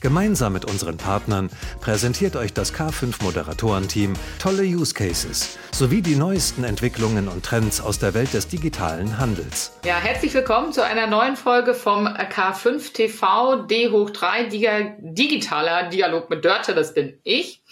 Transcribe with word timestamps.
Gemeinsam 0.00 0.52
mit 0.52 0.64
unseren 0.64 0.96
Partnern 0.96 1.50
präsentiert 1.80 2.36
euch 2.36 2.52
das 2.52 2.74
K5 2.74 3.22
Moderatorenteam 3.22 4.12
tolle 4.38 4.62
Use 4.62 4.92
Cases 4.92 5.58
sowie 5.72 6.02
die 6.02 6.16
neuesten 6.16 6.64
Entwicklungen 6.64 7.28
und 7.28 7.44
Trends 7.44 7.80
aus 7.80 7.98
der 7.98 8.14
Welt 8.14 8.34
des 8.34 8.48
digitalen 8.48 9.18
Handels. 9.18 9.72
Ja, 9.84 9.98
herzlich 9.98 10.34
willkommen 10.34 10.72
zu 10.72 10.84
einer 10.84 11.06
neuen 11.06 11.36
Folge 11.36 11.74
vom 11.74 12.06
K5 12.06 12.92
TV 12.92 13.56
D 13.66 13.90
hoch 13.90 14.10
3 14.10 14.96
digitaler 14.98 15.88
Dialog 15.88 16.30
mit 16.30 16.44
Dörte, 16.44 16.74
das 16.74 16.94
bin 16.94 17.18
ich. 17.24 17.62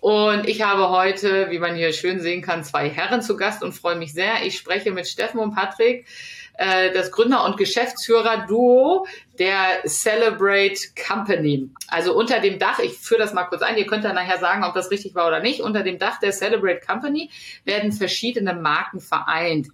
Und 0.00 0.48
ich 0.48 0.62
habe 0.62 0.90
heute, 0.90 1.50
wie 1.50 1.58
man 1.58 1.74
hier 1.74 1.92
schön 1.92 2.20
sehen 2.20 2.42
kann, 2.42 2.62
zwei 2.64 2.88
Herren 2.88 3.22
zu 3.22 3.36
Gast 3.36 3.62
und 3.62 3.72
freue 3.72 3.96
mich 3.96 4.12
sehr. 4.12 4.44
Ich 4.44 4.56
spreche 4.56 4.92
mit 4.92 5.08
Steffen 5.08 5.40
und 5.40 5.54
Patrick 5.54 6.06
äh, 6.58 6.92
das 6.92 7.10
Gründer- 7.10 7.44
und 7.44 7.56
Geschäftsführer-Duo 7.56 9.06
der 9.38 9.82
Celebrate 9.86 10.78
Company. 11.06 11.70
Also 11.88 12.16
unter 12.16 12.40
dem 12.40 12.58
Dach, 12.58 12.78
ich 12.78 12.94
führe 12.94 13.20
das 13.20 13.34
mal 13.34 13.44
kurz 13.44 13.62
ein, 13.62 13.76
ihr 13.76 13.86
könnt 13.86 14.04
dann 14.04 14.14
nachher 14.14 14.38
sagen, 14.38 14.64
ob 14.64 14.74
das 14.74 14.90
richtig 14.90 15.14
war 15.14 15.26
oder 15.26 15.40
nicht, 15.40 15.60
unter 15.60 15.82
dem 15.82 15.98
Dach 15.98 16.18
der 16.20 16.32
Celebrate 16.32 16.80
Company 16.86 17.30
werden 17.64 17.92
verschiedene 17.92 18.54
Marken 18.54 19.00
vereint. 19.00 19.68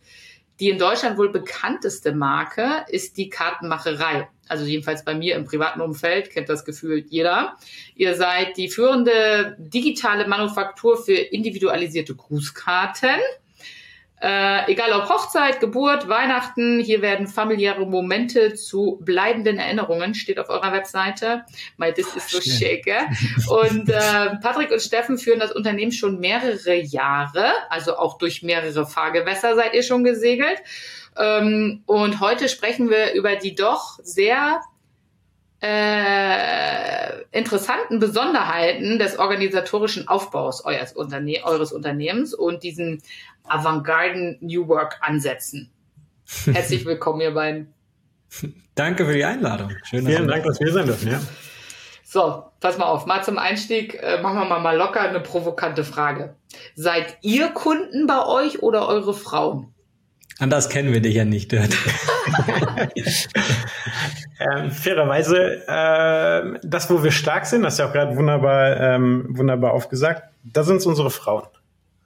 Die 0.61 0.69
in 0.69 0.79
Deutschland 0.79 1.19
wohl 1.19 1.31
bekannteste 1.31 2.15
Marke 2.15 2.85
ist 2.89 3.17
die 3.17 3.29
Kartenmacherei. 3.31 4.29
Also 4.49 4.65
jedenfalls 4.65 5.05
bei 5.05 5.15
mir 5.15 5.35
im 5.35 5.45
privaten 5.45 5.81
Umfeld 5.81 6.31
kennt 6.31 6.49
das 6.49 6.65
gefühlt 6.65 7.11
jeder. 7.11 7.57
Ihr 7.97 8.15
seid 8.15 8.57
die 8.57 8.69
führende 8.69 9.57
digitale 9.59 10.29
Manufaktur 10.29 11.03
für 11.03 11.15
individualisierte 11.15 12.15
Grußkarten 12.15 13.19
äh, 14.23 14.71
egal 14.71 14.93
ob 14.93 15.09
Hochzeit, 15.09 15.59
Geburt, 15.59 16.09
Weihnachten, 16.09 16.79
hier 16.79 17.03
werden 17.03 17.27
familiäre 17.27 17.85
Momente 17.85 18.55
zu 18.55 19.01
bleibenden 19.01 19.59
Erinnerungen, 19.59 20.15
steht 20.15 20.39
auf 20.39 20.49
eurer 20.49 20.73
Webseite. 20.73 21.45
My 21.77 21.93
this 21.93 22.15
is 22.15 22.31
so 22.31 22.41
shake. 22.41 22.87
Und 23.49 23.89
äh, 23.89 24.37
Patrick 24.41 24.71
und 24.71 24.81
Steffen 24.81 25.19
führen 25.19 25.41
das 25.41 25.51
Unternehmen 25.51 25.91
schon 25.91 26.21
mehrere 26.21 26.77
Jahre, 26.77 27.51
also 27.69 27.97
auch 27.97 28.17
durch 28.17 28.45
mehrere 28.45 28.87
Fahrgewässer 28.87 29.57
seid 29.57 29.75
ihr 29.75 29.83
schon 29.83 30.05
gesegelt. 30.05 30.63
Ähm, 31.19 31.83
und 31.87 32.21
heute 32.21 32.49
sprechen 32.49 32.91
wir 32.91 33.15
über 33.15 33.35
die 33.35 33.57
doch 33.57 33.99
sehr 34.05 34.61
äh, 35.63 37.23
interessanten 37.31 38.01
Besonderheiten 38.01 38.99
des 38.99 39.19
organisatorischen 39.19 40.09
Aufbaus 40.09 40.65
eures, 40.65 40.93
Unterne 40.93 41.41
eures 41.45 41.73
Unternehmens 41.73 42.35
und 42.35 42.63
diesen 42.65 43.01
Avantgarden 43.45 44.39
New 44.41 44.67
Work 44.69 44.99
Ansätzen. 45.01 45.71
Herzlich 46.45 46.85
willkommen, 46.85 47.21
ihr 47.21 47.33
beiden. 47.33 47.73
Danke 48.75 49.05
für 49.05 49.15
die 49.15 49.25
Einladung. 49.25 49.71
Schön, 49.85 50.07
Vielen 50.07 50.27
Dank, 50.27 50.45
dass 50.45 50.59
wir 50.59 50.73
sein 50.73 50.87
dürfen. 50.87 51.11
Ja. 51.11 51.21
So, 52.03 52.45
pass 52.61 52.77
mal 52.77 52.87
auf. 52.87 53.07
Mal 53.07 53.23
zum 53.23 53.39
Einstieg 53.39 53.95
äh, 54.03 54.21
machen 54.21 54.39
wir 54.39 54.45
mal, 54.45 54.61
mal 54.61 54.77
locker 54.77 55.01
eine 55.01 55.21
provokante 55.21 55.85
Frage. 55.85 56.35
Seid 56.75 57.19
ihr 57.23 57.49
Kunden 57.49 58.07
bei 58.07 58.27
euch 58.27 58.63
oder 58.63 58.89
eure 58.89 59.15
Frauen? 59.15 59.73
Anders 60.39 60.69
kennen 60.69 60.93
wir 60.93 61.01
dich 61.01 61.15
ja 61.15 61.25
nicht, 61.25 61.53
Dirt. 61.53 61.77
ähm, 64.41 64.71
fairerweise, 64.71 65.67
äh, 65.67 66.59
das, 66.63 66.91
wo 66.91 67.03
wir 67.05 67.13
stark 67.13 67.47
sind, 67.47 67.63
das 67.63 67.75
ist 67.75 67.79
ja 67.79 67.89
auch 67.89 67.93
gerade 67.93 68.17
wunderbar, 68.17 68.81
ähm, 68.81 69.27
wunderbar 69.29 69.73
aufgesagt, 69.73 70.25
da 70.45 70.65
sind 70.65 70.77
es 70.79 70.87
unsere 70.87 71.11
Frauen. 71.11 71.47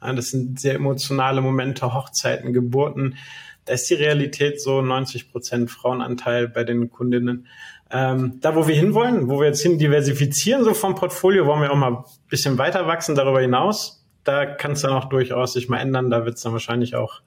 Ja, 0.03 0.12
das 0.12 0.28
sind 0.28 0.61
sehr 0.61 0.75
emotionale 0.75 1.41
Momente, 1.41 1.95
Hochzeiten, 1.95 2.53
Geburten. 2.53 3.17
Da 3.65 3.73
ist 3.73 3.89
die 3.91 3.95
Realität 3.95 4.61
so 4.61 4.83
90 4.83 5.33
Prozent 5.33 5.71
Frauenanteil 5.71 6.49
bei 6.49 6.65
den 6.65 6.91
Kundinnen. 6.91 7.47
Ähm, 7.91 8.39
da, 8.41 8.55
wo 8.55 8.67
wir 8.67 8.75
hinwollen, 8.75 9.29
wo 9.29 9.41
wir 9.41 9.47
jetzt 9.47 9.62
hin 9.62 9.79
diversifizieren, 9.79 10.65
so 10.65 10.75
vom 10.75 10.95
Portfolio, 10.95 11.47
wollen 11.47 11.62
wir 11.62 11.73
auch 11.73 11.77
mal 11.77 11.93
ein 11.93 12.05
bisschen 12.29 12.59
weiter 12.59 12.87
wachsen 12.87 13.15
darüber 13.15 13.41
hinaus. 13.41 14.05
Da 14.25 14.45
kann 14.45 14.73
es 14.73 14.83
dann 14.83 14.93
auch 14.93 15.09
durchaus 15.09 15.53
sich 15.53 15.69
mal 15.69 15.79
ändern. 15.79 16.11
Da 16.11 16.25
wird 16.25 16.37
es 16.37 16.43
dann 16.43 16.53
wahrscheinlich 16.53 16.97
auch 16.97 17.21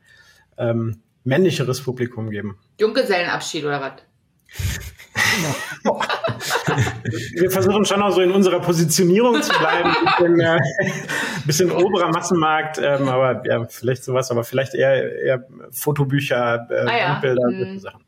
ähm, 0.60 1.02
männlicheres 1.24 1.82
Publikum 1.82 2.30
geben. 2.30 2.58
Junggesellenabschied 2.80 3.66
oder 3.66 3.82
was? 3.82 3.94
Wir 7.34 7.52
versuchen 7.52 7.86
schon 7.86 8.02
auch 8.02 8.12
so 8.12 8.22
in 8.22 8.32
unserer 8.32 8.60
Positionierung 8.60 9.42
zu 9.42 9.58
bleiben, 9.58 9.90
ein 9.90 10.06
bisschen, 10.06 10.40
äh, 10.40 10.60
bisschen 11.46 11.72
oberer 11.72 12.10
Massenmarkt, 12.10 12.80
ähm, 12.82 13.08
aber 13.08 13.44
ja, 13.46 13.66
vielleicht 13.66 14.04
sowas, 14.04 14.32
aber 14.32 14.44
vielleicht 14.44 14.74
eher, 14.74 15.20
eher 15.22 15.48
Fotobücher, 15.72 16.68
äh, 16.70 16.74
ah, 16.74 16.98
ja. 16.98 17.20
Bilder, 17.20 17.48
hm. 17.48 17.80
Sachen. 17.80 18.04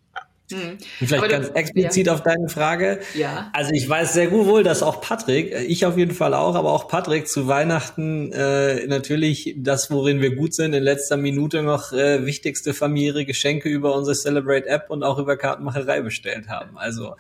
Mhm. 0.52 0.78
Vielleicht 1.00 1.30
ganz 1.30 1.48
du, 1.48 1.56
explizit 1.56 2.08
ja. 2.08 2.14
auf 2.14 2.24
deine 2.24 2.50
Frage. 2.50 3.00
Ja. 3.14 3.50
Also 3.54 3.72
ich 3.74 3.88
weiß 3.88 4.14
sehr 4.14 4.28
gut 4.28 4.48
wohl, 4.48 4.64
dass 4.64 4.84
auch 4.84 5.02
Patrick, 5.02 5.52
äh, 5.52 5.64
ich 5.64 5.86
auf 5.86 5.98
jeden 5.98 6.14
Fall 6.14 6.34
auch, 6.34 6.56
aber 6.56 6.72
auch 6.72 6.88
Patrick 6.88 7.28
zu 7.28 7.48
Weihnachten 7.48 8.32
äh, 8.32 8.88
natürlich 8.88 9.56
das, 9.58 9.92
worin 9.92 10.22
wir 10.22 10.36
gut 10.36 10.54
sind, 10.54 10.74
in 10.74 10.84
letzter 10.84 11.18
Minute 11.18 11.64
noch 11.64 11.94
äh, 11.94 12.26
wichtigste 12.26 12.74
familiäre 12.74 13.26
Geschenke 13.26 13.70
über 13.70 13.96
unsere 13.96 14.16
Celebrate 14.16 14.68
App 14.68 14.90
und 14.90 15.04
auch 15.04 15.18
über 15.18 15.38
Kartenmacherei 15.38 16.02
bestellt 16.02 16.50
haben. 16.50 16.78
Also 16.78 17.16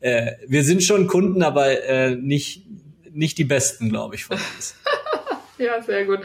äh, 0.00 0.32
wir 0.46 0.64
sind 0.64 0.82
schon 0.82 1.06
Kunden, 1.06 1.42
aber 1.42 1.82
äh, 1.84 2.16
nicht 2.16 2.64
nicht 3.12 3.38
die 3.38 3.44
besten, 3.44 3.88
glaube 3.88 4.14
ich, 4.14 4.24
von 4.24 4.36
uns. 4.36 4.76
ja, 5.58 5.82
sehr 5.82 6.04
gut. 6.04 6.20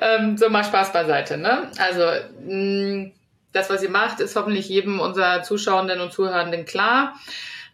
Ähm, 0.00 0.36
so 0.36 0.48
mal 0.48 0.64
Spaß 0.64 0.92
beiseite. 0.92 1.36
Ne? 1.36 1.70
Also 1.78 2.04
mh, 2.46 3.10
das, 3.52 3.70
was 3.70 3.82
ihr 3.82 3.90
macht, 3.90 4.20
ist 4.20 4.36
hoffentlich 4.36 4.68
jedem 4.68 5.00
unserer 5.00 5.42
Zuschauenden 5.42 6.00
und 6.00 6.12
Zuhörenden 6.12 6.64
klar. 6.64 7.14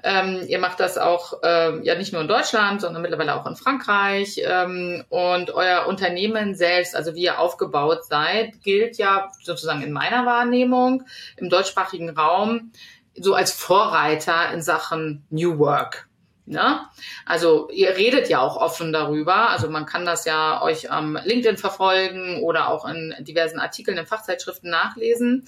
Ähm, 0.03 0.45
ihr 0.47 0.61
macht 0.61 0.79
das 0.79 0.97
auch 0.97 1.41
ähm, 1.43 1.83
ja 1.83 1.97
nicht 1.97 2.13
nur 2.13 2.23
in 2.23 2.29
Deutschland, 2.29 2.81
sondern 2.81 3.03
mittlerweile 3.03 3.35
auch 3.35 3.47
in 3.47 3.57
Frankreich. 3.57 4.41
Ähm, 4.45 5.05
und 5.09 5.51
euer 5.51 5.87
Unternehmen 5.87 6.55
selbst, 6.55 6.95
also 6.95 7.15
wie 7.15 7.25
ihr 7.25 7.41
aufgebaut 7.41 8.05
seid, 8.05 8.63
gilt 8.63 8.97
ja 8.97 9.31
sozusagen 9.43 9.83
in 9.83 9.93
meiner 9.93 10.25
Wahrnehmung 10.25 11.03
im 11.37 11.51
deutschsprachigen 11.51 12.11
Raum 12.11 12.73
so 13.17 13.35
als 13.35 13.53
Vorreiter 13.53 14.53
in 14.53 14.63
Sachen 14.63 15.25
New 15.31 15.59
Work. 15.59 16.08
Ne? 16.49 16.81
Also 17.27 17.69
ihr 17.71 17.97
redet 17.97 18.31
ja 18.31 18.41
auch 18.41 18.57
offen 18.57 18.93
darüber. 18.93 19.51
Also 19.51 19.69
man 19.69 19.85
kann 19.85 20.07
das 20.07 20.25
ja 20.25 20.63
euch 20.63 20.91
am 20.91 21.19
LinkedIn 21.23 21.59
verfolgen 21.59 22.43
oder 22.43 22.69
auch 22.69 22.87
in 22.89 23.15
diversen 23.21 23.59
Artikeln 23.59 23.99
in 23.99 24.07
Fachzeitschriften 24.07 24.71
nachlesen. 24.71 25.47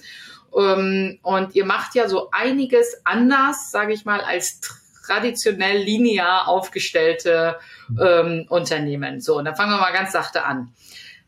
Ähm, 0.55 1.19
und 1.23 1.55
ihr 1.55 1.65
macht 1.65 1.95
ja 1.95 2.07
so 2.07 2.29
einiges 2.31 3.01
anders, 3.03 3.71
sage 3.71 3.93
ich 3.93 4.05
mal, 4.05 4.21
als 4.21 4.61
traditionell 5.05 5.77
linear 5.77 6.47
aufgestellte 6.47 7.57
ähm, 7.99 8.45
Unternehmen. 8.49 9.21
So, 9.21 9.37
und 9.37 9.45
dann 9.45 9.55
fangen 9.55 9.71
wir 9.71 9.79
mal 9.79 9.93
ganz 9.93 10.11
sachte 10.11 10.43
an. 10.43 10.71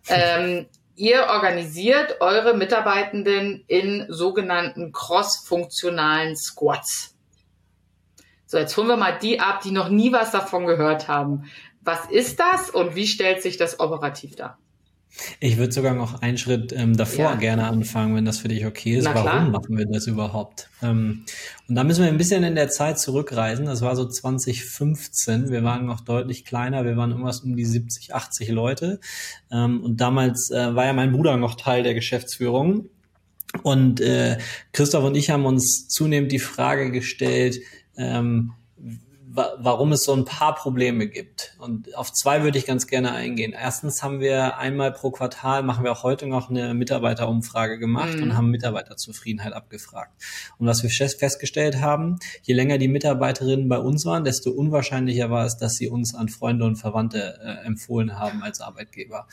Ähm, 0.07 0.67
ihr 0.95 1.27
organisiert 1.29 2.21
eure 2.21 2.55
Mitarbeitenden 2.55 3.63
in 3.67 4.05
sogenannten 4.09 4.91
cross-funktionalen 4.91 6.35
Squads. 6.35 7.12
So, 8.53 8.59
jetzt 8.59 8.77
holen 8.77 8.87
wir 8.87 8.97
mal 8.97 9.17
die 9.19 9.39
ab, 9.39 9.61
die 9.63 9.71
noch 9.71 9.89
nie 9.89 10.13
was 10.13 10.29
davon 10.29 10.67
gehört 10.67 11.07
haben. 11.07 11.45
Was 11.81 12.05
ist 12.11 12.39
das 12.39 12.69
und 12.69 12.95
wie 12.95 13.07
stellt 13.07 13.41
sich 13.41 13.57
das 13.57 13.79
operativ 13.79 14.35
dar? 14.35 14.59
Ich 15.39 15.57
würde 15.57 15.73
sogar 15.73 15.95
noch 15.95 16.21
einen 16.21 16.37
Schritt 16.37 16.71
ähm, 16.71 16.95
davor 16.95 17.31
ja. 17.31 17.35
gerne 17.35 17.65
anfangen, 17.65 18.15
wenn 18.15 18.25
das 18.25 18.37
für 18.37 18.49
dich 18.49 18.63
okay 18.67 18.97
ist. 18.97 19.05
Warum 19.05 19.49
machen 19.49 19.75
wir 19.75 19.87
das 19.87 20.05
überhaupt? 20.05 20.69
Ähm, 20.83 21.25
und 21.67 21.73
da 21.73 21.83
müssen 21.83 22.03
wir 22.03 22.09
ein 22.09 22.19
bisschen 22.19 22.43
in 22.43 22.53
der 22.53 22.69
Zeit 22.69 22.99
zurückreisen. 22.99 23.65
Das 23.65 23.81
war 23.81 23.95
so 23.95 24.07
2015. 24.07 25.49
Wir 25.49 25.63
waren 25.63 25.87
noch 25.87 26.01
deutlich 26.01 26.45
kleiner. 26.45 26.85
Wir 26.85 26.95
waren 26.95 27.09
irgendwas 27.09 27.39
um 27.39 27.55
die 27.55 27.65
70, 27.65 28.13
80 28.13 28.49
Leute. 28.49 28.99
Ähm, 29.51 29.83
und 29.83 29.99
damals 29.99 30.51
äh, 30.51 30.75
war 30.75 30.85
ja 30.85 30.93
mein 30.93 31.11
Bruder 31.11 31.37
noch 31.37 31.55
Teil 31.55 31.81
der 31.81 31.95
Geschäftsführung. 31.95 32.87
Und 33.63 33.99
äh, 33.99 34.37
Christoph 34.73 35.03
und 35.03 35.15
ich 35.15 35.31
haben 35.31 35.45
uns 35.45 35.87
zunehmend 35.87 36.31
die 36.31 36.39
Frage 36.39 36.91
gestellt, 36.91 37.59
ähm, 37.97 38.53
wa 39.33 39.55
warum 39.57 39.91
es 39.93 40.03
so 40.03 40.13
ein 40.13 40.25
paar 40.25 40.53
Probleme 40.53 41.07
gibt. 41.07 41.55
Und 41.57 41.95
auf 41.95 42.13
zwei 42.13 42.43
würde 42.43 42.59
ich 42.59 42.65
ganz 42.65 42.85
gerne 42.85 43.13
eingehen. 43.13 43.53
Erstens 43.59 44.03
haben 44.03 44.19
wir 44.19 44.57
einmal 44.57 44.91
pro 44.91 45.09
Quartal, 45.09 45.63
machen 45.63 45.83
wir 45.83 45.91
auch 45.91 46.03
heute 46.03 46.27
noch 46.27 46.51
eine 46.51 46.73
Mitarbeiterumfrage 46.75 47.79
gemacht 47.79 48.15
mhm. 48.15 48.23
und 48.23 48.37
haben 48.37 48.51
Mitarbeiterzufriedenheit 48.51 49.53
abgefragt. 49.53 50.13
Und 50.59 50.67
was 50.67 50.83
wir 50.83 50.89
festgestellt 50.89 51.81
haben, 51.81 52.19
je 52.43 52.53
länger 52.53 52.77
die 52.77 52.87
Mitarbeiterinnen 52.87 53.67
bei 53.67 53.79
uns 53.79 54.05
waren, 54.05 54.23
desto 54.23 54.51
unwahrscheinlicher 54.51 55.31
war 55.31 55.45
es, 55.45 55.57
dass 55.57 55.73
sie 55.75 55.89
uns 55.89 56.13
an 56.13 56.29
Freunde 56.29 56.65
und 56.65 56.75
Verwandte 56.75 57.39
äh, 57.41 57.65
empfohlen 57.65 58.19
haben 58.19 58.43
als 58.43 58.61
Arbeitgeber. 58.61 59.27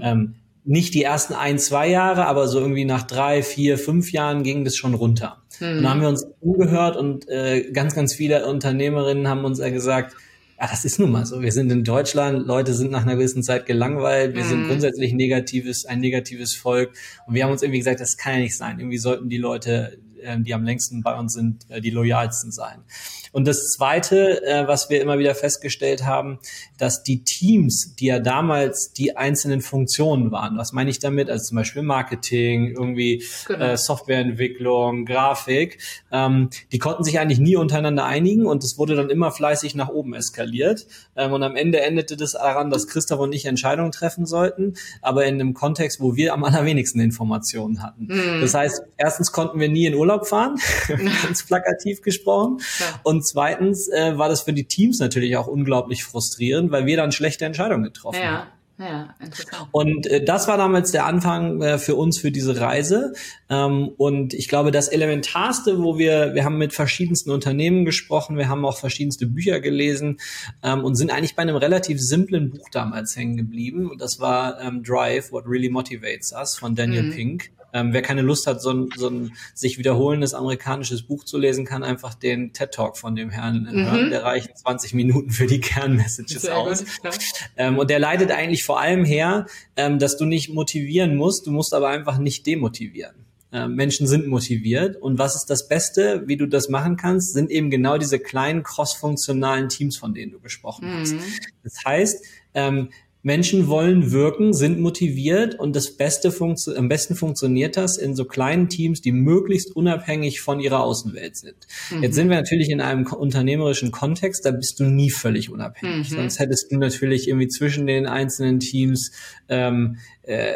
Ähm, 0.00 0.36
nicht 0.64 0.94
die 0.94 1.02
ersten 1.02 1.34
ein, 1.34 1.58
zwei 1.58 1.88
Jahre, 1.88 2.26
aber 2.26 2.46
so 2.46 2.60
irgendwie 2.60 2.84
nach 2.84 3.02
drei, 3.02 3.42
vier, 3.42 3.78
fünf 3.78 4.12
Jahren 4.12 4.42
ging 4.44 4.64
das 4.64 4.76
schon 4.76 4.94
runter. 4.94 5.42
Mhm. 5.60 5.78
Und 5.78 5.82
da 5.82 5.90
haben 5.90 6.00
wir 6.00 6.08
uns 6.08 6.26
umgehört 6.40 6.96
und 6.96 7.28
äh, 7.28 7.70
ganz, 7.72 7.94
ganz 7.94 8.14
viele 8.14 8.46
Unternehmerinnen 8.46 9.28
haben 9.28 9.44
uns 9.44 9.58
ja 9.58 9.70
gesagt, 9.70 10.14
ja, 10.60 10.68
das 10.68 10.84
ist 10.84 11.00
nun 11.00 11.10
mal 11.10 11.26
so. 11.26 11.42
Wir 11.42 11.50
sind 11.50 11.72
in 11.72 11.82
Deutschland, 11.82 12.46
Leute 12.46 12.72
sind 12.74 12.92
nach 12.92 13.02
einer 13.02 13.16
gewissen 13.16 13.42
Zeit 13.42 13.66
gelangweilt, 13.66 14.36
wir 14.36 14.44
mhm. 14.44 14.48
sind 14.48 14.68
grundsätzlich 14.68 15.12
negatives, 15.12 15.84
ein 15.86 15.98
negatives 15.98 16.54
Volk. 16.54 16.92
Und 17.26 17.34
wir 17.34 17.42
haben 17.42 17.50
uns 17.50 17.62
irgendwie 17.62 17.80
gesagt, 17.80 18.00
das 18.00 18.16
kann 18.16 18.34
ja 18.34 18.38
nicht 18.40 18.56
sein. 18.56 18.78
Irgendwie 18.78 18.98
sollten 18.98 19.28
die 19.28 19.38
Leute, 19.38 19.98
die 20.38 20.54
am 20.54 20.64
längsten 20.64 21.02
bei 21.02 21.18
uns 21.18 21.32
sind, 21.32 21.68
äh, 21.70 21.80
die 21.80 21.90
loyalsten 21.90 22.52
sein. 22.52 22.84
Und 23.32 23.48
das 23.48 23.70
Zweite, 23.70 24.44
äh, 24.44 24.68
was 24.68 24.90
wir 24.90 25.00
immer 25.00 25.18
wieder 25.18 25.34
festgestellt 25.34 26.04
haben, 26.04 26.38
dass 26.78 27.02
die 27.02 27.24
Teams, 27.24 27.94
die 27.98 28.06
ja 28.06 28.18
damals 28.18 28.92
die 28.92 29.16
einzelnen 29.16 29.62
Funktionen 29.62 30.30
waren, 30.30 30.58
was 30.58 30.72
meine 30.72 30.90
ich 30.90 30.98
damit? 30.98 31.30
Also 31.30 31.46
zum 31.46 31.56
Beispiel 31.56 31.82
Marketing, 31.82 32.68
irgendwie 32.68 33.24
genau. 33.46 33.64
äh, 33.64 33.76
Softwareentwicklung, 33.76 35.06
Grafik, 35.06 35.78
ähm, 36.12 36.50
die 36.72 36.78
konnten 36.78 37.04
sich 37.04 37.18
eigentlich 37.18 37.38
nie 37.40 37.56
untereinander 37.56 38.04
einigen 38.04 38.44
und 38.44 38.62
es 38.62 38.76
wurde 38.76 38.96
dann 38.96 39.08
immer 39.08 39.30
fleißig 39.30 39.74
nach 39.74 39.88
oben 39.88 40.14
eskaliert. 40.14 40.86
Ähm, 41.16 41.32
und 41.32 41.42
am 41.42 41.56
Ende 41.56 41.80
endete 41.80 42.16
das 42.18 42.36
daran, 42.52 42.70
dass 42.70 42.86
Christoph 42.86 43.20
und 43.20 43.34
ich 43.34 43.46
Entscheidungen 43.46 43.92
treffen 43.92 44.26
sollten, 44.26 44.74
aber 45.00 45.24
in 45.24 45.34
einem 45.34 45.54
Kontext, 45.54 46.00
wo 46.00 46.16
wir 46.16 46.34
am 46.34 46.44
allerwenigsten 46.44 47.00
Informationen 47.00 47.82
hatten. 47.82 48.04
Mhm. 48.04 48.40
Das 48.42 48.52
heißt, 48.52 48.82
erstens 48.98 49.32
konnten 49.32 49.58
wir 49.58 49.68
nie 49.68 49.86
in 49.86 49.94
Urlaub 49.94 50.11
fahren, 50.20 50.56
ganz 51.22 51.46
plakativ 51.46 52.02
gesprochen. 52.02 52.58
Ja. 52.78 53.00
Und 53.04 53.12
und 53.12 53.26
zweitens 53.26 53.88
äh, 53.88 54.18
war 54.18 54.28
das 54.28 54.40
für 54.40 54.52
die 54.52 54.64
Teams 54.64 54.98
natürlich 54.98 55.36
auch 55.36 55.46
unglaublich 55.46 56.02
frustrierend, 56.02 56.72
weil 56.72 56.86
wir 56.86 56.96
dann 56.96 57.12
schlechte 57.12 57.44
Entscheidungen 57.44 57.84
getroffen 57.84 58.20
ja. 58.20 58.30
haben. 58.30 58.48
Ja, 58.78 59.14
interessant. 59.20 59.68
Und 59.70 60.06
äh, 60.08 60.24
das 60.24 60.48
war 60.48 60.56
damals 60.56 60.90
der 60.90 61.06
Anfang 61.06 61.62
äh, 61.62 61.78
für 61.78 61.94
uns 61.94 62.18
für 62.18 62.32
diese 62.32 62.58
Reise. 62.58 63.12
Ähm, 63.48 63.90
und 63.96 64.34
ich 64.34 64.48
glaube, 64.48 64.72
das 64.72 64.88
Elementarste, 64.88 65.80
wo 65.80 65.98
wir, 65.98 66.34
wir 66.34 66.44
haben 66.44 66.58
mit 66.58 66.72
verschiedensten 66.72 67.30
Unternehmen 67.30 67.84
gesprochen, 67.84 68.38
wir 68.38 68.48
haben 68.48 68.64
auch 68.64 68.78
verschiedenste 68.78 69.26
Bücher 69.26 69.60
gelesen 69.60 70.18
ähm, 70.64 70.82
und 70.82 70.96
sind 70.96 71.12
eigentlich 71.12 71.36
bei 71.36 71.42
einem 71.42 71.56
relativ 71.56 72.00
simplen 72.00 72.50
Buch 72.50 72.70
damals 72.72 73.14
hängen 73.14 73.36
geblieben. 73.36 73.88
Und 73.88 74.00
das 74.00 74.18
war 74.18 74.60
ähm, 74.60 74.82
Drive, 74.82 75.30
What 75.30 75.44
Really 75.46 75.68
Motivates 75.68 76.32
Us 76.32 76.56
von 76.56 76.74
Daniel 76.74 77.04
mhm. 77.04 77.12
Pink. 77.12 77.50
Ähm, 77.72 77.92
wer 77.92 78.02
keine 78.02 78.22
Lust 78.22 78.46
hat, 78.46 78.60
so 78.60 78.70
ein, 78.70 78.90
so 78.96 79.08
ein 79.08 79.32
sich 79.54 79.78
wiederholendes 79.78 80.34
amerikanisches 80.34 81.02
Buch 81.02 81.24
zu 81.24 81.38
lesen, 81.38 81.64
kann 81.64 81.82
einfach 81.82 82.14
den 82.14 82.52
TED 82.52 82.72
Talk 82.72 82.98
von 82.98 83.16
dem 83.16 83.30
Herrn 83.30 83.62
mhm. 83.62 83.86
hören. 83.86 84.10
Der 84.10 84.24
reicht 84.24 84.58
20 84.58 84.94
Minuten 84.94 85.30
für 85.30 85.46
die 85.46 85.60
Kernmessages 85.60 86.48
aus. 86.48 86.84
Gut, 87.02 87.18
ähm, 87.56 87.78
und 87.78 87.90
der 87.90 87.98
leitet 87.98 88.30
eigentlich 88.30 88.64
vor 88.64 88.80
allem 88.80 89.04
her, 89.04 89.46
ähm, 89.76 89.98
dass 89.98 90.16
du 90.16 90.24
nicht 90.24 90.52
motivieren 90.52 91.16
musst, 91.16 91.46
du 91.46 91.50
musst 91.50 91.74
aber 91.74 91.88
einfach 91.88 92.18
nicht 92.18 92.46
demotivieren. 92.46 93.22
Ähm, 93.54 93.74
Menschen 93.74 94.06
sind 94.06 94.28
motiviert. 94.28 94.96
Und 94.96 95.18
was 95.18 95.36
ist 95.36 95.46
das 95.46 95.68
Beste, 95.68 96.22
wie 96.26 96.38
du 96.38 96.46
das 96.46 96.70
machen 96.70 96.96
kannst, 96.96 97.34
sind 97.34 97.50
eben 97.50 97.68
genau 97.68 97.98
diese 97.98 98.18
kleinen 98.18 98.62
cross-funktionalen 98.62 99.68
Teams, 99.68 99.98
von 99.98 100.14
denen 100.14 100.32
du 100.32 100.40
gesprochen 100.40 100.90
hast. 100.90 101.12
Mhm. 101.12 101.22
Das 101.62 101.74
heißt, 101.84 102.24
ähm, 102.54 102.88
Menschen 103.22 103.68
wollen 103.68 104.10
wirken, 104.10 104.52
sind 104.52 104.80
motiviert 104.80 105.54
und 105.54 105.76
das 105.76 105.96
Beste 105.96 106.32
am 106.76 106.88
besten 106.88 107.14
funktioniert 107.14 107.76
das 107.76 107.96
in 107.96 108.16
so 108.16 108.24
kleinen 108.24 108.68
Teams, 108.68 109.00
die 109.00 109.12
möglichst 109.12 109.74
unabhängig 109.76 110.40
von 110.40 110.58
ihrer 110.58 110.82
Außenwelt 110.82 111.36
sind. 111.36 111.66
Mhm. 111.90 112.02
Jetzt 112.02 112.16
sind 112.16 112.28
wir 112.28 112.36
natürlich 112.36 112.68
in 112.68 112.80
einem 112.80 113.06
unternehmerischen 113.06 113.92
Kontext, 113.92 114.44
da 114.44 114.50
bist 114.50 114.80
du 114.80 114.84
nie 114.84 115.10
völlig 115.10 115.50
unabhängig. 115.50 116.10
Mhm. 116.10 116.16
Sonst 116.16 116.40
hättest 116.40 116.72
du 116.72 116.76
natürlich 116.78 117.28
irgendwie 117.28 117.48
zwischen 117.48 117.86
den 117.86 118.06
einzelnen 118.06 118.58
Teams 118.58 119.12
ähm, 119.48 119.98
äh, 120.22 120.54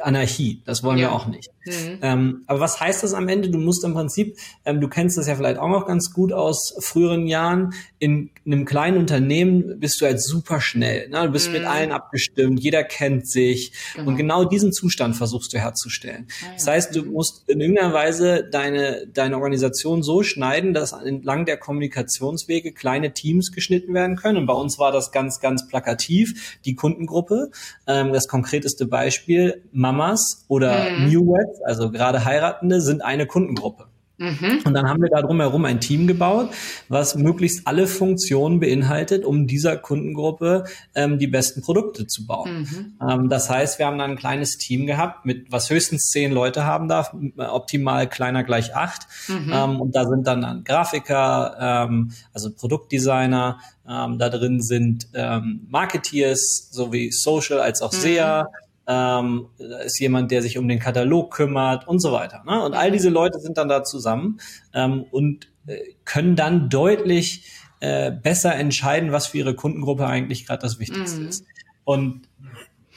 Anarchie. 0.00 0.62
Das 0.64 0.82
wollen 0.82 0.98
ja. 0.98 1.08
wir 1.08 1.12
auch 1.12 1.26
nicht. 1.26 1.50
Mhm. 1.66 1.98
Ähm, 2.02 2.42
aber 2.46 2.60
was 2.60 2.80
heißt 2.80 3.02
das 3.02 3.14
am 3.14 3.28
Ende? 3.28 3.50
Du 3.50 3.58
musst 3.58 3.84
im 3.84 3.94
Prinzip, 3.94 4.36
ähm, 4.64 4.80
du 4.80 4.88
kennst 4.88 5.18
das 5.18 5.26
ja 5.26 5.34
vielleicht 5.36 5.58
auch 5.58 5.68
noch 5.68 5.86
ganz 5.86 6.12
gut 6.12 6.32
aus 6.32 6.74
früheren 6.80 7.26
Jahren, 7.26 7.74
in 7.98 8.30
einem 8.44 8.64
kleinen 8.64 8.98
Unternehmen 8.98 9.80
bist 9.80 10.00
du 10.00 10.06
halt 10.06 10.22
super 10.22 10.60
schnell. 10.60 11.08
Ne? 11.08 11.22
Du 11.22 11.32
bist 11.32 11.48
mhm. 11.48 11.54
mit 11.54 11.64
allen 11.64 11.92
abgestimmt, 11.92 12.60
jeder 12.60 12.84
kennt 12.84 13.28
sich 13.28 13.72
genau. 13.94 14.08
und 14.08 14.16
genau 14.16 14.44
diesen 14.44 14.72
Zustand 14.72 15.16
versuchst 15.16 15.52
du 15.52 15.58
herzustellen. 15.58 16.26
Ah, 16.28 16.46
ja. 16.46 16.52
Das 16.54 16.66
heißt, 16.66 16.96
du 16.96 17.04
musst 17.04 17.48
in 17.48 17.60
irgendeiner 17.60 17.92
Weise 17.92 18.48
deine, 18.50 19.06
deine 19.12 19.36
Organisation 19.36 20.02
so 20.02 20.22
schneiden, 20.22 20.74
dass 20.74 20.92
entlang 20.92 21.46
der 21.46 21.56
Kommunikationswege 21.56 22.72
kleine 22.72 23.12
Teams 23.12 23.52
geschnitten 23.52 23.94
werden 23.94 24.16
können. 24.16 24.38
Und 24.38 24.46
bei 24.46 24.54
uns 24.54 24.78
war 24.78 24.92
das 24.92 25.10
ganz, 25.10 25.40
ganz 25.40 25.66
plakativ, 25.66 26.58
die 26.64 26.74
Kundengruppe. 26.74 27.50
Ähm, 27.86 28.12
das 28.12 28.28
konkreteste 28.28 28.86
Beispiel, 28.86 29.62
Mamas 29.72 30.44
oder 30.48 30.90
mhm. 30.90 31.08
Newlets, 31.56 31.62
also 31.64 31.90
gerade 31.90 32.24
Heiratende, 32.24 32.80
sind 32.80 33.04
eine 33.04 33.26
Kundengruppe. 33.26 33.86
Mhm. 34.18 34.62
Und 34.64 34.72
dann 34.72 34.88
haben 34.88 35.02
wir 35.02 35.10
da 35.10 35.20
drumherum 35.20 35.66
ein 35.66 35.78
Team 35.78 36.06
gebaut, 36.06 36.48
was 36.88 37.16
möglichst 37.16 37.66
alle 37.66 37.86
Funktionen 37.86 38.60
beinhaltet, 38.60 39.26
um 39.26 39.46
dieser 39.46 39.76
Kundengruppe 39.76 40.64
ähm, 40.94 41.18
die 41.18 41.26
besten 41.26 41.60
Produkte 41.60 42.06
zu 42.06 42.26
bauen. 42.26 42.60
Mhm. 42.60 43.06
Ähm, 43.06 43.28
das 43.28 43.50
heißt, 43.50 43.78
wir 43.78 43.84
haben 43.84 43.98
dann 43.98 44.12
ein 44.12 44.16
kleines 44.16 44.56
Team 44.56 44.86
gehabt, 44.86 45.26
mit 45.26 45.52
was 45.52 45.68
höchstens 45.68 46.06
zehn 46.06 46.32
Leute 46.32 46.64
haben 46.64 46.88
darf, 46.88 47.14
optimal 47.36 48.08
kleiner 48.08 48.42
gleich 48.42 48.74
acht. 48.74 49.02
Mhm. 49.28 49.52
Ähm, 49.52 49.80
und 49.82 49.94
da 49.94 50.06
sind 50.06 50.26
dann, 50.26 50.40
dann 50.40 50.64
Grafiker, 50.64 51.86
ähm, 51.86 52.12
also 52.32 52.50
Produktdesigner, 52.50 53.58
ähm, 53.86 54.18
da 54.18 54.30
drin 54.30 54.62
sind 54.62 55.08
ähm, 55.12 55.66
Marketeers 55.68 56.70
sowie 56.72 57.10
Social 57.12 57.60
als 57.60 57.82
auch 57.82 57.92
mhm. 57.92 57.96
SEA 57.98 58.46
ähm, 58.86 59.48
ist 59.84 60.00
jemand, 60.00 60.30
der 60.30 60.42
sich 60.42 60.58
um 60.58 60.68
den 60.68 60.78
Katalog 60.78 61.32
kümmert 61.32 61.88
und 61.88 62.00
so 62.00 62.12
weiter. 62.12 62.42
Ne? 62.46 62.62
Und 62.62 62.74
all 62.74 62.90
diese 62.90 63.10
Leute 63.10 63.38
sind 63.40 63.58
dann 63.58 63.68
da 63.68 63.82
zusammen 63.84 64.38
ähm, 64.74 65.04
und 65.10 65.48
äh, 65.66 65.78
können 66.04 66.36
dann 66.36 66.68
deutlich 66.68 67.50
äh, 67.80 68.10
besser 68.10 68.54
entscheiden, 68.54 69.12
was 69.12 69.26
für 69.26 69.38
ihre 69.38 69.54
Kundengruppe 69.54 70.06
eigentlich 70.06 70.46
gerade 70.46 70.62
das 70.62 70.78
Wichtigste 70.78 71.20
mhm. 71.20 71.28
ist. 71.28 71.44
Und 71.84 72.25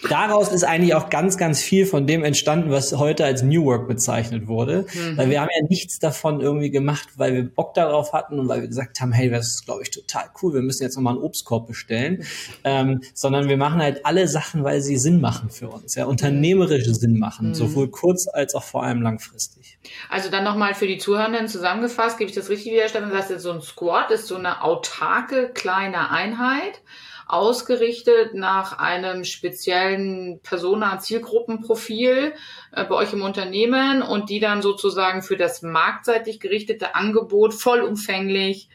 daraus 0.07 0.49
ist 0.49 0.63
eigentlich 0.63 0.93
auch 0.95 1.09
ganz, 1.09 1.37
ganz 1.37 1.61
viel 1.61 1.85
von 1.85 2.07
dem 2.07 2.23
entstanden, 2.23 2.71
was 2.71 2.93
heute 2.95 3.25
als 3.25 3.43
New 3.43 3.65
Work 3.65 3.87
bezeichnet 3.87 4.47
wurde. 4.47 4.85
Mhm. 4.93 5.17
Weil 5.17 5.29
wir 5.29 5.41
haben 5.41 5.49
ja 5.53 5.67
nichts 5.67 5.99
davon 5.99 6.41
irgendwie 6.41 6.71
gemacht, 6.71 7.07
weil 7.17 7.33
wir 7.33 7.43
Bock 7.43 7.73
darauf 7.73 8.13
hatten 8.13 8.39
und 8.39 8.47
weil 8.47 8.61
wir 8.61 8.67
gesagt 8.67 9.01
haben, 9.01 9.11
hey, 9.11 9.29
das 9.29 9.47
ist, 9.47 9.65
glaube 9.65 9.83
ich, 9.83 9.91
total 9.91 10.25
cool, 10.41 10.53
wir 10.53 10.61
müssen 10.61 10.83
jetzt 10.83 10.95
nochmal 10.95 11.15
einen 11.15 11.23
Obstkorb 11.23 11.67
bestellen. 11.67 12.23
Ähm, 12.63 13.01
sondern 13.13 13.49
wir 13.49 13.57
machen 13.57 13.81
halt 13.81 14.05
alle 14.05 14.27
Sachen, 14.27 14.63
weil 14.63 14.81
sie 14.81 14.97
Sinn 14.97 15.19
machen 15.21 15.49
für 15.49 15.69
uns, 15.69 15.95
ja, 15.95 16.05
unternehmerische 16.05 16.93
Sinn 16.93 17.19
machen, 17.19 17.49
mhm. 17.49 17.53
sowohl 17.55 17.89
kurz 17.89 18.27
als 18.27 18.55
auch 18.55 18.63
vor 18.63 18.83
allem 18.83 19.01
langfristig. 19.01 19.77
Also 20.09 20.29
dann 20.29 20.43
nochmal 20.43 20.73
für 20.75 20.87
die 20.87 20.97
Zuhörenden 20.97 21.47
zusammengefasst, 21.47 22.17
gebe 22.17 22.29
ich 22.29 22.35
das 22.35 22.49
richtig 22.49 22.73
wieder, 22.73 22.87
Stefan, 22.87 23.09
das 23.09 23.29
heißt, 23.29 23.39
so 23.39 23.51
ein 23.51 23.61
Squad 23.61 24.11
ist 24.11 24.27
so 24.27 24.35
eine 24.35 24.63
autarke 24.63 25.49
kleine 25.49 26.11
Einheit 26.11 26.81
ausgerichtet 27.29 28.33
nach 28.33 28.79
einem 28.79 29.23
speziellen 29.23 30.39
Persona-Zielgruppenprofil 30.41 32.33
äh, 32.71 32.83
bei 32.85 32.95
euch 32.95 33.13
im 33.13 33.21
Unternehmen 33.21 34.01
und 34.01 34.31
die 34.31 34.39
dann 34.39 34.63
sozusagen 34.63 35.21
für 35.21 35.37
das 35.37 35.61
marktseitig 35.61 36.39
gerichtete 36.39 36.95
Angebot 36.95 37.53
vollumfänglich 37.53 38.67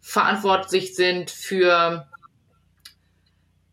verantwortlich 0.00 0.96
sind 0.96 1.30
für 1.30 2.08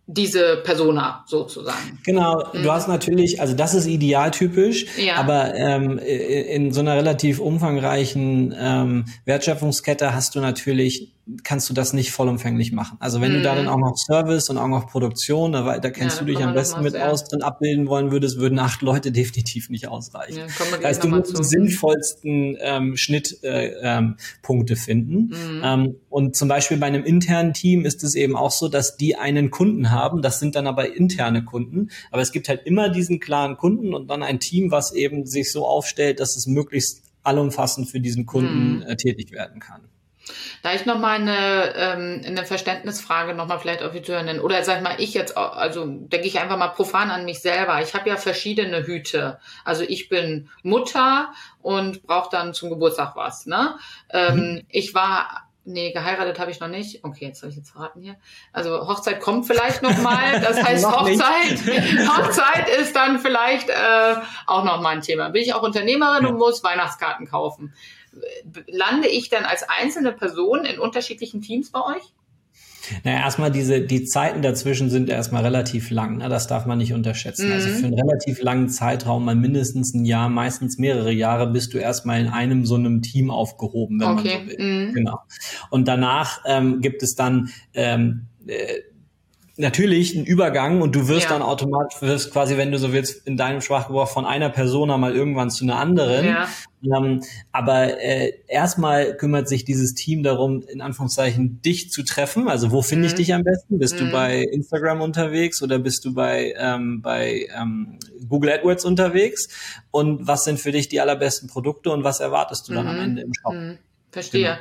diese 0.08 0.58
Persona 0.58 1.24
sozusagen. 1.27 2.00
Genau, 2.06 2.44
mhm. 2.54 2.63
du 2.63 2.72
hast 2.72 2.89
natürlich, 2.89 3.39
also 3.39 3.56
das 3.56 3.74
ist 3.74 3.88
idealtypisch, 3.88 4.86
ja. 4.98 5.15
aber 5.15 5.56
ähm, 5.56 5.98
in 5.98 6.74
so 6.74 6.82
einer 6.82 6.96
relativ 6.96 7.39
umfangreichen 7.39 8.54
ähm, 8.58 9.06
Wertschöpfungskette 9.24 10.13
hast 10.13 10.36
du 10.36 10.42
natürlich 10.42 11.14
kannst 11.44 11.70
du 11.70 11.74
das 11.74 11.94
nicht 11.94 12.12
vollumfänglich 12.12 12.72
machen. 12.72 12.98
Also 13.00 13.20
wenn 13.20 13.32
mm. 13.32 13.36
du 13.36 13.41
da 13.41 13.55
dann 13.55 13.65
mhm. 13.65 13.72
auch 13.72 13.79
noch 13.79 13.96
Service 13.98 14.50
und 14.50 14.60
auch 14.60 14.67
noch 14.67 14.88
Produktion, 14.88 15.53
da, 15.53 15.79
da 15.79 15.89
kennst 15.89 16.17
ja, 16.17 16.25
du 16.25 16.32
dich 16.32 16.44
am 16.44 16.53
besten 16.53 16.84
mit 16.84 16.96
aus, 16.96 17.24
drin 17.24 17.41
abbilden 17.41 17.88
wollen 17.88 18.12
würdest, 18.12 18.38
würden 18.38 18.60
acht 18.60 18.84
Leute 18.84 19.12
definitiv 19.12 19.70
nicht 19.70 19.88
ausreichen. 19.88 20.38
Ja, 20.38 20.46
das 20.46 20.84
heißt, 20.84 21.03
du 21.03 21.08
musst 21.08 21.38
die 21.38 21.44
sinnvollsten 21.44 22.58
ähm, 22.60 22.96
Schnittpunkte 22.96 23.44
äh, 23.44 23.98
ähm, 23.98 24.77
finden. 24.77 25.17
Mm. 25.29 25.62
Ähm, 25.63 25.96
und 26.10 26.36
zum 26.36 26.48
Beispiel 26.48 26.77
bei 26.77 26.86
einem 26.86 27.03
internen 27.03 27.53
Team 27.53 27.86
ist 27.86 28.03
es 28.03 28.13
eben 28.13 28.36
auch 28.36 28.51
so, 28.51 28.67
dass 28.67 28.96
die 28.96 29.15
einen 29.15 29.50
Kunden 29.50 29.89
haben, 29.89 30.22
das 30.22 30.39
sind 30.39 30.55
dann 30.55 30.67
aber 30.67 30.96
interne 30.96 31.44
Kunden. 31.44 31.89
Aber 32.12 32.22
es 32.22 32.32
gibt 32.32 32.50
halt 32.50 32.67
immer 32.67 32.89
diesen 32.89 33.20
klaren 33.20 33.58
Kunden 33.58 33.96
und 33.96 34.10
dann 34.10 34.22
ein 34.22 34.39
Team, 34.39 34.70
was 34.70 34.94
eben 34.94 35.25
sich 35.25 35.51
so 35.51 35.65
aufstellt, 35.65 36.20
dass 36.20 36.36
es 36.36 36.46
möglichst 36.46 37.01
allumfassend 37.24 37.89
für 37.89 38.00
diesen 38.00 38.27
Kunden 38.27 38.79
mm. 38.79 38.84
äh, 38.84 38.96
tätig 38.96 39.32
werden 39.32 39.60
kann. 39.60 39.85
Da 40.63 40.74
ich 40.74 40.86
noch 40.86 40.98
mal 40.98 41.20
eine, 41.20 41.75
ähm, 41.75 42.22
eine 42.25 42.46
Verständnisfrage 42.46 43.34
noch 43.34 43.48
mal 43.48 43.60
vielleicht 43.60 43.84
auf 43.84 43.91
die 43.91 44.01
Zuhörenden 44.01 44.39
oder 44.39 44.63
sag 44.63 44.82
mal 44.82 44.96
ich 44.98 45.13
jetzt 45.13 45.38
also 45.38 45.86
denke 45.86 46.27
ich 46.27 46.39
einfach 46.39 46.58
mal 46.58 46.70
profan 46.70 47.12
an 47.12 47.25
mich 47.25 47.41
selber. 47.41 47.82
Ich 47.82 47.94
habe 47.94 48.10
ja 48.10 48.17
verschiedene 48.17 48.86
Hüte. 48.86 49.39
Also 49.63 49.84
ich 49.84 50.10
bin 50.10 50.50
Mutter 50.63 51.34
und 51.62 52.03
brauche 52.03 52.29
dann 52.32 52.53
zum 52.53 52.70
Geburtstag 52.70 53.15
was. 53.15 53.46
Ne? 53.46 53.77
Ähm, 54.10 54.36
mhm. 54.36 54.62
Ich 54.70 54.94
war 54.94 55.46
Nee, 55.67 55.91
geheiratet 55.91 56.38
habe 56.38 56.51
ich 56.51 56.60
noch 56.60 56.67
nicht. 56.67 57.03
Okay, 57.03 57.25
jetzt 57.25 57.41
habe 57.41 57.50
ich 57.50 57.58
jetzt 57.58 57.72
verraten 57.72 58.00
hier. 58.00 58.17
Also 58.53 58.88
Hochzeit 58.88 59.20
kommt 59.20 59.48
vielleicht 59.48 59.82
noch 59.82 59.98
mal. 59.98 60.39
Das 60.39 60.63
heißt 60.63 60.86
Hochzeit. 60.86 61.58
Hochzeit 62.08 62.70
ist 62.79 62.96
dann 62.96 63.17
vielleicht 63.17 63.70
äh, 63.70 64.15
auch 64.46 64.63
noch 64.63 64.79
mal 64.82 64.89
ein 64.89 65.01
Thema. 65.01 65.29
Bin 65.29 65.41
ich 65.41 65.55
auch 65.55 65.63
Unternehmerin 65.63 66.24
ja. 66.24 66.29
und 66.29 66.38
muss 66.38 66.63
Weihnachtskarten 66.63 67.27
kaufen. 67.27 67.74
Lande 68.67 69.07
ich 69.07 69.29
dann 69.29 69.45
als 69.45 69.63
einzelne 69.67 70.12
Person 70.12 70.65
in 70.65 70.79
unterschiedlichen 70.79 71.41
Teams 71.41 71.72
bei 71.72 71.81
euch? 71.81 72.03
Naja, 73.03 73.19
erstmal 73.19 73.51
diese, 73.51 73.81
die 73.81 74.05
Zeiten 74.05 74.41
dazwischen 74.41 74.89
sind 74.89 75.10
erstmal 75.10 75.43
relativ 75.43 75.89
lang. 75.89 76.17
Ne? 76.17 76.29
Das 76.29 76.48
darf 76.48 76.65
man 76.65 76.77
nicht 76.77 76.93
unterschätzen. 76.93 77.51
Also 77.51 77.67
mhm. 77.67 77.74
Also 77.74 77.79
für 77.79 77.86
einen 77.88 78.00
relativ 78.00 78.41
langen 78.41 78.69
Zeitraum, 78.69 79.25
mal 79.25 79.36
mindestens 79.36 79.93
ein 79.93 80.05
Jahr, 80.05 80.29
meistens 80.29 80.77
mehrere 80.77 81.12
Jahre, 81.12 81.48
bist 81.48 81.74
du 81.74 81.77
erstmal 81.77 82.22
in 82.22 82.27
einem 82.27 82.65
so 82.65 82.75
einem 82.75 83.01
Team 83.01 83.31
aufgehoben, 83.31 84.00
wenn 84.00 84.07
okay. 84.10 84.38
man 84.38 84.50
so 84.50 84.57
will. 84.57 84.88
Mhm. 84.88 84.93
Genau. 84.93 85.19
Und 85.69 85.88
danach 85.88 86.41
ähm, 86.45 86.81
gibt 86.81 87.01
es 87.03 87.15
dann 87.15 87.50
ähm, 87.74 88.27
äh, 88.45 88.81
natürlich 89.57 90.15
ein 90.15 90.25
Übergang 90.25 90.81
und 90.81 90.95
du 90.95 91.07
wirst 91.07 91.24
ja. 91.24 91.29
dann 91.29 91.41
automatisch, 91.41 92.01
wirst 92.01 92.31
quasi, 92.31 92.57
wenn 92.57 92.71
du 92.71 92.77
so 92.77 92.91
willst, 92.91 93.25
in 93.25 93.38
deinem 93.38 93.62
Sprachgebrauch 93.62 94.09
von 94.09 94.25
einer 94.25 94.50
Persona 94.50 94.97
mal 94.97 95.15
irgendwann 95.15 95.50
zu 95.50 95.63
einer 95.63 95.77
anderen. 95.77 96.25
Ja. 96.25 96.47
Ähm, 96.83 97.21
aber 97.51 98.01
äh, 98.01 98.33
erstmal 98.47 99.15
kümmert 99.15 99.47
sich 99.47 99.65
dieses 99.65 99.93
Team 99.93 100.24
darum, 100.24 100.63
in 100.67 100.81
Anführungszeichen 100.81 101.62
dich 101.62 101.89
zu 101.89 102.03
treffen. 102.03 102.47
Also 102.47 102.71
wo 102.71 102.81
finde 102.81 103.07
ich 103.07 103.13
mhm. 103.13 103.17
dich 103.17 103.33
am 103.33 103.43
besten? 103.43 103.79
Bist 103.79 103.95
mhm. 103.95 104.05
du 104.05 104.12
bei 104.12 104.41
Instagram 104.41 105.01
unterwegs 105.01 105.62
oder 105.63 105.79
bist 105.79 106.05
du 106.05 106.13
bei, 106.13 106.53
ähm, 106.57 107.01
bei 107.01 107.47
ähm, 107.57 107.97
Google 108.27 108.51
AdWords 108.51 108.85
unterwegs? 108.85 109.47
Und 109.91 110.27
was 110.27 110.43
sind 110.43 110.59
für 110.59 110.71
dich 110.71 110.89
die 110.89 111.00
allerbesten 111.00 111.50
Produkte 111.50 111.91
und 111.91 112.03
was 112.03 112.19
erwartest 112.19 112.67
du 112.67 112.74
dann 112.74 112.88
am 112.88 112.95
mhm. 112.95 113.03
Ende 113.03 113.21
im 113.24 113.31
Shop? 113.33 113.53
Mhm. 113.53 113.77
Verstehe. 114.12 114.43
Genau. 114.43 114.57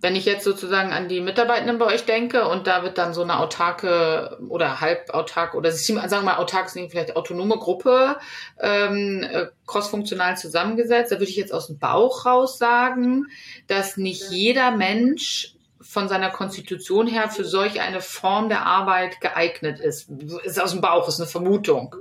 Wenn 0.00 0.16
ich 0.16 0.24
jetzt 0.24 0.44
sozusagen 0.44 0.92
an 0.92 1.08
die 1.08 1.20
Mitarbeitenden 1.20 1.78
bei 1.78 1.86
euch 1.86 2.04
denke 2.04 2.48
und 2.48 2.66
da 2.66 2.82
wird 2.82 2.98
dann 2.98 3.14
so 3.14 3.22
eine 3.22 3.38
autarke 3.38 4.38
oder 4.48 4.80
halbautark 4.80 5.54
oder 5.54 5.72
sagen 5.72 6.00
wir 6.10 6.20
mal 6.22 6.36
autark, 6.36 6.70
vielleicht 6.70 7.16
autonome 7.16 7.56
Gruppe 7.56 8.16
ähm, 8.60 9.22
äh, 9.22 9.46
crossfunktional 9.66 10.36
zusammengesetzt, 10.36 11.12
da 11.12 11.16
würde 11.16 11.30
ich 11.30 11.36
jetzt 11.36 11.52
aus 11.52 11.68
dem 11.68 11.78
Bauch 11.78 12.26
raus 12.26 12.58
sagen, 12.58 13.26
dass 13.68 13.96
nicht 13.96 14.30
jeder 14.30 14.70
Mensch 14.70 15.54
von 15.80 16.08
seiner 16.08 16.30
Konstitution 16.30 17.06
her 17.06 17.28
für 17.28 17.44
solch 17.44 17.80
eine 17.80 18.00
Form 18.00 18.48
der 18.48 18.66
Arbeit 18.66 19.20
geeignet 19.20 19.78
ist. 19.78 20.10
Ist 20.44 20.60
aus 20.60 20.72
dem 20.72 20.80
Bauch, 20.80 21.08
ist 21.08 21.20
eine 21.20 21.28
Vermutung. 21.28 21.94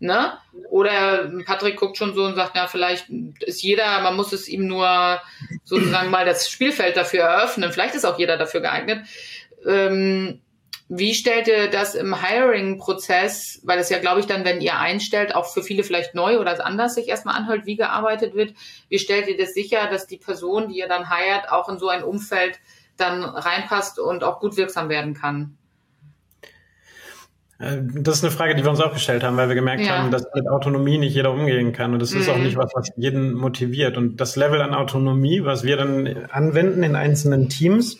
Ne? 0.00 0.32
Oder 0.70 1.30
Patrick 1.44 1.76
guckt 1.76 1.98
schon 1.98 2.14
so 2.14 2.24
und 2.24 2.34
sagt, 2.34 2.56
ja, 2.56 2.66
vielleicht 2.66 3.10
ist 3.40 3.62
jeder, 3.62 4.00
man 4.00 4.16
muss 4.16 4.32
es 4.32 4.48
ihm 4.48 4.66
nur 4.66 5.20
sozusagen 5.64 6.10
mal 6.10 6.24
das 6.24 6.48
Spielfeld 6.50 6.96
dafür 6.96 7.24
eröffnen. 7.24 7.70
Vielleicht 7.70 7.94
ist 7.94 8.06
auch 8.06 8.18
jeder 8.18 8.38
dafür 8.38 8.62
geeignet. 8.62 9.06
Ähm, 9.66 10.40
wie 10.88 11.14
stellt 11.14 11.46
ihr 11.46 11.70
das 11.70 11.94
im 11.94 12.20
Hiring-Prozess, 12.20 13.60
weil 13.62 13.78
es 13.78 13.90
ja, 13.90 14.00
glaube 14.00 14.20
ich, 14.20 14.26
dann, 14.26 14.44
wenn 14.44 14.60
ihr 14.60 14.76
einstellt, 14.76 15.36
auch 15.36 15.46
für 15.46 15.62
viele 15.62 15.84
vielleicht 15.84 16.16
neu 16.16 16.40
oder 16.40 16.66
anders 16.66 16.96
sich 16.96 17.06
erstmal 17.06 17.36
anhört, 17.36 17.64
wie 17.64 17.76
gearbeitet 17.76 18.34
wird, 18.34 18.54
wie 18.88 18.98
stellt 18.98 19.28
ihr 19.28 19.36
das 19.36 19.54
sicher, 19.54 19.86
dass 19.88 20.08
die 20.08 20.16
Person, 20.16 20.68
die 20.68 20.78
ihr 20.78 20.88
dann 20.88 21.08
heiert, 21.08 21.52
auch 21.52 21.68
in 21.68 21.78
so 21.78 21.88
ein 21.88 22.02
Umfeld 22.02 22.58
dann 22.96 23.22
reinpasst 23.22 24.00
und 24.00 24.24
auch 24.24 24.40
gut 24.40 24.56
wirksam 24.56 24.88
werden 24.88 25.14
kann? 25.14 25.58
Äh, 27.60 27.78
das 27.82 28.16
ist 28.16 28.24
eine 28.24 28.32
Frage, 28.32 28.54
die 28.54 28.64
wir 28.64 28.70
uns 28.70 28.80
auch 28.80 28.92
gestellt 28.92 29.22
haben, 29.22 29.36
weil 29.36 29.48
wir 29.48 29.54
gemerkt 29.54 29.82
ja. 29.82 29.98
haben, 29.98 30.10
dass 30.10 30.26
mit 30.34 30.48
Autonomie 30.48 30.98
nicht 30.98 31.14
jeder 31.14 31.30
umgehen 31.30 31.72
kann. 31.72 31.92
Und 31.92 32.00
das 32.00 32.12
mhm. 32.12 32.20
ist 32.20 32.28
auch 32.28 32.36
mhm. 32.36 32.44
nicht 32.44 32.56
was, 32.56 32.72
was 32.74 32.90
jeden 32.96 33.34
motiviert. 33.34 33.96
Und 33.96 34.20
das 34.20 34.36
Level 34.36 34.60
an 34.62 34.74
Autonomie, 34.74 35.44
was 35.44 35.62
wir 35.62 35.76
dann 35.76 36.08
anwenden 36.30 36.82
in 36.82 36.96
einzelnen 36.96 37.48
Teams, 37.48 37.98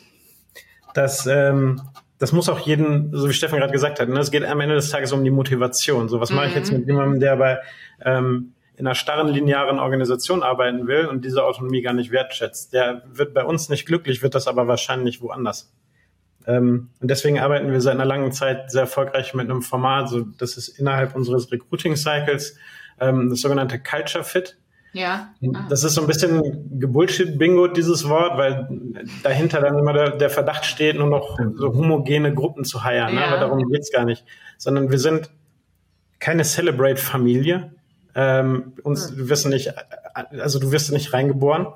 das, 0.95 1.27
ähm, 1.27 1.81
das 2.19 2.33
muss 2.33 2.49
auch 2.49 2.59
jeden, 2.59 3.15
so 3.15 3.29
wie 3.29 3.33
Steffen 3.33 3.59
gerade 3.59 3.73
gesagt 3.73 4.01
hat, 4.01 4.09
ne, 4.09 4.19
es 4.19 4.31
geht 4.31 4.45
am 4.45 4.61
Ende 4.61 4.75
des 4.75 4.91
Tages 4.91 5.13
um 5.13 5.23
die 5.23 5.31
Motivation. 5.31 6.09
So, 6.09 6.21
was 6.21 6.31
mhm. 6.31 6.37
mache 6.37 6.49
ich 6.49 6.55
jetzt 6.55 6.73
mhm. 6.73 6.79
mit 6.79 6.87
jemandem, 6.89 7.21
der 7.21 7.37
bei 7.37 7.59
ähm, 8.05 8.55
in 8.77 8.87
einer 8.87 8.95
starren 8.95 9.29
linearen 9.29 9.79
Organisation 9.79 10.43
arbeiten 10.43 10.87
will 10.87 11.05
und 11.05 11.25
diese 11.25 11.45
Autonomie 11.45 11.83
gar 11.83 11.93
nicht 11.93 12.11
wertschätzt? 12.11 12.73
Der 12.73 13.03
wird 13.13 13.35
bei 13.35 13.45
uns 13.45 13.69
nicht 13.69 13.85
glücklich, 13.85 14.23
wird 14.23 14.35
das 14.35 14.49
aber 14.49 14.67
wahrscheinlich 14.67 15.21
woanders. 15.21 15.71
Ähm, 16.47 16.91
und 17.01 17.11
deswegen 17.11 17.39
arbeiten 17.39 17.71
wir 17.71 17.81
seit 17.81 17.95
einer 17.95 18.05
langen 18.05 18.33
Zeit 18.33 18.71
sehr 18.71 18.83
erfolgreich 18.83 19.35
mit 19.35 19.51
einem 19.51 19.63
Format, 19.63 20.09
so 20.09 20.21
das 20.21 20.57
ist 20.57 20.69
innerhalb 20.69 21.15
unseres 21.15 21.51
Recruiting 21.53 21.97
Cycles 21.97 22.57
ähm, 23.01 23.31
das 23.31 23.41
sogenannte 23.41 23.79
Culture 23.79 24.25
Fit. 24.25 24.57
Ja. 24.93 25.33
Ah. 25.55 25.67
Das 25.69 25.85
ist 25.85 25.95
so 25.95 26.01
ein 26.01 26.07
bisschen 26.07 26.79
Gebullshit-Bingo, 26.81 27.69
dieses 27.69 28.09
Wort, 28.09 28.37
weil 28.37 28.69
dahinter 29.23 29.61
dann 29.61 29.79
immer 29.79 29.93
der, 29.93 30.11
der, 30.17 30.31
Verdacht 30.31 30.65
steht, 30.65 30.97
nur 30.97 31.07
noch 31.07 31.39
so 31.55 31.75
homogene 31.75 32.35
Gruppen 32.35 32.65
zu 32.65 32.83
heiern. 32.83 33.15
Ja. 33.15 33.21
Ne? 33.21 33.27
Aber 33.27 33.39
darum 33.39 33.71
geht's 33.71 33.93
gar 33.93 34.05
nicht. 34.05 34.25
Sondern 34.59 34.91
wir 34.91 34.99
sind 34.99 35.31
keine 36.19 36.45
Celebrate-Familie. 36.45 37.73
Ähm, 38.15 38.73
uns, 38.83 39.11
hm. 39.11 39.19
wir 39.19 39.29
wissen 39.29 39.51
nicht, 39.51 39.73
also 40.15 40.59
du 40.59 40.73
wirst 40.73 40.91
nicht 40.93 41.13
reingeboren. 41.13 41.69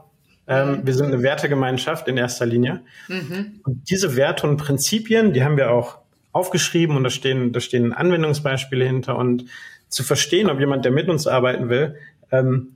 Ähm, 0.47 0.81
wir 0.85 0.95
sind 0.95 1.07
eine 1.07 1.23
Wertegemeinschaft 1.23 2.09
in 2.09 2.17
erster 2.17 2.47
Linie. 2.47 2.81
Mhm. 3.09 3.61
Und 3.65 3.91
diese 3.91 4.17
Werte 4.17 4.47
und 4.47 4.59
Prinzipien, 4.59 5.33
die 5.33 5.43
haben 5.43 5.57
wir 5.57 5.71
auch 5.71 5.99
aufgeschrieben 6.33 6.97
und 6.97 7.05
da 7.05 7.11
stehen, 7.11 7.53
da 7.53 7.61
stehen 7.61 7.93
Anwendungsbeispiele 7.93 8.85
hinter 8.85 9.17
und 9.17 9.47
zu 9.89 10.03
verstehen, 10.03 10.51
ob 10.51 10.59
jemand, 10.59 10.85
der 10.85 10.93
mit 10.93 11.09
uns 11.09 11.27
arbeiten 11.27 11.69
will, 11.69 11.97
ähm, 12.33 12.75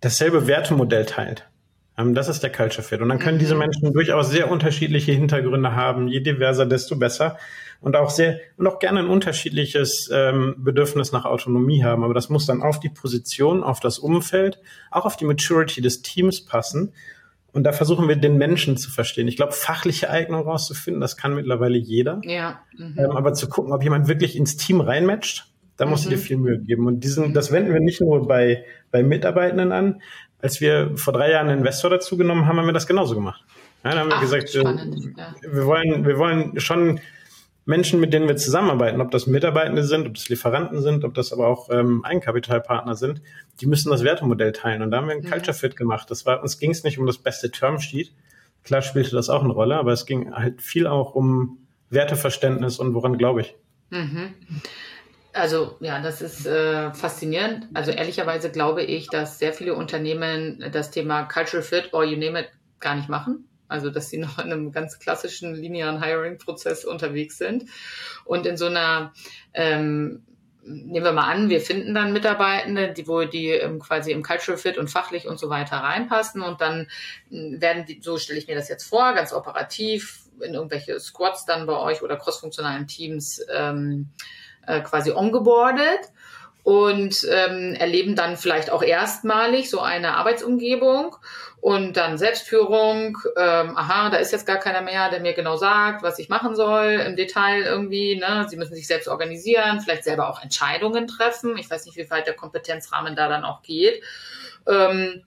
dasselbe 0.00 0.46
Wertemodell 0.46 1.06
teilt. 1.06 1.46
Ähm, 1.96 2.14
das 2.14 2.28
ist 2.28 2.42
der 2.42 2.50
Culture 2.50 2.82
Fit. 2.82 3.00
Und 3.00 3.08
dann 3.08 3.18
können 3.18 3.36
mhm. 3.36 3.40
diese 3.40 3.54
Menschen 3.54 3.92
durchaus 3.92 4.30
sehr 4.30 4.50
unterschiedliche 4.50 5.12
Hintergründe 5.12 5.74
haben. 5.74 6.08
Je 6.08 6.20
diverser, 6.20 6.66
desto 6.66 6.96
besser. 6.96 7.38
Und 7.86 7.94
auch 7.94 8.10
sehr, 8.10 8.40
und 8.56 8.66
auch 8.66 8.80
gerne 8.80 8.98
ein 8.98 9.06
unterschiedliches 9.06 10.10
ähm, 10.12 10.56
Bedürfnis 10.58 11.12
nach 11.12 11.24
Autonomie 11.24 11.84
haben. 11.84 12.02
Aber 12.02 12.14
das 12.14 12.28
muss 12.28 12.44
dann 12.44 12.60
auf 12.60 12.80
die 12.80 12.88
Position, 12.88 13.62
auf 13.62 13.78
das 13.78 14.00
Umfeld, 14.00 14.58
auch 14.90 15.04
auf 15.04 15.16
die 15.16 15.24
Maturity 15.24 15.82
des 15.82 16.02
Teams 16.02 16.44
passen. 16.44 16.94
Und 17.52 17.62
da 17.62 17.70
versuchen 17.70 18.08
wir 18.08 18.16
den 18.16 18.38
Menschen 18.38 18.76
zu 18.76 18.90
verstehen. 18.90 19.28
Ich 19.28 19.36
glaube, 19.36 19.52
fachliche 19.52 20.10
Eignung 20.10 20.40
rauszufinden, 20.40 21.00
das 21.00 21.16
kann 21.16 21.36
mittlerweile 21.36 21.78
jeder. 21.78 22.20
Ja. 22.24 22.58
Mhm. 22.76 22.96
Ähm, 22.98 23.10
aber 23.12 23.34
zu 23.34 23.48
gucken, 23.48 23.72
ob 23.72 23.84
jemand 23.84 24.08
wirklich 24.08 24.34
ins 24.34 24.56
Team 24.56 24.80
reinmatcht, 24.80 25.46
da 25.76 25.86
muss 25.86 26.06
mhm. 26.06 26.10
dir 26.10 26.18
viel 26.18 26.38
Mühe 26.38 26.58
geben. 26.58 26.88
Und 26.88 27.04
diesen, 27.04 27.34
das 27.34 27.52
wenden 27.52 27.72
wir 27.72 27.80
nicht 27.80 28.00
nur 28.00 28.26
bei, 28.26 28.64
bei 28.90 29.04
Mitarbeitenden 29.04 29.70
an, 29.70 30.02
als 30.42 30.60
wir 30.60 30.96
vor 30.96 31.12
drei 31.12 31.30
Jahren 31.30 31.50
einen 31.50 31.60
Investor 31.60 31.90
dazu 31.90 32.16
genommen 32.16 32.46
haben, 32.46 32.58
haben 32.58 32.66
wir 32.66 32.72
das 32.72 32.88
genauso 32.88 33.14
gemacht. 33.14 33.44
Ja, 33.84 33.90
dann 33.90 34.00
haben 34.00 34.10
Ach, 34.12 34.16
wir 34.16 34.22
gesagt, 34.22 34.50
spannend, 34.50 35.16
ja. 35.16 35.36
wir 35.48 35.66
wollen, 35.66 36.04
wir 36.04 36.18
wollen 36.18 36.58
schon 36.58 36.98
Menschen, 37.66 37.98
mit 37.98 38.14
denen 38.14 38.28
wir 38.28 38.36
zusammenarbeiten, 38.36 39.00
ob 39.00 39.10
das 39.10 39.26
Mitarbeitende 39.26 39.82
sind, 39.82 40.06
ob 40.06 40.14
das 40.14 40.28
Lieferanten 40.28 40.80
sind, 40.80 41.04
ob 41.04 41.14
das 41.14 41.32
aber 41.32 41.48
auch 41.48 41.68
ähm, 41.68 42.04
Eigenkapitalpartner 42.04 42.94
sind, 42.94 43.20
die 43.60 43.66
müssen 43.66 43.90
das 43.90 44.04
Wertemodell 44.04 44.52
teilen. 44.52 44.82
Und 44.82 44.92
da 44.92 44.98
haben 44.98 45.08
wir 45.08 45.14
einen 45.14 45.24
mhm. 45.24 45.30
Culture 45.30 45.52
Fit 45.52 45.76
gemacht. 45.76 46.08
Das 46.10 46.24
war, 46.24 46.42
uns 46.42 46.58
ging 46.58 46.70
es 46.70 46.84
nicht 46.84 46.98
um 46.98 47.06
das 47.06 47.18
beste 47.18 47.50
Termsheet. 47.50 48.12
Klar 48.62 48.82
spielte 48.82 49.10
das 49.16 49.28
auch 49.28 49.42
eine 49.42 49.52
Rolle, 49.52 49.76
aber 49.76 49.92
es 49.92 50.06
ging 50.06 50.32
halt 50.32 50.62
viel 50.62 50.86
auch 50.86 51.14
um 51.14 51.58
Werteverständnis 51.90 52.78
und 52.78 52.94
woran 52.94 53.18
glaube 53.18 53.40
ich. 53.40 53.56
Mhm. 53.90 54.34
Also 55.32 55.76
ja, 55.80 56.00
das 56.00 56.22
ist 56.22 56.46
äh, 56.46 56.94
faszinierend. 56.94 57.66
Also 57.74 57.90
ehrlicherweise 57.90 58.50
glaube 58.50 58.84
ich, 58.84 59.08
dass 59.08 59.40
sehr 59.40 59.52
viele 59.52 59.74
Unternehmen 59.74 60.64
das 60.72 60.92
Thema 60.92 61.24
Cultural 61.24 61.62
Fit 61.62 61.92
or 61.92 62.04
you 62.04 62.16
name 62.16 62.40
it 62.40 62.48
gar 62.78 62.94
nicht 62.94 63.08
machen. 63.08 63.44
Also 63.68 63.90
dass 63.90 64.10
sie 64.10 64.18
noch 64.18 64.38
in 64.38 64.52
einem 64.52 64.72
ganz 64.72 64.98
klassischen 64.98 65.54
linearen 65.54 66.02
Hiring-Prozess 66.02 66.84
unterwegs 66.84 67.38
sind. 67.38 67.64
Und 68.24 68.46
in 68.46 68.56
so 68.56 68.66
einer 68.66 69.12
ähm, 69.54 70.22
nehmen 70.66 71.04
wir 71.04 71.12
mal 71.12 71.30
an, 71.30 71.48
wir 71.48 71.60
finden 71.60 71.94
dann 71.94 72.12
Mitarbeitende, 72.12 72.92
die 72.92 73.06
wo 73.06 73.24
die 73.24 73.50
ähm, 73.50 73.78
quasi 73.78 74.12
im 74.12 74.22
Cultural 74.22 74.58
Fit 74.58 74.78
und 74.78 74.88
fachlich 74.88 75.26
und 75.28 75.38
so 75.38 75.48
weiter 75.48 75.76
reinpassen 75.76 76.42
und 76.42 76.60
dann 76.60 76.88
hm, 77.30 77.60
werden 77.60 77.86
die, 77.86 78.00
so 78.02 78.18
stelle 78.18 78.38
ich 78.38 78.48
mir 78.48 78.56
das 78.56 78.68
jetzt 78.68 78.84
vor, 78.84 79.14
ganz 79.14 79.32
operativ 79.32 80.24
in 80.40 80.54
irgendwelche 80.54 80.98
Squads 81.00 81.46
dann 81.46 81.66
bei 81.66 81.78
euch 81.78 82.02
oder 82.02 82.16
crossfunktionalen 82.16 82.86
Teams 82.86 83.40
ähm, 83.52 84.10
äh, 84.66 84.80
quasi 84.80 85.12
ongeboardet 85.12 86.00
und 86.66 87.24
ähm, 87.30 87.74
erleben 87.74 88.16
dann 88.16 88.36
vielleicht 88.36 88.70
auch 88.70 88.82
erstmalig 88.82 89.70
so 89.70 89.78
eine 89.78 90.16
Arbeitsumgebung 90.16 91.14
und 91.60 91.96
dann 91.96 92.18
Selbstführung. 92.18 93.18
Ähm, 93.36 93.76
aha, 93.76 94.10
da 94.10 94.16
ist 94.16 94.32
jetzt 94.32 94.48
gar 94.48 94.56
keiner 94.56 94.82
mehr, 94.82 95.08
der 95.08 95.20
mir 95.20 95.32
genau 95.32 95.56
sagt, 95.56 96.02
was 96.02 96.18
ich 96.18 96.28
machen 96.28 96.56
soll 96.56 97.04
im 97.06 97.14
Detail 97.14 97.62
irgendwie. 97.62 98.16
Ne? 98.16 98.46
Sie 98.48 98.56
müssen 98.56 98.74
sich 98.74 98.88
selbst 98.88 99.06
organisieren, 99.06 99.80
vielleicht 99.80 100.02
selber 100.02 100.28
auch 100.28 100.42
Entscheidungen 100.42 101.06
treffen. 101.06 101.56
Ich 101.56 101.70
weiß 101.70 101.86
nicht, 101.86 101.96
wie 101.96 102.10
weit 102.10 102.26
der 102.26 102.34
Kompetenzrahmen 102.34 103.14
da 103.14 103.28
dann 103.28 103.44
auch 103.44 103.62
geht. 103.62 104.02
Ähm, 104.66 105.22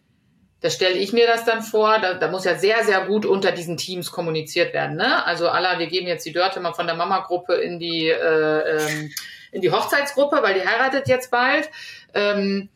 da 0.60 0.70
stelle 0.70 0.96
ich 0.96 1.14
mir 1.14 1.26
das 1.26 1.46
dann 1.46 1.62
vor, 1.62 2.00
da, 2.00 2.16
da 2.16 2.30
muss 2.30 2.44
ja 2.44 2.56
sehr, 2.56 2.84
sehr 2.84 3.06
gut 3.06 3.26
unter 3.26 3.54
diesen 3.54 3.78
Teams 3.78 4.12
kommuniziert 4.12 4.74
werden. 4.74 4.98
Ne? 4.98 5.26
Also 5.26 5.48
Allah, 5.48 5.80
wir 5.80 5.88
geben 5.88 6.08
jetzt 6.08 6.26
die 6.26 6.34
Dörte 6.34 6.60
mal 6.60 6.74
von 6.74 6.86
der 6.86 6.98
Mama-Gruppe 6.98 7.54
in 7.54 7.80
die 7.80 8.10
äh, 8.10 8.78
ähm, 8.78 9.12
in 9.52 9.62
die 9.62 9.72
Hochzeitsgruppe, 9.72 10.40
weil 10.42 10.54
die 10.54 10.68
heiratet 10.68 11.08
jetzt 11.08 11.32
bald. 11.32 11.70
Ähm, 12.14 12.70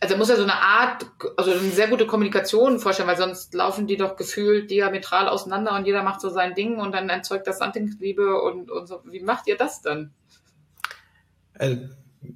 also 0.00 0.16
muss 0.16 0.30
ja 0.30 0.36
so 0.36 0.42
eine 0.42 0.54
Art, 0.54 1.06
also 1.36 1.50
eine 1.50 1.60
sehr 1.60 1.88
gute 1.88 2.06
Kommunikation 2.06 2.78
vorstellen, 2.78 3.08
weil 3.08 3.18
sonst 3.18 3.52
laufen 3.52 3.86
die 3.86 3.98
doch 3.98 4.16
gefühlt 4.16 4.70
diametral 4.70 5.28
auseinander 5.28 5.74
und 5.74 5.86
jeder 5.86 6.02
macht 6.02 6.22
so 6.22 6.30
sein 6.30 6.54
Ding 6.54 6.78
und 6.78 6.92
dann 6.92 7.10
erzeugt 7.10 7.46
das 7.46 7.60
Antingsliebe 7.60 8.40
und, 8.40 8.70
und 8.70 8.86
so. 8.86 9.02
Wie 9.04 9.20
macht 9.20 9.46
ihr 9.46 9.58
das 9.58 9.82
dann? 9.82 10.12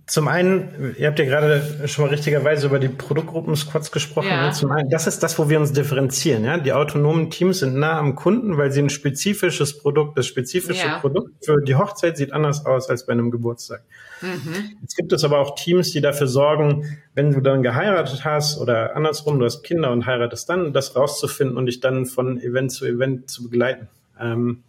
Zum 0.06 0.28
einen, 0.28 0.94
ihr 0.98 1.08
habt 1.08 1.18
ja 1.18 1.26
gerade 1.26 1.86
schon 1.88 2.06
mal 2.06 2.10
richtigerweise 2.10 2.66
über 2.68 2.78
die 2.78 2.88
Produktgruppen-Squads 2.88 3.92
gesprochen. 3.92 4.28
Ja. 4.28 4.50
Zum 4.50 4.70
einen, 4.70 4.88
das 4.88 5.06
ist 5.06 5.22
das, 5.22 5.38
wo 5.38 5.50
wir 5.50 5.60
uns 5.60 5.72
differenzieren. 5.72 6.42
Ja? 6.42 6.56
Die 6.56 6.72
autonomen 6.72 7.28
Teams 7.28 7.58
sind 7.58 7.76
nah 7.76 7.98
am 7.98 8.14
Kunden, 8.14 8.56
weil 8.56 8.72
sie 8.72 8.80
ein 8.80 8.88
spezifisches 8.88 9.78
Produkt, 9.78 10.16
das 10.16 10.26
spezifische 10.26 10.86
ja. 10.86 10.98
Produkt 11.00 11.44
für 11.44 11.60
die 11.60 11.74
Hochzeit 11.74 12.16
sieht 12.16 12.32
anders 12.32 12.64
aus 12.64 12.88
als 12.88 13.04
bei 13.04 13.12
einem 13.12 13.30
Geburtstag. 13.30 13.82
Mhm. 14.22 14.78
Jetzt 14.80 14.96
gibt 14.96 15.12
es 15.12 15.22
aber 15.22 15.38
auch 15.38 15.54
Teams, 15.54 15.92
die 15.92 16.00
dafür 16.00 16.28
sorgen, 16.28 16.98
wenn 17.14 17.32
du 17.32 17.42
dann 17.42 17.62
geheiratet 17.62 18.24
hast 18.24 18.58
oder 18.58 18.96
andersrum, 18.96 19.38
du 19.38 19.44
hast 19.44 19.64
Kinder 19.64 19.90
und 19.90 20.06
heiratest 20.06 20.48
dann, 20.48 20.72
das 20.72 20.96
rauszufinden 20.96 21.58
und 21.58 21.66
dich 21.66 21.80
dann 21.80 22.06
von 22.06 22.40
Event 22.40 22.72
zu 22.72 22.86
Event 22.86 23.28
zu 23.28 23.44
begleiten. 23.44 23.88
Ähm, 24.18 24.62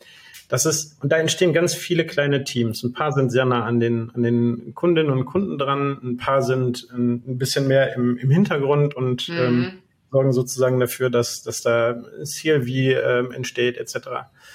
das 0.47 0.65
ist, 0.65 1.01
und 1.01 1.11
da 1.11 1.17
entstehen 1.17 1.53
ganz 1.53 1.73
viele 1.73 2.05
kleine 2.05 2.43
Teams. 2.43 2.83
Ein 2.83 2.93
paar 2.93 3.11
sind 3.11 3.31
sehr 3.31 3.45
nah 3.45 3.63
an 3.65 3.79
den, 3.79 4.11
an 4.13 4.23
den 4.23 4.73
Kundinnen 4.75 5.11
und 5.11 5.25
Kunden 5.25 5.57
dran, 5.57 5.97
ein 6.03 6.17
paar 6.17 6.41
sind 6.43 6.87
ein, 6.91 7.23
ein 7.27 7.37
bisschen 7.37 7.67
mehr 7.67 7.95
im, 7.95 8.17
im 8.17 8.29
Hintergrund 8.29 8.95
und 8.95 9.27
mhm. 9.29 9.37
ähm, 9.37 9.71
sorgen 10.11 10.33
sozusagen 10.33 10.79
dafür, 10.79 11.09
dass, 11.09 11.43
dass 11.43 11.61
da 11.61 11.95
CLV 12.23 12.67
ähm, 12.67 13.31
entsteht, 13.31 13.77
etc. 13.77 13.95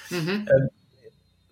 Mhm. 0.09 0.47
Äh, 0.47 0.69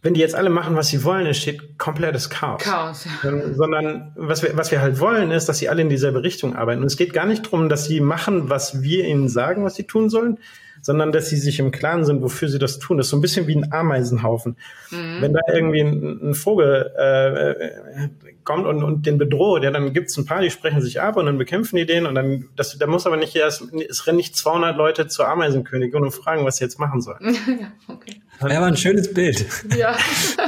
wenn 0.02 0.14
die 0.14 0.22
jetzt 0.22 0.36
alle 0.36 0.50
machen, 0.50 0.78
was 0.78 0.88
sie 0.88 1.04
wollen, 1.04 1.26
entsteht 1.26 1.78
komplettes 1.78 2.30
Chaos. 2.30 2.64
Chaos, 2.64 3.06
ja. 3.06 3.30
Ähm, 3.30 3.56
sondern 3.56 4.14
was 4.16 4.42
wir, 4.42 4.56
was 4.56 4.72
wir 4.72 4.80
halt 4.82 5.00
wollen, 5.02 5.32
ist, 5.32 5.50
dass 5.50 5.60
sie 5.60 5.68
alle 5.68 5.82
in 5.82 5.90
dieselbe 5.90 6.24
Richtung 6.24 6.56
arbeiten. 6.56 6.82
Und 6.82 6.88
es 6.88 6.96
geht 6.96 7.12
gar 7.12 7.26
nicht 7.26 7.46
darum, 7.46 7.68
dass 7.68 7.86
sie 7.86 8.00
machen, 8.00 8.50
was 8.50 8.82
wir 8.82 9.04
ihnen 9.04 9.28
sagen, 9.28 9.66
was 9.66 9.76
sie 9.76 9.84
tun 9.84 10.10
sollen, 10.10 10.38
sondern 10.82 11.12
dass 11.12 11.30
sie 11.30 11.38
sich 11.38 11.60
im 11.60 11.72
Klaren 11.72 12.06
sind, 12.06 12.22
wofür 12.22 12.50
sie 12.50 12.60
das 12.60 12.80
tun. 12.80 12.98
Das 12.98 13.08
ist 13.08 13.12
so 13.12 13.18
ein 13.18 13.22
bisschen 13.22 13.48
wie 13.48 13.56
ein 13.56 13.72
Ameisenhaufen. 13.72 14.58
Mhm. 14.92 15.18
Wenn 15.22 15.34
da 15.34 15.40
irgendwie 15.52 15.82
ein, 15.82 16.30
ein 16.30 16.34
Vogel 16.34 16.92
äh, 16.98 18.10
kommt 18.44 18.66
und, 18.66 18.84
und 18.84 19.06
den 19.06 19.18
bedroht, 19.18 19.64
ja, 19.64 19.72
dann 19.72 19.94
gibt's 19.94 20.18
ein 20.18 20.26
paar, 20.26 20.42
die 20.42 20.50
sprechen 20.50 20.82
sich 20.82 21.02
ab 21.02 21.18
und 21.18 21.26
dann 21.26 21.38
bekämpfen 21.38 21.76
die 21.76 21.86
den 21.86 22.06
und 22.06 22.16
dann, 22.16 22.50
das, 22.56 22.78
da 22.78 22.88
muss 22.88 23.06
aber 23.06 23.18
nicht 23.18 23.36
erst, 23.36 23.64
es 23.90 24.08
rennen 24.08 24.18
nicht 24.18 24.36
200 24.36 24.76
Leute 24.76 25.08
zur 25.08 25.28
Ameisenkönigin 25.28 26.02
und 26.02 26.12
fragen, 26.12 26.46
was 26.46 26.58
sie 26.58 26.64
jetzt 26.64 26.80
machen 26.80 27.02
sollen. 27.02 27.20
ja, 27.48 27.72
okay. 27.88 28.22
Ja, 28.42 28.58
aber 28.58 28.68
ein 28.68 28.78
schönes 28.78 29.14
Bild. 29.14 29.46
Ja, 29.78 29.96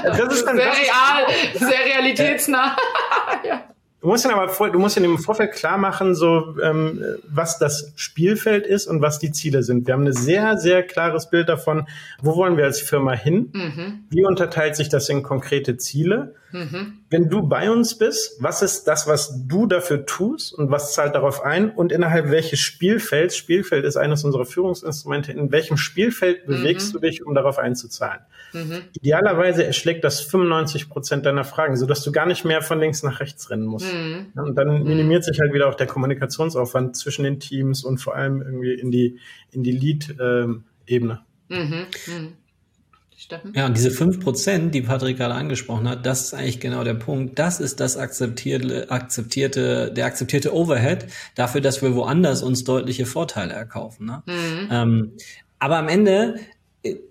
das 0.04 0.34
ist 0.34 0.46
dann 0.46 0.58
sehr 0.58 0.66
real, 0.66 1.26
sehr 1.56 1.86
realitätsnah. 1.86 2.76
ja. 3.48 3.71
Du 4.02 4.08
musst 4.08 4.26
dann 4.26 4.34
aber 4.34 4.50
vor, 4.50 4.72
du 4.72 4.80
musst 4.80 4.98
in 4.98 5.04
dem 5.04 5.20
Vorfeld 5.20 5.52
klar 5.52 5.78
machen, 5.78 6.16
so 6.16 6.56
ähm, 6.62 7.04
was 7.28 7.60
das 7.60 7.94
Spielfeld 7.96 8.66
ist 8.66 8.88
und 8.88 9.00
was 9.02 9.20
die 9.20 9.32
Ziele 9.32 9.62
sind. 9.62 9.86
Wir 9.86 9.94
haben 9.94 10.08
ein 10.08 10.14
sehr, 10.14 10.58
sehr 10.58 10.82
klares 10.82 11.30
Bild 11.30 11.50
davon, 11.50 11.88
wo 12.20 12.36
wollen 12.36 12.58
wir 12.58 12.66
als 12.66 12.82
Firma 12.82 13.14
hin? 13.14 13.52
Mhm. 13.54 14.06
Wie 14.10 14.26
unterteilt 14.26 14.76
sich 14.76 14.90
das 14.90 15.08
in 15.08 15.22
konkrete 15.22 15.78
Ziele? 15.78 16.34
Mhm. 16.52 17.01
Wenn 17.12 17.28
du 17.28 17.46
bei 17.46 17.70
uns 17.70 17.98
bist, 17.98 18.42
was 18.42 18.62
ist 18.62 18.86
das, 18.86 19.06
was 19.06 19.46
du 19.46 19.66
dafür 19.68 20.06
tust 20.06 20.54
und 20.54 20.72
was 20.72 20.94
zahlt 20.94 21.14
darauf 21.14 21.44
ein 21.44 21.70
und 21.70 21.92
innerhalb 21.92 22.32
welches 22.32 22.62
Spielfelds, 22.62 23.36
Spielfeld 23.36 23.84
ist 23.84 23.98
eines 23.98 24.24
unserer 24.24 24.46
Führungsinstrumente, 24.46 25.34
in 25.34 25.52
welchem 25.52 25.76
Spielfeld 25.76 26.48
mhm. 26.48 26.54
bewegst 26.54 26.94
du 26.94 27.00
dich, 27.00 27.26
um 27.26 27.36
darauf 27.36 27.60
einzuzahlen? 27.60 28.22
Mhm. 28.54 28.84
Idealerweise 28.94 29.66
erschlägt 29.66 30.06
das 30.06 30.22
95 30.22 30.88
Prozent 30.88 31.26
deiner 31.26 31.44
Fragen, 31.44 31.76
sodass 31.76 32.02
du 32.02 32.14
gar 32.14 32.26
nicht 32.26 32.46
mehr 32.46 32.62
von 32.62 32.80
links 32.80 33.04
nach 33.04 33.20
rechts 33.20 33.50
rennen 33.50 33.66
musst. 33.66 33.94
Mhm. 33.94 34.28
Und 34.36 34.56
dann 34.56 34.80
mhm. 34.80 34.88
minimiert 34.88 35.26
sich 35.26 35.38
halt 35.42 35.52
wieder 35.52 35.68
auch 35.68 35.76
der 35.76 35.88
Kommunikationsaufwand 35.88 36.96
zwischen 36.96 37.24
den 37.24 37.42
Teams 37.42 37.84
und 37.84 37.98
vor 37.98 38.16
allem 38.16 38.42
irgendwie 38.42 38.74
in 38.74 38.90
die, 38.90 39.20
in 39.52 39.64
die 39.64 39.74
Lead-Ebene. 39.74 41.20
Ähm, 41.50 42.38
Steffen? 43.22 43.54
Ja, 43.56 43.68
und 43.68 43.78
diese 43.78 43.92
fünf 43.92 44.20
Prozent, 44.20 44.74
die 44.74 44.82
Patrick 44.82 45.18
gerade 45.18 45.36
angesprochen 45.36 45.88
hat, 45.88 46.08
das 46.08 46.24
ist 46.24 46.34
eigentlich 46.34 46.60
genau 46.60 46.84
der 46.84 46.96
Punkt. 46.96 47.38
Das 47.38 47.60
ist 47.60 47.80
das 47.80 47.96
akzeptierte, 47.96 48.90
akzeptierte, 48.90 49.94
der 49.94 50.06
akzeptierte 50.08 50.56
Overhead 50.56 51.06
dafür, 51.36 51.62
dass 51.62 51.84
wir 51.84 51.94
woanders 51.94 52.42
uns 52.42 52.64
deutliche 52.64 53.06
Vorteile 53.06 53.54
erkaufen. 53.54 54.08
Ne? 54.08 54.24
Mhm. 54.26 54.70
Ähm, 54.72 55.12
aber 55.60 55.78
am 55.78 55.88
Ende, 55.88 56.38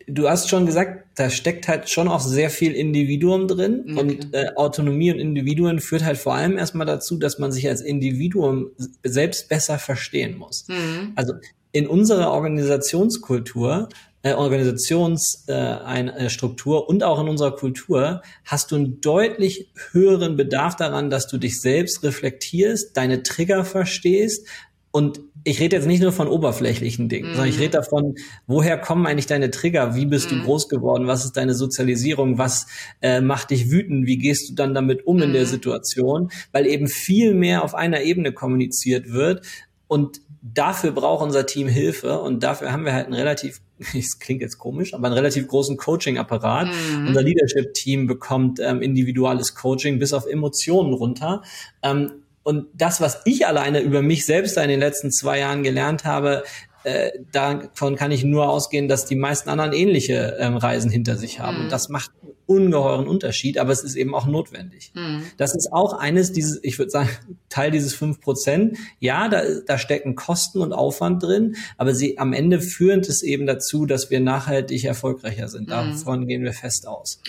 du 0.09 0.29
hast 0.29 0.49
schon 0.49 0.66
gesagt, 0.66 1.07
da 1.14 1.31
steckt 1.31 1.68
halt 1.68 1.88
schon 1.88 2.09
auch 2.09 2.20
sehr 2.20 2.51
viel 2.51 2.73
Individuum 2.73 3.46
drin 3.46 3.85
okay. 3.92 4.01
und 4.01 4.35
äh, 4.35 4.49
Autonomie 4.57 5.12
und 5.12 5.20
Individuen 5.20 5.79
führt 5.79 6.03
halt 6.03 6.18
vor 6.18 6.35
allem 6.35 6.59
erstmal 6.59 6.88
dazu, 6.88 7.18
dass 7.18 7.38
man 7.38 7.53
sich 7.53 7.68
als 7.68 7.83
Individuum 7.83 8.70
selbst 9.05 9.49
besser 9.49 9.79
verstehen 9.79 10.37
muss. 10.37 10.66
Mhm. 10.66 11.12
Also 11.14 11.35
in 11.70 11.87
unserer 11.87 12.33
Organisationskultur 12.33 13.88
äh, 14.23 14.35
Organisationsstruktur 14.35 16.79
äh, 16.79 16.87
und 16.87 17.03
auch 17.03 17.21
in 17.21 17.29
unserer 17.29 17.57
Kultur 17.57 18.23
hast 18.45 18.71
du 18.71 18.77
einen 18.77 19.01
deutlich 19.01 19.71
höheren 19.93 20.37
Bedarf 20.37 20.77
daran, 20.77 21.11
dass 21.11 21.27
du 21.27 21.39
dich 21.39 21.61
selbst 21.61 22.03
reflektierst, 22.03 22.97
deine 22.97 23.23
Trigger 23.23 23.65
verstehst 23.65 24.47
und 24.93 25.21
ich 25.45 25.61
rede 25.61 25.77
jetzt 25.77 25.87
nicht 25.87 26.03
nur 26.03 26.13
von 26.13 26.29
oberflächlichen 26.29 27.09
Dingen, 27.09 27.31
mm. 27.31 27.35
sondern 27.35 27.49
ich 27.49 27.59
rede 27.59 27.79
davon, 27.79 28.17
woher 28.47 28.77
kommen 28.77 29.07
eigentlich 29.07 29.27
deine 29.27 29.51
Trigger? 29.51 29.95
Wie 29.95 30.05
bist 30.05 30.27
mm. 30.27 30.31
du 30.31 30.35
mhm. 30.37 30.45
groß 30.45 30.69
geworden? 30.69 31.07
Was 31.07 31.25
ist 31.25 31.37
deine 31.37 31.55
Sozialisierung? 31.55 32.39
Was 32.39 32.67
äh, 33.01 33.21
macht 33.21 33.51
dich 33.51 33.71
wütend? 33.71 34.07
Wie 34.07 34.19
gehst 34.19 34.51
du 34.51 34.55
dann 34.55 34.75
damit 34.75 35.07
um 35.07 35.19
mm. 35.19 35.23
in 35.23 35.33
der 35.33 35.43
mhm. 35.43 35.49
Situation? 35.49 36.31
Weil 36.53 36.67
eben 36.67 36.89
viel 36.89 37.35
mehr 37.35 37.65
auf 37.65 37.75
einer 37.75 38.03
Ebene 38.03 38.33
kommuniziert 38.33 39.13
wird 39.13 39.47
und 39.87 40.21
dafür 40.42 40.92
braucht 40.92 41.22
unser 41.22 41.46
Team 41.46 41.68
Hilfe 41.68 42.20
und 42.20 42.42
dafür 42.42 42.72
haben 42.72 42.85
wir 42.85 42.92
halt 42.92 43.07
einen 43.07 43.14
relativ, 43.14 43.61
es 43.96 44.18
klingt 44.18 44.40
jetzt 44.40 44.59
komisch, 44.59 44.94
aber 44.94 45.07
einen 45.07 45.14
relativ 45.14 45.46
großen 45.48 45.76
Coaching-Apparat. 45.76 46.68
Mhm. 46.68 47.09
Unser 47.09 47.22
Leadership-Team 47.22 48.07
bekommt 48.07 48.61
ähm, 48.61 48.83
individuelles 48.83 49.55
Coaching 49.55 49.98
bis 49.98 50.12
auf 50.12 50.26
Emotionen 50.26 50.92
runter. 50.92 51.42
Ähm, 51.83 52.24
und 52.42 52.66
das, 52.74 53.00
was 53.00 53.20
ich 53.26 53.46
alleine 53.46 53.81
über 53.81 54.00
mich 54.03 54.24
selbst 54.24 54.57
in 54.57 54.68
den 54.68 54.81
letzten 54.81 55.12
zwei 55.12 55.40
Jahren 55.40 55.62
gelernt 55.62 56.05
habe, 56.05 56.42
äh, 56.85 57.11
davon 57.31 57.96
kann 57.96 58.11
ich 58.11 58.24
nur 58.24 58.48
ausgehen, 58.48 58.88
dass 58.88 59.05
die 59.05 59.16
meisten 59.16 59.50
anderen 59.50 59.74
ähnliche 59.74 60.38
ähm, 60.40 60.57
Reisen 60.57 60.90
hinter 60.90 61.16
sich 61.16 61.38
haben. 61.38 61.59
Mhm. 61.59 61.64
Und 61.64 61.72
das 61.72 61.90
macht 61.90 62.11
ungeheuren 62.51 63.07
Unterschied, 63.07 63.59
aber 63.59 63.71
es 63.71 63.85
ist 63.85 63.95
eben 63.95 64.13
auch 64.13 64.27
notwendig. 64.27 64.91
Mhm. 64.95 65.23
Das 65.37 65.55
ist 65.55 65.73
auch 65.73 65.93
eines 65.93 66.33
dieses, 66.33 66.59
ich 66.65 66.79
würde 66.81 66.91
sagen, 66.91 67.09
Teil 67.49 67.71
dieses 67.71 67.95
fünf 67.95 68.21
Prozent. 68.21 68.77
Ja, 68.99 69.29
da, 69.29 69.43
da 69.65 69.79
stecken 69.79 70.17
Kosten 70.17 70.61
und 70.61 70.73
Aufwand 70.73 71.23
drin, 71.23 71.55
aber 71.79 71.95
sie 71.95 72.19
am 72.19 72.33
Ende 72.33 72.61
führen 72.61 73.01
es 73.01 73.23
eben 73.23 73.47
dazu, 73.47 73.87
dass 73.87 74.11
wir 74.11 74.19
nachhaltig 74.19 74.85
erfolgreicher 74.85 75.47
sind. 75.47 75.69
Mhm. 75.69 75.71
Davon 75.71 76.27
gehen 76.27 76.43
wir 76.43 76.53
fest 76.53 76.89
aus. 76.89 77.21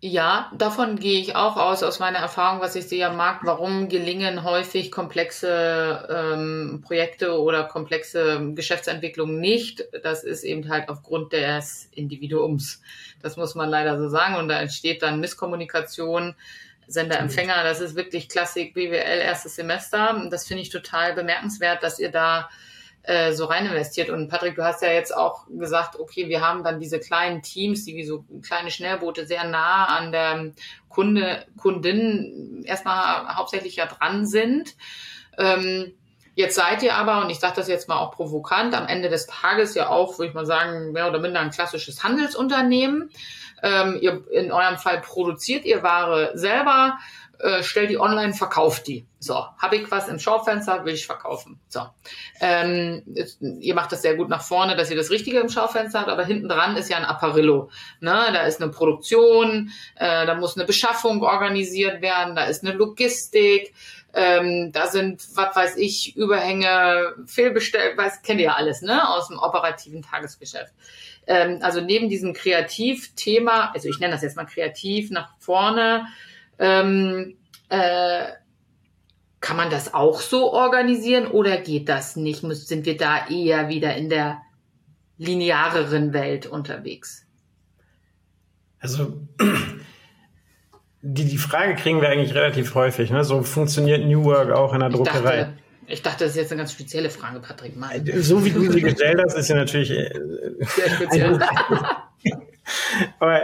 Ja, 0.00 0.52
davon 0.54 0.98
gehe 0.98 1.18
ich 1.18 1.36
auch 1.36 1.56
aus, 1.56 1.82
aus 1.82 2.00
meiner 2.00 2.18
Erfahrung, 2.18 2.60
was 2.60 2.76
ich 2.76 2.86
sehe 2.86 3.06
am 3.06 3.16
Markt, 3.16 3.46
warum 3.46 3.88
gelingen 3.88 4.44
häufig 4.44 4.92
komplexe 4.92 6.06
ähm, 6.10 6.82
Projekte 6.84 7.40
oder 7.40 7.64
komplexe 7.64 8.52
Geschäftsentwicklungen 8.54 9.40
nicht. 9.40 9.84
Das 10.02 10.22
ist 10.22 10.44
eben 10.44 10.68
halt 10.68 10.90
aufgrund 10.90 11.32
des 11.32 11.88
Individuums. 11.92 12.82
Das 13.22 13.38
muss 13.38 13.54
man 13.54 13.70
leider 13.70 13.98
so 13.98 14.08
sagen. 14.10 14.36
Und 14.36 14.48
da 14.48 14.60
entsteht 14.60 15.02
dann 15.02 15.18
Misskommunikation, 15.18 16.34
Sender-Empfänger. 16.86 17.64
Das 17.64 17.80
ist 17.80 17.96
wirklich 17.96 18.28
Klassik 18.28 18.74
BWL 18.74 19.20
erstes 19.20 19.56
Semester. 19.56 20.28
Das 20.30 20.46
finde 20.46 20.62
ich 20.62 20.68
total 20.68 21.14
bemerkenswert, 21.14 21.82
dass 21.82 21.98
ihr 21.98 22.10
da 22.10 22.50
äh, 23.06 23.32
so 23.32 23.44
rein 23.44 23.66
investiert. 23.66 24.10
Und 24.10 24.28
Patrick, 24.28 24.56
du 24.56 24.64
hast 24.64 24.82
ja 24.82 24.90
jetzt 24.90 25.16
auch 25.16 25.46
gesagt, 25.48 25.98
okay, 25.98 26.28
wir 26.28 26.40
haben 26.40 26.64
dann 26.64 26.80
diese 26.80 26.98
kleinen 26.98 27.40
Teams, 27.40 27.84
die 27.84 27.94
wie 27.94 28.04
so 28.04 28.24
kleine 28.42 28.72
Schnellboote 28.72 29.26
sehr 29.26 29.44
nah 29.44 29.84
an 29.84 30.10
der 30.10 30.52
Kunde, 30.88 31.46
Kundin 31.56 32.64
erstmal 32.66 33.36
hauptsächlich 33.36 33.76
ja 33.76 33.86
dran 33.86 34.26
sind. 34.26 34.74
Ähm, 35.38 35.94
jetzt 36.34 36.56
seid 36.56 36.82
ihr 36.82 36.96
aber, 36.96 37.22
und 37.22 37.30
ich 37.30 37.38
sage 37.38 37.54
das 37.54 37.68
jetzt 37.68 37.88
mal 37.88 37.98
auch 37.98 38.10
provokant, 38.10 38.74
am 38.74 38.88
Ende 38.88 39.08
des 39.08 39.28
Tages 39.28 39.76
ja 39.76 39.88
auch, 39.88 40.18
würde 40.18 40.30
ich 40.30 40.34
mal 40.34 40.46
sagen, 40.46 40.90
mehr 40.90 41.08
oder 41.08 41.20
minder 41.20 41.38
ein 41.38 41.50
klassisches 41.50 42.02
Handelsunternehmen. 42.02 43.10
Ähm, 43.62 43.98
ihr, 44.00 44.24
in 44.32 44.50
eurem 44.50 44.78
Fall 44.78 45.00
produziert 45.00 45.64
ihr 45.64 45.82
Ware 45.82 46.32
selber, 46.34 46.98
äh, 47.38 47.62
stell 47.62 47.86
die 47.86 47.98
online, 47.98 48.32
verkauf 48.32 48.82
die. 48.82 49.06
So, 49.18 49.34
habe 49.34 49.76
ich 49.76 49.90
was 49.90 50.08
im 50.08 50.18
Schaufenster, 50.18 50.84
will 50.84 50.94
ich 50.94 51.06
verkaufen. 51.06 51.58
So, 51.68 51.80
ähm, 52.40 53.02
ihr 53.60 53.74
macht 53.74 53.92
das 53.92 54.02
sehr 54.02 54.14
gut 54.14 54.28
nach 54.28 54.42
vorne, 54.42 54.76
dass 54.76 54.90
ihr 54.90 54.96
das 54.96 55.10
Richtige 55.10 55.40
im 55.40 55.48
Schaufenster 55.48 56.00
habt, 56.00 56.10
aber 56.10 56.24
hinten 56.24 56.48
dran 56.48 56.76
ist 56.76 56.90
ja 56.90 56.96
ein 56.96 57.04
Apparillo. 57.04 57.70
Ne? 58.00 58.28
Da 58.32 58.42
ist 58.42 58.60
eine 58.62 58.70
Produktion, 58.70 59.70
äh, 59.96 60.26
da 60.26 60.34
muss 60.34 60.56
eine 60.56 60.66
Beschaffung 60.66 61.22
organisiert 61.22 62.02
werden, 62.02 62.36
da 62.36 62.44
ist 62.44 62.64
eine 62.64 62.74
Logistik, 62.74 63.74
ähm, 64.16 64.72
da 64.72 64.86
sind, 64.86 65.22
was 65.34 65.54
weiß 65.54 65.76
ich, 65.76 66.16
Überhänge, 66.16 67.14
fehlbestellt, 67.26 67.98
weiß, 67.98 68.22
kennt 68.22 68.40
ihr 68.40 68.46
ja 68.46 68.54
alles, 68.54 68.80
ne, 68.80 69.08
aus 69.10 69.28
dem 69.28 69.38
operativen 69.38 70.00
Tagesgeschäft. 70.00 70.72
Ähm, 71.26 71.58
also 71.60 71.82
neben 71.82 72.08
diesem 72.08 72.32
Kreativthema, 72.32 73.72
also 73.74 73.88
ich 73.88 73.98
nenne 73.98 74.14
das 74.14 74.22
jetzt 74.22 74.36
mal 74.36 74.46
kreativ 74.46 75.10
nach 75.10 75.34
vorne, 75.38 76.06
ähm, 76.58 77.36
äh, 77.68 78.26
kann 79.40 79.56
man 79.56 79.70
das 79.70 79.94
auch 79.94 80.20
so 80.20 80.52
organisieren 80.52 81.26
oder 81.26 81.58
geht 81.58 81.88
das 81.88 82.16
nicht? 82.16 82.40
Sind 82.40 82.86
wir 82.86 82.96
da 82.96 83.28
eher 83.28 83.68
wieder 83.68 83.94
in 83.94 84.08
der 84.08 84.42
lineareren 85.18 86.12
Welt 86.12 86.46
unterwegs? 86.46 87.26
Also 88.80 89.20
die, 91.02 91.24
die 91.24 91.38
Frage 91.38 91.76
kriegen 91.76 92.00
wir 92.00 92.08
eigentlich 92.08 92.34
relativ 92.34 92.74
häufig. 92.74 93.10
Ne? 93.10 93.24
So 93.24 93.42
funktioniert 93.42 94.04
New 94.04 94.24
Work 94.24 94.50
auch 94.50 94.72
in 94.74 94.80
der 94.80 94.88
ich 94.88 94.96
Druckerei. 94.96 95.36
Dachte, 95.36 95.58
ich 95.86 96.02
dachte, 96.02 96.24
das 96.24 96.30
ist 96.32 96.36
jetzt 96.36 96.52
eine 96.52 96.60
ganz 96.62 96.72
spezielle 96.72 97.10
Frage, 97.10 97.38
Patrick. 97.38 97.76
Mann. 97.76 98.04
So 98.16 98.44
wie 98.44 98.50
du 98.50 98.70
sie 98.72 98.80
gestellt 98.80 99.20
hast, 99.24 99.34
ist 99.34 99.46
sie 99.46 99.54
natürlich 99.54 99.90
äh, 99.90 100.10
sehr 100.60 100.90
speziell. 100.90 101.38
Aber 103.20 103.42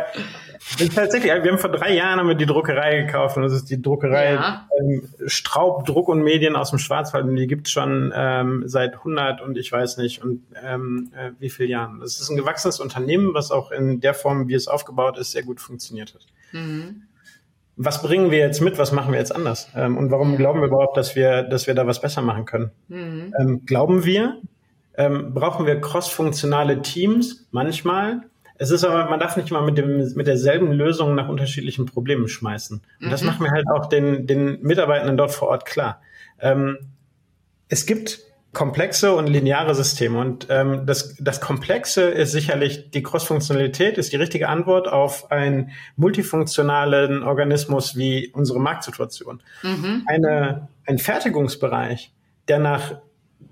tatsächlich, 0.95 1.33
wir 1.33 1.51
haben 1.51 1.59
vor 1.59 1.71
drei 1.71 1.95
Jahren 1.95 2.19
haben 2.19 2.29
wir 2.29 2.35
die 2.35 2.47
Druckerei 2.47 3.03
gekauft 3.03 3.37
und 3.37 3.43
das 3.43 3.53
ist 3.53 3.71
die 3.71 3.81
Druckerei 3.81 4.35
ja. 4.35 4.69
ähm, 4.81 5.09
Straub, 5.27 5.85
Druck 5.87 6.09
und 6.09 6.23
Medien 6.23 6.57
aus 6.57 6.71
dem 6.71 6.79
Schwarzwald 6.79 7.25
und 7.25 7.37
die 7.37 7.47
gibt 7.47 7.67
es 7.67 7.73
schon 7.73 8.13
ähm, 8.15 8.65
seit 8.67 8.95
100 8.95 9.41
und 9.41 9.59
ich 9.59 9.71
weiß 9.71 9.97
nicht 9.99 10.23
und 10.23 10.43
ähm, 10.65 11.13
äh, 11.17 11.31
wie 11.39 11.51
viele 11.51 11.69
Jahren. 11.69 12.01
Das 12.01 12.21
ist 12.21 12.31
ein 12.31 12.37
gewachsenes 12.37 12.81
Unternehmen, 12.81 13.35
was 13.35 13.51
auch 13.51 13.71
in 13.71 14.01
der 14.01 14.15
Form, 14.15 14.49
wie 14.49 14.55
es 14.55 14.69
aufgebaut 14.69 15.19
ist, 15.19 15.33
sehr 15.33 15.43
gut 15.43 15.61
funktioniert 15.61 16.15
hat. 16.15 16.27
Mhm. 16.53 17.03
Was 17.77 18.03
bringen 18.03 18.31
wir 18.31 18.39
jetzt 18.39 18.61
mit? 18.61 18.79
Was 18.79 18.93
machen 18.93 19.13
wir 19.13 19.19
jetzt 19.19 19.35
anders? 19.35 19.69
Ähm, 19.75 19.97
und 19.97 20.11
warum 20.11 20.37
glauben 20.37 20.61
wir 20.61 20.69
überhaupt, 20.69 20.97
dass 20.97 21.17
wir, 21.17 21.43
dass 21.43 21.67
wir 21.67 21.75
da 21.75 21.87
was 21.87 22.01
besser 22.01 22.23
machen 22.23 22.45
können? 22.45 22.71
Mhm. 22.89 23.35
Ähm, 23.39 23.63
glauben 23.67 24.05
wir, 24.05 24.41
ähm, 24.97 25.33
brauchen 25.33 25.67
wir 25.67 25.81
cross-funktionale 25.81 26.83
Teams 26.83 27.47
manchmal, 27.51 28.23
es 28.63 28.71
ist 28.71 28.85
aber, 28.85 29.11
man 29.11 29.19
darf 29.19 29.37
nicht 29.37 29.51
immer 29.51 29.61
mit, 29.63 29.77
dem, 29.77 30.13
mit 30.15 30.29
derselben 30.29 30.71
Lösung 30.71 31.17
nach 31.17 31.29
unterschiedlichen 31.29 31.85
Problemen 31.85 32.29
schmeißen. 32.29 32.81
Und 33.01 33.07
mhm. 33.07 33.11
das 33.11 33.23
machen 33.25 33.43
wir 33.45 33.51
halt 33.51 33.67
auch 33.75 33.87
den, 33.87 34.29
den 34.29 34.63
Mitarbeitenden 34.63 35.17
dort 35.17 35.33
vor 35.33 35.49
Ort 35.49 35.67
klar. 35.67 36.01
Ähm, 36.39 36.79
es 37.69 37.87
gibt 37.87 38.21
komplexe 38.53 39.17
und 39.17 39.27
lineare 39.27 39.75
Systeme. 39.75 40.21
Und 40.21 40.47
ähm, 40.49 40.87
das, 40.87 41.17
das 41.19 41.41
Komplexe 41.41 42.03
ist 42.03 42.31
sicherlich 42.31 42.93
die 42.93 43.03
Cross-Funktionalität, 43.03 43.99
ist 43.99 44.13
die 44.13 44.17
richtige 44.17 44.49
Antwort 44.49 44.87
auf 44.87 45.33
einen 45.33 45.73
multifunktionalen 45.97 47.25
Organismus 47.25 47.97
wie 47.97 48.29
unsere 48.29 48.61
Marktsituation. 48.61 49.43
Mhm. 49.65 50.05
Eine, 50.07 50.69
ein 50.87 50.99
Fertigungsbereich, 50.99 52.13
der 52.47 52.61
nach 52.61 52.95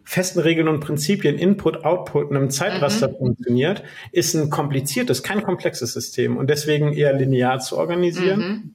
festen 0.05 0.40
Regeln 0.40 0.68
und 0.68 0.81
Prinzipien, 0.81 1.38
Input, 1.38 1.85
Output 1.85 2.31
in 2.31 2.37
einem 2.37 2.50
Zeitraster 2.50 3.09
mhm. 3.09 3.16
funktioniert, 3.16 3.83
ist 4.12 4.35
ein 4.35 4.50
kompliziertes, 4.50 5.22
kein 5.22 5.42
komplexes 5.42 5.92
System 5.92 6.37
und 6.37 6.50
deswegen 6.50 6.92
eher 6.92 7.12
linear 7.12 7.61
zu 7.61 7.76
organisieren. 7.76 8.40
Mhm. 8.40 8.74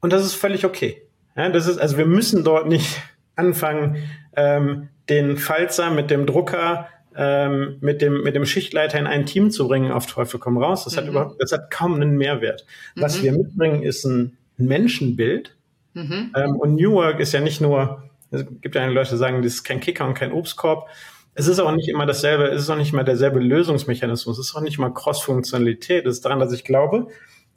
Und 0.00 0.12
das 0.12 0.24
ist 0.24 0.34
völlig 0.34 0.64
okay. 0.64 1.02
Ja, 1.36 1.48
das 1.48 1.66
ist, 1.66 1.78
also 1.78 1.98
wir 1.98 2.06
müssen 2.06 2.44
dort 2.44 2.68
nicht 2.68 3.00
anfangen, 3.36 3.96
ähm, 4.36 4.88
den 5.08 5.36
Falzer 5.36 5.90
mit 5.90 6.10
dem 6.10 6.26
Drucker 6.26 6.88
ähm, 7.16 7.78
mit 7.80 8.00
dem 8.00 8.22
mit 8.22 8.36
dem 8.36 8.46
Schichtleiter 8.46 8.98
in 8.98 9.06
ein 9.06 9.26
Team 9.26 9.50
zu 9.50 9.66
bringen 9.66 9.90
auf 9.90 10.06
Teufel 10.06 10.38
komm 10.38 10.56
raus. 10.56 10.84
Das 10.84 10.94
mhm. 10.94 10.98
hat 10.98 11.08
überhaupt, 11.08 11.42
das 11.42 11.52
hat 11.52 11.70
kaum 11.70 11.94
einen 11.94 12.16
Mehrwert. 12.16 12.64
Was 12.94 13.18
mhm. 13.18 13.22
wir 13.24 13.32
mitbringen, 13.32 13.82
ist 13.82 14.04
ein 14.04 14.36
Menschenbild. 14.56 15.56
Mhm. 15.94 16.32
Ähm, 16.36 16.56
und 16.56 16.76
New 16.76 16.92
Work 16.92 17.18
ist 17.18 17.32
ja 17.32 17.40
nicht 17.40 17.60
nur 17.60 18.07
es 18.30 18.44
gibt 18.60 18.74
ja 18.74 18.86
Leute, 18.86 19.10
die 19.10 19.16
sagen, 19.16 19.42
das 19.42 19.54
ist 19.54 19.64
kein 19.64 19.80
Kicker 19.80 20.06
und 20.06 20.14
kein 20.14 20.32
Obstkorb. 20.32 20.88
Es 21.34 21.46
ist 21.46 21.60
auch 21.60 21.72
nicht 21.72 21.88
immer 21.88 22.04
dasselbe, 22.04 22.44
es 22.44 22.62
ist 22.62 22.70
auch 22.70 22.76
nicht 22.76 22.92
immer 22.92 23.04
derselbe 23.04 23.38
Lösungsmechanismus, 23.38 24.38
es 24.38 24.48
ist 24.48 24.56
auch 24.56 24.60
nicht 24.60 24.78
immer 24.78 24.92
Cross-Funktionalität. 24.92 26.04
Es 26.04 26.16
ist 26.16 26.24
daran, 26.24 26.40
dass 26.40 26.52
ich 26.52 26.64
glaube, 26.64 27.08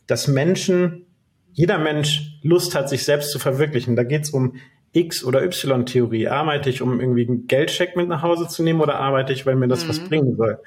dass 0.08 0.28
Menschen, 0.28 1.06
jeder 1.54 1.78
Mensch 1.78 2.38
Lust 2.44 2.76
hat, 2.76 2.90
sich 2.90 3.04
selbst 3.04 3.32
zu 3.32 3.40
verwirklichen. 3.40 3.96
Da 3.96 4.04
geht 4.04 4.24
es 4.24 4.30
um 4.30 4.56
X- 4.94 5.24
oder 5.24 5.44
Y-Theorie. 5.44 6.28
Arbeite 6.28 6.70
ich, 6.70 6.82
um 6.82 7.00
irgendwie 7.00 7.28
einen 7.28 7.48
Geldcheck 7.48 7.96
mit 7.96 8.08
nach 8.08 8.22
Hause 8.22 8.48
zu 8.48 8.62
nehmen 8.64 8.82
oder 8.82 9.00
arbeite 9.00 9.34
ich, 9.34 9.46
weil 9.46 9.56
mir 9.56 9.68
das 9.68 9.86
mhm. 9.86 9.90
was 9.90 10.00
bringen 10.00 10.36
soll? 10.38 10.60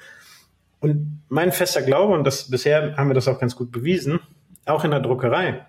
Und 0.79 1.21
mein 1.29 1.51
fester 1.51 1.81
Glaube, 1.81 2.13
und 2.13 2.25
das, 2.25 2.49
bisher 2.49 2.95
haben 2.97 3.09
wir 3.09 3.15
das 3.15 3.27
auch 3.27 3.39
ganz 3.39 3.55
gut 3.55 3.71
bewiesen, 3.71 4.19
auch 4.65 4.83
in 4.83 4.91
der 4.91 4.99
Druckerei, 4.99 5.65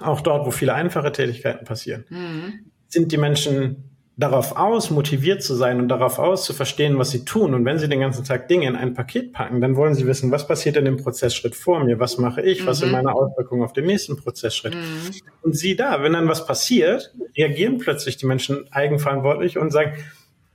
auch 0.00 0.20
dort, 0.22 0.46
wo 0.46 0.50
viele 0.50 0.74
einfache 0.74 1.12
Tätigkeiten 1.12 1.64
passieren, 1.64 2.04
mhm 2.08 2.70
sind 2.94 3.12
die 3.12 3.18
Menschen 3.18 3.90
darauf 4.16 4.56
aus, 4.56 4.90
motiviert 4.90 5.42
zu 5.42 5.54
sein 5.54 5.80
und 5.80 5.88
darauf 5.88 6.18
aus, 6.18 6.44
zu 6.44 6.52
verstehen, 6.52 6.98
was 6.98 7.10
sie 7.10 7.24
tun. 7.24 7.52
Und 7.52 7.64
wenn 7.64 7.78
sie 7.78 7.88
den 7.88 8.00
ganzen 8.00 8.24
Tag 8.24 8.46
Dinge 8.48 8.68
in 8.68 8.76
ein 8.76 8.94
Paket 8.94 9.32
packen, 9.32 9.60
dann 9.60 9.74
wollen 9.76 9.94
sie 9.94 10.06
wissen, 10.06 10.30
was 10.30 10.46
passiert 10.46 10.76
in 10.76 10.84
dem 10.84 10.96
Prozessschritt 10.96 11.56
vor 11.56 11.82
mir, 11.82 11.98
was 11.98 12.18
mache 12.18 12.40
ich, 12.40 12.62
mhm. 12.62 12.66
was 12.66 12.78
sind 12.78 12.88
mhm. 12.88 12.94
meine 12.94 13.12
Auswirkungen 13.12 13.64
auf 13.64 13.72
den 13.72 13.86
nächsten 13.86 14.16
Prozessschritt. 14.16 14.74
Mhm. 14.74 15.10
Und 15.42 15.56
sie 15.56 15.74
da, 15.74 16.02
wenn 16.02 16.12
dann 16.12 16.28
was 16.28 16.46
passiert, 16.46 17.12
reagieren 17.36 17.78
plötzlich 17.78 18.16
die 18.16 18.26
Menschen 18.26 18.66
eigenverantwortlich 18.70 19.58
und 19.58 19.72
sagen, 19.72 19.94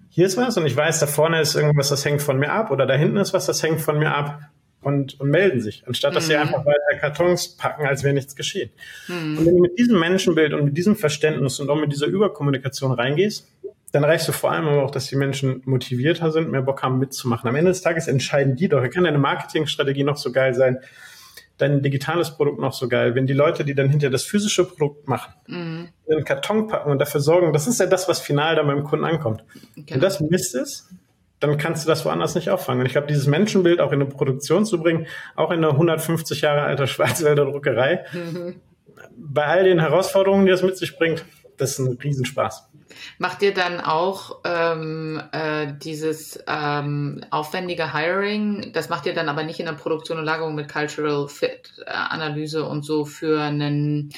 hier 0.10 0.26
ist 0.26 0.38
was 0.38 0.58
und 0.58 0.66
ich 0.66 0.76
weiß, 0.76 1.00
da 1.00 1.08
vorne 1.08 1.42
ist 1.42 1.56
irgendwas, 1.56 1.90
das 1.90 2.04
hängt 2.04 2.22
von 2.22 2.40
mir 2.40 2.52
ab 2.52 2.72
oder 2.72 2.86
da 2.86 2.96
hinten 2.96 3.18
ist 3.18 3.34
was, 3.34 3.46
das 3.46 3.62
hängt 3.62 3.82
von 3.82 4.00
mir 4.00 4.16
ab 4.16 4.40
und, 4.82 5.20
und 5.20 5.30
melden 5.30 5.62
sich, 5.62 5.84
anstatt 5.88 6.16
dass 6.16 6.26
mhm. 6.26 6.28
sie 6.28 6.36
einfach 6.38 6.66
weiter 6.66 7.00
Kartons 7.00 7.50
packen, 7.58 7.86
als 7.86 8.04
wäre 8.04 8.14
nichts 8.14 8.36
geschehen. 8.36 8.70
Mhm. 9.08 9.38
Und 9.38 9.46
wenn 9.46 9.56
du 9.56 9.62
mit 9.62 9.78
diesem 9.78 10.00
Menschenbild 10.00 10.54
und 10.54 10.66
mit 10.66 10.78
diesem 10.78 10.96
Verständnis 10.96 11.60
und 11.60 11.70
auch 11.70 11.80
mit 11.80 11.92
dieser 11.92 12.08
Überkommunikation 12.08 12.92
reingehst, 12.92 13.48
dann 13.92 14.04
reichst 14.04 14.28
du 14.28 14.32
vor 14.32 14.52
allem 14.52 14.68
aber 14.68 14.84
auch, 14.84 14.92
dass 14.92 15.08
die 15.08 15.16
Menschen 15.16 15.62
motivierter 15.66 16.32
sind, 16.32 16.52
mehr 16.52 16.62
Bock 16.62 16.84
haben 16.84 17.00
mitzumachen. 17.00 17.50
Am 17.50 17.56
Ende 17.56 17.72
des 17.72 17.82
Tages 17.82 18.08
entscheiden 18.08 18.56
die 18.56 18.68
doch. 18.68 18.82
Da 18.82 18.88
kann 18.88 19.04
deine 19.04 19.18
Marketingstrategie 19.18 20.04
noch 20.04 20.18
so 20.18 20.32
geil 20.32 20.54
sein, 20.54 20.78
dein 21.58 21.82
digitales 21.82 22.32
Produkt 22.32 22.60
noch 22.60 22.74
so 22.74 22.88
geil. 22.88 23.16
Wenn 23.16 23.26
die 23.26 23.34
Leute, 23.34 23.66
die 23.66 23.74
dann 23.74 23.90
hinter 23.90 24.10
das 24.10 24.24
physische 24.24 24.64
Produkt 24.64 25.08
machen, 25.08 25.34
mhm. 25.48 25.90
den 26.08 26.24
Karton 26.24 26.68
packen 26.68 26.92
und 26.92 27.00
dafür 27.00 27.20
sorgen, 27.20 27.52
das 27.52 27.68
ist 27.68 27.80
ja 27.80 27.88
das, 27.88 28.08
was 28.08 28.20
final 28.20 28.56
dann 28.56 28.68
beim 28.68 28.84
Kunden 28.84 29.06
ankommt. 29.06 29.44
Genau. 29.76 29.90
Wenn 29.90 30.00
das 30.00 30.20
Mist 30.20 30.56
ist, 30.56 30.90
dann 31.40 31.58
kannst 31.58 31.86
du 31.86 31.88
das 31.88 32.06
woanders 32.06 32.36
nicht 32.36 32.50
auffangen. 32.50 32.82
Und 32.82 32.86
ich 32.86 32.94
glaube, 32.94 33.08
dieses 33.08 33.28
Menschenbild 33.28 33.80
auch 33.80 33.92
in 33.92 34.02
eine 34.02 34.10
Produktion 34.10 34.66
zu 34.66 34.80
bringen, 34.80 35.08
auch 35.36 35.52
in 35.52 35.64
eine 35.64 35.70
150 35.70 36.42
Jahre 36.42 36.62
alte 36.62 36.88
Schwarzwälder 36.88 37.46
Druckerei, 37.46 38.06
mhm. 38.12 38.62
bei 39.16 39.46
all 39.46 39.64
den 39.64 39.80
Herausforderungen, 39.80 40.46
die 40.46 40.52
das 40.52 40.64
mit 40.64 40.78
sich 40.78 40.98
bringt, 40.98 41.26
das 41.58 41.72
ist 41.72 41.80
ein 41.80 41.98
Riesenspaß. 42.02 42.70
Macht 43.20 43.42
ihr 43.44 43.54
dann 43.54 43.82
auch 43.82 44.40
ähm, 44.46 45.22
äh, 45.32 45.74
dieses 45.84 46.44
ähm, 46.48 47.22
aufwendige 47.30 47.94
Hiring, 47.94 48.72
das 48.74 48.90
macht 48.90 49.06
ihr 49.06 49.14
dann 49.14 49.30
aber 49.30 49.44
nicht 49.44 49.60
in 49.60 49.68
der 49.68 49.74
Produktion 49.74 50.18
und 50.18 50.26
Lagerung 50.26 50.56
mit 50.56 50.72
Cultural 50.72 51.28
Fit 51.28 51.72
äh, 51.86 51.92
Analyse 51.92 52.64
und 52.64 52.84
so 52.84 53.06
für 53.06 53.42
einen 53.42 54.12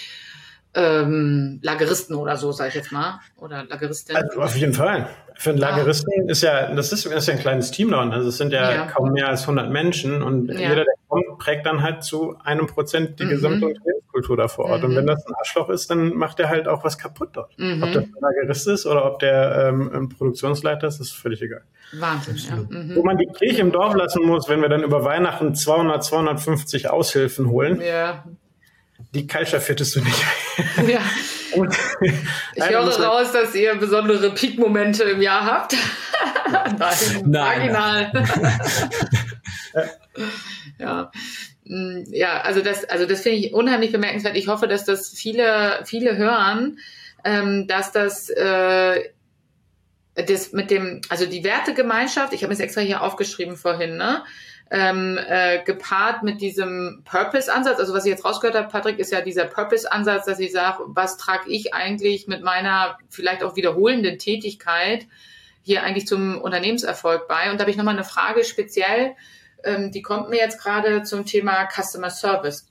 ähm, 0.73 1.60
Lageristen 1.62 2.15
oder 2.15 2.38
so, 2.38 2.51
sage 2.51 2.69
ich 2.69 2.75
jetzt 2.75 2.91
mal. 2.91 3.19
Oder 3.38 3.65
Lageristin. 3.65 4.15
Also 4.15 4.41
auf 4.41 4.55
jeden 4.55 4.73
Fall. 4.73 5.10
Für 5.41 5.49
einen. 5.49 5.60
Lageristen 5.60 6.30
ist 6.30 6.43
ja, 6.43 6.73
das 6.73 6.93
ist, 6.93 7.06
ist 7.06 7.27
ja 7.27 7.34
ein 7.34 7.39
kleines 7.39 7.71
Team 7.71 7.89
da. 7.89 7.99
Also 7.99 8.30
es 8.30 8.38
sind 8.38 8.54
ja, 8.54 8.71
ja, 8.71 8.86
kaum 8.86 9.12
mehr 9.12 9.27
als 9.27 9.41
100 9.41 9.71
Menschen 9.71 10.21
und 10.21 10.49
ja. 10.49 10.60
jeder, 10.60 10.75
der 10.84 10.93
kommt, 11.08 11.39
prägt 11.39 11.65
dann 11.65 11.82
halt 11.82 12.04
zu 12.04 12.36
einem 12.43 12.67
Prozent 12.67 13.19
die 13.19 13.25
mhm. 13.25 13.30
gesamte 13.30 13.65
Unternehmenskultur 13.65 14.38
da 14.38 14.47
vor 14.47 14.65
Ort. 14.65 14.84
Mhm. 14.84 14.89
Und 14.89 14.95
wenn 14.97 15.08
das 15.08 15.25
ein 15.25 15.34
Arschloch 15.34 15.69
ist, 15.69 15.89
dann 15.89 16.15
macht 16.15 16.39
er 16.39 16.49
halt 16.49 16.67
auch 16.67 16.84
was 16.84 16.97
kaputt 16.97 17.30
dort. 17.34 17.58
Mhm. 17.58 17.82
Ob 17.82 17.91
das 17.91 18.04
ein 18.04 18.13
Lagerist 18.21 18.67
ist 18.67 18.86
oder 18.86 19.06
ob 19.06 19.19
der 19.19 19.69
ähm, 19.69 19.91
ein 19.91 20.10
Produktionsleiter 20.10 20.88
ist, 20.88 20.99
ist 20.99 21.13
völlig 21.13 21.41
egal. 21.41 21.63
Wahnsinn, 21.93 22.36
ja. 22.38 22.56
Mhm. 22.56 22.95
Wo 22.95 23.04
man 23.04 23.17
die 23.17 23.25
Kirche 23.25 23.62
im 23.62 23.71
Dorf 23.71 23.95
lassen 23.95 24.23
muss, 24.23 24.47
wenn 24.47 24.62
wir 24.62 24.69
dann 24.69 24.84
über 24.84 25.04
Weihnachten 25.04 25.56
200, 25.56 26.04
250 26.04 26.89
Aushilfen 26.89 27.49
holen. 27.49 27.82
Ja 27.82 28.23
die 29.13 29.27
Culture 29.27 29.62
fittest 29.62 29.95
du 29.95 30.01
nicht. 30.01 30.23
Ja. 30.88 30.99
ich 32.55 32.69
höre 32.69 32.99
raus, 33.01 33.31
dass 33.31 33.53
ihr 33.55 33.75
besondere 33.75 34.31
Peak-Momente 34.31 35.03
im 35.03 35.21
Jahr 35.21 35.45
habt. 35.45 35.75
nein, 37.25 37.71
nein. 37.71 38.11
ja. 40.79 41.11
Mm, 41.65 42.03
ja, 42.07 42.41
also 42.41 42.61
das, 42.61 42.85
also 42.85 43.05
das 43.05 43.21
finde 43.21 43.39
ich 43.39 43.53
unheimlich 43.53 43.91
bemerkenswert. 43.91 44.35
Ich 44.35 44.47
hoffe, 44.47 44.67
dass 44.67 44.85
das 44.85 45.09
viele, 45.09 45.81
viele 45.85 46.17
hören, 46.17 46.79
ähm, 47.23 47.67
dass 47.67 47.91
das 47.91 48.29
äh, 48.29 49.01
das 50.15 50.51
mit 50.51 50.71
dem, 50.71 51.01
also 51.09 51.25
die 51.25 51.43
Wertegemeinschaft, 51.43 52.33
ich 52.33 52.43
habe 52.43 52.53
es 52.53 52.59
extra 52.59 52.81
hier 52.81 53.01
aufgeschrieben 53.01 53.55
vorhin, 53.55 53.97
ne? 53.97 54.23
Ähm, 54.73 55.19
äh, 55.27 55.62
gepaart 55.65 56.23
mit 56.23 56.39
diesem 56.39 57.01
Purpose-Ansatz, 57.03 57.77
also 57.77 57.93
was 57.93 58.05
ich 58.05 58.12
jetzt 58.12 58.23
rausgehört 58.23 58.55
habe, 58.55 58.69
Patrick, 58.69 58.99
ist 58.99 59.12
ja 59.12 59.19
dieser 59.19 59.43
Purpose-Ansatz, 59.43 60.23
dass 60.23 60.39
ich 60.39 60.53
sage, 60.53 60.84
was 60.88 61.17
trage 61.17 61.49
ich 61.49 61.73
eigentlich 61.73 62.27
mit 62.27 62.41
meiner 62.41 62.97
vielleicht 63.10 63.43
auch 63.43 63.57
wiederholenden 63.57 64.17
Tätigkeit 64.17 65.07
hier 65.62 65.84
eigentlich 65.84 66.07
zum 66.07 66.39
Unternehmenserfolg 66.41 67.27
bei? 67.27 67.51
Und 67.51 67.57
da 67.57 67.63
habe 67.63 67.71
ich 67.71 67.75
nochmal 67.75 67.95
eine 67.95 68.05
Frage 68.05 68.45
speziell, 68.45 69.17
ähm, 69.65 69.91
die 69.91 70.01
kommt 70.01 70.29
mir 70.29 70.38
jetzt 70.38 70.62
gerade 70.62 71.03
zum 71.03 71.25
Thema 71.25 71.67
Customer 71.67 72.10
Service. 72.10 72.67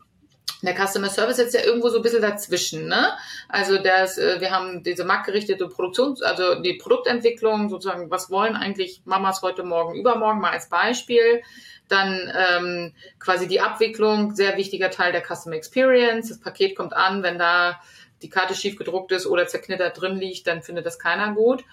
Der 0.63 0.75
Customer 0.75 1.09
Service 1.09 1.39
ist 1.39 1.55
ja 1.55 1.63
irgendwo 1.63 1.89
so 1.89 1.99
ein 1.99 2.03
bisschen 2.03 2.21
dazwischen, 2.21 2.87
ne? 2.87 3.13
Also 3.49 3.79
das, 3.79 4.19
äh, 4.19 4.41
wir 4.41 4.51
haben 4.51 4.83
diese 4.83 5.05
marktgerichtete 5.05 5.69
Produktion, 5.69 6.17
also 6.23 6.61
die 6.61 6.75
Produktentwicklung, 6.75 7.71
sozusagen, 7.71 8.11
was 8.11 8.31
wollen 8.31 8.57
eigentlich 8.57 9.03
Mamas 9.05 9.41
heute, 9.43 9.63
morgen, 9.63 9.95
übermorgen, 9.95 10.41
mal 10.41 10.53
als 10.53 10.69
Beispiel. 10.69 11.43
Dann 11.91 12.33
ähm, 12.35 12.95
quasi 13.19 13.49
die 13.49 13.61
Abwicklung, 13.61 14.35
sehr 14.35 14.57
wichtiger 14.57 14.91
Teil 14.91 15.13
der 15.13 15.23
Customer 15.23 15.57
Experience. 15.57 16.29
Das 16.29 16.41
Paket 16.41 16.77
kommt 16.77 16.95
an, 16.95 17.23
wenn 17.23 17.39
da 17.39 17.81
die 18.23 18.31
Karte 18.31 18.55
schief 18.55 18.77
gedruckt 18.77 19.13
ist 19.13 19.27
oder 19.27 19.47
zerknittert 19.47 20.01
drin 20.01 20.17
liegt, 20.17 20.47
dann 20.47 20.63
findet 20.63 20.87
das 20.87 20.99
keiner 20.99 21.35
gut. 21.35 21.65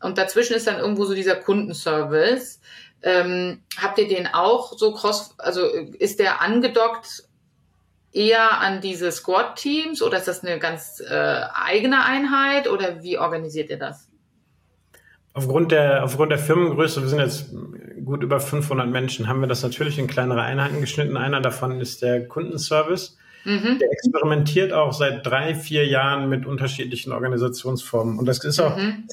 Und 0.00 0.18
dazwischen 0.18 0.54
ist 0.54 0.66
dann 0.66 0.78
irgendwo 0.78 1.04
so 1.04 1.14
dieser 1.14 1.36
Kundenservice. 1.36 2.60
Ähm, 3.02 3.62
habt 3.80 3.98
ihr 3.98 4.08
den 4.08 4.26
auch 4.26 4.76
so 4.76 4.92
cross, 4.92 5.34
also 5.38 5.66
ist 5.66 6.18
der 6.18 6.40
angedockt 6.40 7.24
eher 8.12 8.60
an 8.60 8.80
diese 8.80 9.10
Squad-Teams 9.10 10.02
oder 10.02 10.18
ist 10.18 10.28
das 10.28 10.44
eine 10.44 10.58
ganz 10.58 11.00
äh, 11.00 11.40
eigene 11.54 12.04
Einheit 12.04 12.68
oder 12.68 13.02
wie 13.02 13.18
organisiert 13.18 13.70
ihr 13.70 13.78
das? 13.78 14.08
Aufgrund 15.34 15.72
der, 15.72 16.04
aufgrund 16.04 16.30
der 16.30 16.38
Firmengröße, 16.38 17.00
wir 17.00 17.08
sind 17.08 17.20
jetzt 17.20 17.52
gut 18.04 18.22
über 18.22 18.40
500 18.40 18.88
Menschen, 18.88 19.28
haben 19.28 19.40
wir 19.40 19.48
das 19.48 19.62
natürlich 19.62 19.98
in 19.98 20.06
kleinere 20.06 20.42
Einheiten 20.42 20.80
geschnitten. 20.80 21.16
Einer 21.16 21.40
davon 21.40 21.80
ist 21.80 22.02
der 22.02 22.26
Kundenservice. 22.26 23.16
Mhm. 23.44 23.78
Der 23.80 23.90
experimentiert 23.90 24.72
auch 24.72 24.92
seit 24.92 25.26
drei, 25.26 25.54
vier 25.54 25.86
Jahren 25.86 26.28
mit 26.28 26.46
unterschiedlichen 26.46 27.12
Organisationsformen. 27.12 28.18
Und 28.18 28.26
das 28.26 28.44
ist 28.44 28.60
auch 28.60 28.76
mhm 28.76 29.04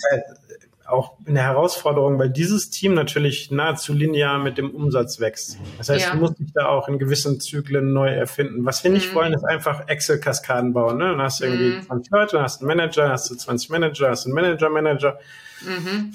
auch 0.89 1.13
eine 1.25 1.41
Herausforderung, 1.41 2.19
weil 2.19 2.29
dieses 2.29 2.69
Team 2.69 2.93
natürlich 2.93 3.51
nahezu 3.51 3.93
linear 3.93 4.39
mit 4.39 4.57
dem 4.57 4.71
Umsatz 4.71 5.19
wächst. 5.19 5.57
Das 5.77 5.89
heißt, 5.89 6.07
ja. 6.07 6.11
du 6.11 6.17
musst 6.17 6.39
dich 6.39 6.51
da 6.53 6.67
auch 6.67 6.87
in 6.87 6.99
gewissen 6.99 7.39
Zyklen 7.39 7.93
neu 7.93 8.09
erfinden. 8.09 8.65
Was 8.65 8.83
wir 8.83 8.91
nicht 8.91 9.11
mhm. 9.11 9.15
wollen, 9.15 9.33
ist 9.33 9.43
einfach 9.43 9.87
Excel-Kaskaden 9.87 10.73
bauen. 10.73 10.97
Ne? 10.97 11.09
Dann 11.09 11.21
hast 11.21 11.39
du 11.39 11.45
irgendwie 11.45 11.77
mhm. 11.77 11.83
20 11.83 12.11
Leute, 12.11 12.35
dann 12.35 12.43
hast 12.43 12.61
du 12.61 12.67
einen 12.67 12.77
Manager, 12.77 13.01
dann 13.03 13.11
hast 13.11 13.29
du 13.29 13.35
20 13.35 13.69
Manager, 13.69 14.09
hast 14.09 14.25
du 14.25 14.29
einen 14.29 14.35
Manager-Manager. 14.35 15.19
Mhm. 15.65 16.13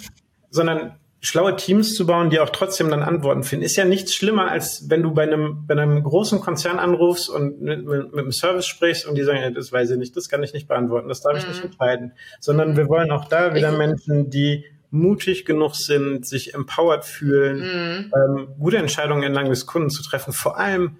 Sondern 0.50 0.92
schlaue 1.24 1.56
Teams 1.56 1.94
zu 1.94 2.06
bauen, 2.06 2.28
die 2.28 2.38
auch 2.38 2.50
trotzdem 2.50 2.90
dann 2.90 3.02
Antworten 3.02 3.44
finden, 3.44 3.64
ist 3.64 3.76
ja 3.76 3.86
nichts 3.86 4.14
schlimmer, 4.14 4.50
als 4.50 4.90
wenn 4.90 5.02
du 5.02 5.12
bei 5.12 5.22
einem, 5.22 5.66
bei 5.66 5.72
einem 5.72 6.02
großen 6.02 6.38
Konzern 6.40 6.78
anrufst 6.78 7.30
und 7.30 7.62
mit, 7.62 7.84
mit, 7.86 8.12
mit 8.12 8.18
einem 8.18 8.32
Service 8.32 8.66
sprichst 8.66 9.06
und 9.06 9.14
die 9.14 9.22
sagen, 9.22 9.40
ja, 9.40 9.50
das 9.50 9.72
weiß 9.72 9.90
ich 9.90 9.96
nicht, 9.98 10.14
das 10.16 10.28
kann 10.28 10.42
ich 10.42 10.52
nicht 10.52 10.68
beantworten, 10.68 11.08
das 11.08 11.22
darf 11.22 11.38
ich 11.38 11.48
nicht 11.48 11.60
mhm. 11.60 11.70
entscheiden. 11.70 12.12
Sondern 12.40 12.76
wir 12.76 12.88
wollen 12.88 13.10
auch 13.10 13.24
da 13.24 13.54
wieder 13.54 13.72
Menschen, 13.72 14.28
die 14.28 14.66
mutig 14.90 15.46
genug 15.46 15.74
sind, 15.76 16.26
sich 16.26 16.52
empowered 16.52 17.04
fühlen, 17.06 17.58
mhm. 17.58 18.12
ähm, 18.14 18.48
gute 18.58 18.76
Entscheidungen 18.76 19.22
entlang 19.22 19.48
des 19.48 19.64
Kunden 19.64 19.88
zu 19.88 20.02
treffen. 20.02 20.34
Vor 20.34 20.58
allem 20.58 20.98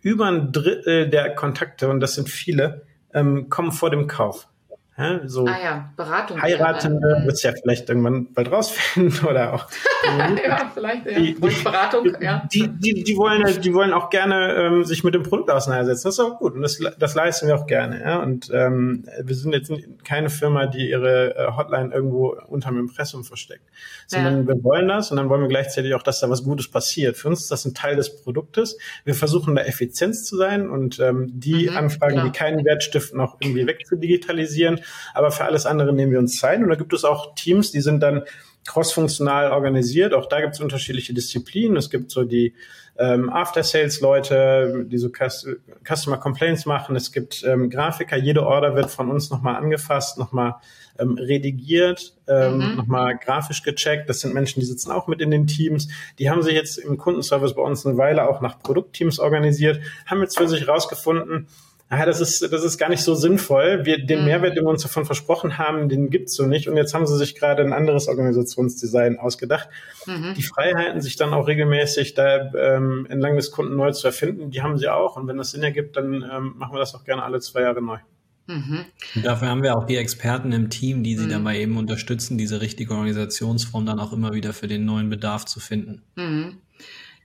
über 0.00 0.24
ein 0.24 0.52
Drittel 0.52 1.10
der 1.10 1.34
Kontakte, 1.34 1.88
und 1.88 2.00
das 2.00 2.14
sind 2.14 2.30
viele, 2.30 2.86
ähm, 3.12 3.50
kommen 3.50 3.72
vor 3.72 3.90
dem 3.90 4.06
Kauf. 4.06 4.48
Ja, 4.98 5.20
so 5.26 5.44
ah 5.44 5.58
ja, 5.62 5.90
Beratung. 5.94 6.40
Heiratende 6.40 7.20
wird 7.24 7.34
es 7.34 7.42
ja 7.42 7.52
vielleicht 7.52 7.86
irgendwann 7.90 8.32
bald 8.32 8.50
rausfinden 8.50 9.26
oder 9.28 9.52
auch. 9.52 9.68
ja, 10.42 10.70
vielleicht, 10.72 11.04
ja. 11.04 11.18
Die, 11.18 11.34
die, 11.34 11.62
Beratung, 11.62 12.16
ja. 12.18 12.48
Die, 12.50 12.66
die, 12.68 13.04
die, 13.04 13.16
wollen, 13.16 13.60
die 13.60 13.74
wollen 13.74 13.92
auch 13.92 14.08
gerne 14.08 14.54
ähm, 14.54 14.84
sich 14.84 15.04
mit 15.04 15.14
dem 15.14 15.22
Produkt 15.22 15.50
auseinandersetzen. 15.50 16.04
Das 16.08 16.14
ist 16.14 16.20
auch 16.20 16.38
gut 16.38 16.54
und 16.54 16.62
das, 16.62 16.80
das 16.98 17.14
leisten 17.14 17.46
wir 17.46 17.56
auch 17.56 17.66
gerne. 17.66 18.00
Ja? 18.00 18.22
Und 18.22 18.50
ähm, 18.54 19.04
wir 19.22 19.34
sind 19.34 19.52
jetzt 19.52 19.70
keine 20.02 20.30
Firma, 20.30 20.64
die 20.64 20.88
ihre 20.88 21.36
äh, 21.36 21.52
Hotline 21.54 21.92
irgendwo 21.92 22.34
unterm 22.48 22.78
Impressum 22.78 23.22
versteckt, 23.22 23.64
sondern 24.06 24.42
ja. 24.42 24.48
wir 24.48 24.64
wollen 24.64 24.88
das 24.88 25.10
und 25.10 25.18
dann 25.18 25.28
wollen 25.28 25.42
wir 25.42 25.48
gleichzeitig 25.48 25.94
auch, 25.94 26.02
dass 26.02 26.20
da 26.20 26.30
was 26.30 26.42
Gutes 26.42 26.70
passiert. 26.70 27.18
Für 27.18 27.28
uns 27.28 27.42
ist 27.42 27.50
das 27.50 27.66
ein 27.66 27.74
Teil 27.74 27.96
des 27.96 28.22
Produktes. 28.22 28.78
Wir 29.04 29.14
versuchen 29.14 29.56
da 29.56 29.62
Effizienz 29.62 30.24
zu 30.24 30.38
sein 30.38 30.70
und 30.70 31.00
ähm, 31.00 31.28
die 31.34 31.68
mhm, 31.68 31.76
Anfragen, 31.76 32.14
klar. 32.14 32.24
die 32.24 32.32
keinen 32.32 32.64
Wert 32.64 32.82
stiften, 32.82 33.20
auch 33.20 33.36
irgendwie 33.40 33.66
wegzudigitalisieren 33.66 34.80
aber 35.14 35.30
für 35.30 35.44
alles 35.44 35.66
andere 35.66 35.92
nehmen 35.92 36.12
wir 36.12 36.18
uns 36.18 36.38
Zeit. 36.38 36.60
Und 36.60 36.68
da 36.68 36.74
gibt 36.74 36.92
es 36.92 37.04
auch 37.04 37.34
Teams, 37.34 37.70
die 37.70 37.80
sind 37.80 38.00
dann 38.00 38.22
crossfunktional 38.66 39.52
organisiert. 39.52 40.12
Auch 40.12 40.26
da 40.26 40.40
gibt 40.40 40.54
es 40.54 40.60
unterschiedliche 40.60 41.14
Disziplinen. 41.14 41.76
Es 41.76 41.90
gibt 41.90 42.10
so 42.10 42.24
die 42.24 42.54
ähm, 42.98 43.30
After-Sales-Leute, 43.30 44.86
die 44.88 44.98
so 44.98 45.10
Customer 45.10 46.16
Complaints 46.18 46.66
machen. 46.66 46.96
Es 46.96 47.12
gibt 47.12 47.44
ähm, 47.44 47.70
Grafiker. 47.70 48.16
Jede 48.16 48.44
Order 48.44 48.74
wird 48.74 48.90
von 48.90 49.10
uns 49.10 49.30
nochmal 49.30 49.56
angefasst, 49.56 50.18
nochmal 50.18 50.56
ähm, 50.98 51.18
redigiert, 51.18 52.14
ähm, 52.26 52.58
mhm. 52.58 52.76
nochmal 52.76 53.16
grafisch 53.16 53.62
gecheckt. 53.62 54.08
Das 54.08 54.20
sind 54.20 54.34
Menschen, 54.34 54.60
die 54.60 54.66
sitzen 54.66 54.90
auch 54.90 55.06
mit 55.06 55.20
in 55.20 55.30
den 55.30 55.46
Teams. 55.46 55.88
Die 56.18 56.30
haben 56.30 56.42
sich 56.42 56.54
jetzt 56.54 56.78
im 56.78 56.96
Kundenservice 56.96 57.54
bei 57.54 57.62
uns 57.62 57.86
eine 57.86 57.98
Weile 57.98 58.28
auch 58.28 58.40
nach 58.40 58.58
Produktteams 58.58 59.18
organisiert, 59.18 59.80
haben 60.06 60.20
jetzt 60.22 60.38
für 60.38 60.48
sich 60.48 60.66
rausgefunden, 60.66 61.48
ah, 61.88 62.04
das 62.04 62.20
ist, 62.20 62.42
das 62.52 62.64
ist 62.64 62.78
gar 62.78 62.88
nicht 62.88 63.02
so 63.02 63.14
sinnvoll. 63.14 63.84
Wir, 63.84 64.04
den 64.04 64.20
mhm. 64.20 64.24
Mehrwert, 64.26 64.56
den 64.56 64.64
wir 64.64 64.70
uns 64.70 64.82
davon 64.82 65.04
versprochen 65.04 65.58
haben, 65.58 65.88
den 65.88 66.10
gibt's 66.10 66.34
so 66.34 66.46
nicht. 66.46 66.68
Und 66.68 66.76
jetzt 66.76 66.94
haben 66.94 67.06
sie 67.06 67.16
sich 67.16 67.34
gerade 67.34 67.62
ein 67.62 67.72
anderes 67.72 68.08
Organisationsdesign 68.08 69.18
ausgedacht. 69.18 69.68
Mhm. 70.06 70.34
Die 70.36 70.42
Freiheiten, 70.42 71.00
sich 71.00 71.16
dann 71.16 71.32
auch 71.32 71.46
regelmäßig 71.46 72.14
da 72.14 72.52
ähm, 72.54 73.06
entlang 73.08 73.36
des 73.36 73.50
Kunden 73.50 73.76
neu 73.76 73.92
zu 73.92 74.06
erfinden, 74.06 74.50
die 74.50 74.62
haben 74.62 74.78
sie 74.78 74.88
auch. 74.88 75.16
Und 75.16 75.28
wenn 75.28 75.36
das 75.36 75.52
Sinn 75.52 75.62
ergibt, 75.62 75.96
dann 75.96 76.22
ähm, 76.22 76.54
machen 76.56 76.74
wir 76.74 76.78
das 76.78 76.94
auch 76.94 77.04
gerne 77.04 77.22
alle 77.22 77.40
zwei 77.40 77.62
Jahre 77.62 77.82
neu. 77.82 77.98
Mhm. 78.48 78.84
Dafür 79.22 79.48
haben 79.48 79.62
wir 79.62 79.76
auch 79.76 79.86
die 79.86 79.96
Experten 79.96 80.52
im 80.52 80.70
Team, 80.70 81.02
die 81.02 81.16
sie 81.16 81.26
mhm. 81.26 81.30
dabei 81.30 81.58
eben 81.58 81.76
unterstützen, 81.76 82.38
diese 82.38 82.60
richtige 82.60 82.94
Organisationsform 82.94 83.86
dann 83.86 83.98
auch 83.98 84.12
immer 84.12 84.32
wieder 84.34 84.52
für 84.52 84.68
den 84.68 84.84
neuen 84.84 85.10
Bedarf 85.10 85.44
zu 85.46 85.60
finden. 85.60 86.02
Mhm. 86.14 86.58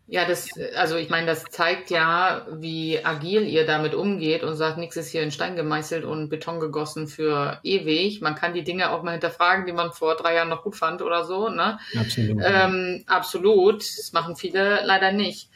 Ja, 0.07 0.25
das, 0.25 0.49
also 0.75 0.97
ich 0.97 1.09
meine, 1.09 1.27
das 1.27 1.45
zeigt 1.45 1.89
ja, 1.89 2.45
wie 2.51 3.03
agil 3.03 3.47
ihr 3.47 3.65
damit 3.65 3.95
umgeht 3.95 4.43
und 4.43 4.57
sagt, 4.57 4.77
nichts 4.77 4.97
ist 4.97 5.09
hier 5.09 5.23
in 5.23 5.31
Stein 5.31 5.55
gemeißelt 5.55 6.03
und 6.03 6.27
Beton 6.27 6.59
gegossen 6.59 7.07
für 7.07 7.61
ewig. 7.63 8.19
Man 8.19 8.35
kann 8.35 8.53
die 8.53 8.65
Dinge 8.65 8.91
auch 8.91 9.03
mal 9.03 9.11
hinterfragen, 9.11 9.65
die 9.65 9.71
man 9.71 9.93
vor 9.93 10.17
drei 10.17 10.35
Jahren 10.35 10.49
noch 10.49 10.63
gut 10.63 10.75
fand 10.75 11.01
oder 11.01 11.23
so. 11.23 11.47
Ne? 11.47 11.79
Absolut. 11.97 12.43
Ähm, 12.43 13.03
absolut. 13.07 13.81
Das 13.83 14.11
machen 14.11 14.35
viele 14.35 14.81
leider 14.83 15.13
nicht. 15.13 15.49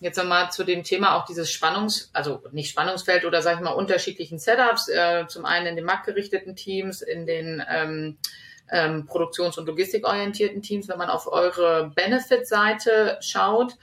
Jetzt 0.00 0.18
nochmal 0.18 0.50
zu 0.50 0.64
dem 0.64 0.82
Thema 0.82 1.16
auch 1.16 1.24
dieses 1.24 1.50
Spannungs, 1.50 2.10
also 2.12 2.42
nicht 2.52 2.68
Spannungsfeld 2.68 3.24
oder 3.24 3.40
sage 3.40 3.56
ich 3.56 3.64
mal 3.64 3.70
unterschiedlichen 3.70 4.38
Setups. 4.38 4.88
Äh, 4.88 5.26
zum 5.28 5.46
einen 5.46 5.66
in 5.66 5.76
den 5.76 5.84
marktgerichteten 5.86 6.56
Teams, 6.56 7.00
in 7.00 7.24
den 7.24 7.62
ähm, 7.70 8.18
ähm, 8.70 9.06
produktions- 9.06 9.58
und 9.58 9.66
logistikorientierten 9.66 10.62
Teams, 10.62 10.88
wenn 10.88 10.98
man 10.98 11.10
auf 11.10 11.30
eure 11.30 11.90
Benefit-Seite 11.94 13.18
schaut. 13.20 13.76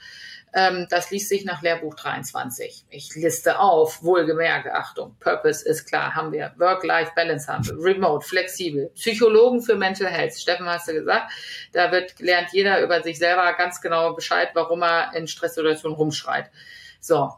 Ähm, 0.54 0.86
das 0.90 1.10
liest 1.10 1.30
sich 1.30 1.44
nach 1.44 1.62
Lehrbuch 1.62 1.94
23. 1.94 2.84
Ich 2.90 3.14
liste 3.14 3.58
auf, 3.58 4.02
wohlgemerkt, 4.02 4.68
Achtung, 4.68 5.16
Purpose 5.18 5.66
ist 5.66 5.86
klar, 5.86 6.14
haben 6.14 6.30
wir, 6.30 6.52
Work-Life-Balance 6.58 7.50
haben 7.50 7.66
wir, 7.66 7.82
Remote, 7.82 8.26
flexibel, 8.26 8.90
Psychologen 8.94 9.62
für 9.62 9.76
Mental 9.76 10.08
Health. 10.08 10.34
Steffen, 10.34 10.66
hast 10.66 10.88
du 10.88 10.92
gesagt, 10.92 11.32
da 11.72 11.90
wird, 11.90 12.20
lernt 12.20 12.52
jeder 12.52 12.82
über 12.82 13.02
sich 13.02 13.18
selber 13.18 13.50
ganz 13.54 13.80
genau 13.80 14.12
Bescheid, 14.12 14.50
warum 14.52 14.82
er 14.82 15.14
in 15.14 15.26
Stresssituationen 15.26 15.96
rumschreit. 15.96 16.50
So, 17.00 17.32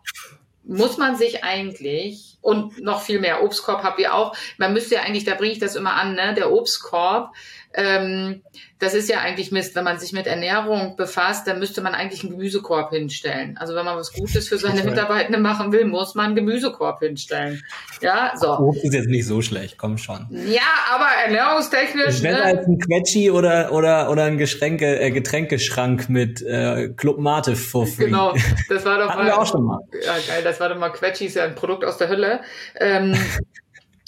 muss 0.65 0.99
man 0.99 1.15
sich 1.15 1.45
eigentlich 1.45 2.34
und 2.45 2.83
noch 2.83 3.01
viel 3.01 3.21
mehr 3.21 3.43
Obstkorb 3.43 3.83
habt 3.83 3.99
ihr 3.99 4.13
auch. 4.15 4.37
Man 4.59 4.75
müsste 4.75 4.97
ja 4.97 5.01
eigentlich, 5.01 5.25
da 5.25 5.35
bringe 5.35 5.53
ich 5.53 5.59
das 5.59 5.77
immer 5.77 5.95
an, 5.95 6.15
ne? 6.15 6.35
Der 6.35 6.53
Obstkorb 6.53 7.35
ähm, 7.75 8.43
das 8.79 8.95
ist 8.95 9.09
ja 9.09 9.21
eigentlich 9.21 9.51
Mist. 9.51 9.75
Wenn 9.75 9.85
man 9.85 9.99
sich 9.99 10.13
mit 10.13 10.27
Ernährung 10.27 10.95
befasst, 10.97 11.47
dann 11.47 11.59
müsste 11.59 11.81
man 11.81 11.95
eigentlich 11.95 12.23
einen 12.23 12.33
Gemüsekorb 12.33 12.91
hinstellen. 12.91 13.57
Also 13.59 13.75
wenn 13.75 13.85
man 13.85 13.97
was 13.97 14.13
Gutes 14.13 14.49
für 14.49 14.59
seine 14.59 14.85
Mitarbeitenden 14.85 15.43
machen 15.43 15.73
will, 15.73 15.85
muss 15.87 16.15
man 16.15 16.27
einen 16.27 16.35
Gemüsekorb 16.35 17.01
hinstellen. 17.01 17.63
Ja, 18.01 18.33
so. 18.37 18.59
Obst 18.59 18.85
ist 18.85 18.95
jetzt 18.95 19.09
nicht 19.09 19.27
so 19.27 19.43
schlecht, 19.43 19.79
komm 19.79 19.99
schon. 19.99 20.27
Ja, 20.31 20.63
aber 20.93 21.07
ernährungstechnisch. 21.25 22.23
Besser 22.23 22.39
ne? 22.39 22.45
als 22.45 22.67
ein 22.67 22.79
Quetschi 22.79 23.31
oder, 23.31 23.73
oder, 23.73 24.11
oder 24.11 24.25
ein 24.25 24.39
Geschränke, 24.39 25.01
äh, 25.01 25.11
Getränkeschrank 25.11 26.09
mit 26.09 26.43
äh, 26.43 26.91
Club 26.97 27.19
Mate 27.19 27.57
for 27.57 27.87
free. 27.87 28.07
Genau, 28.07 28.35
das 28.69 28.85
war 28.85 28.99
doch 28.99 29.09
Hatten 29.09 29.23
mal. 29.23 29.27
Wir 29.27 29.39
auch 29.39 29.47
schon 29.47 29.65
mal. 29.65 29.79
Ja, 30.05 30.15
geil, 30.27 30.43
das 30.45 30.61
war 30.61 30.69
doch 30.69 30.79
mal 30.79 30.91
Quetschi, 30.91 31.27
ist 31.27 31.37
ja 31.37 31.45
ein 31.45 31.55
Produkt 31.55 31.85
aus 31.85 31.97
der 31.97 32.09
Hölle. 32.09 32.34
Ähm, 32.81 33.17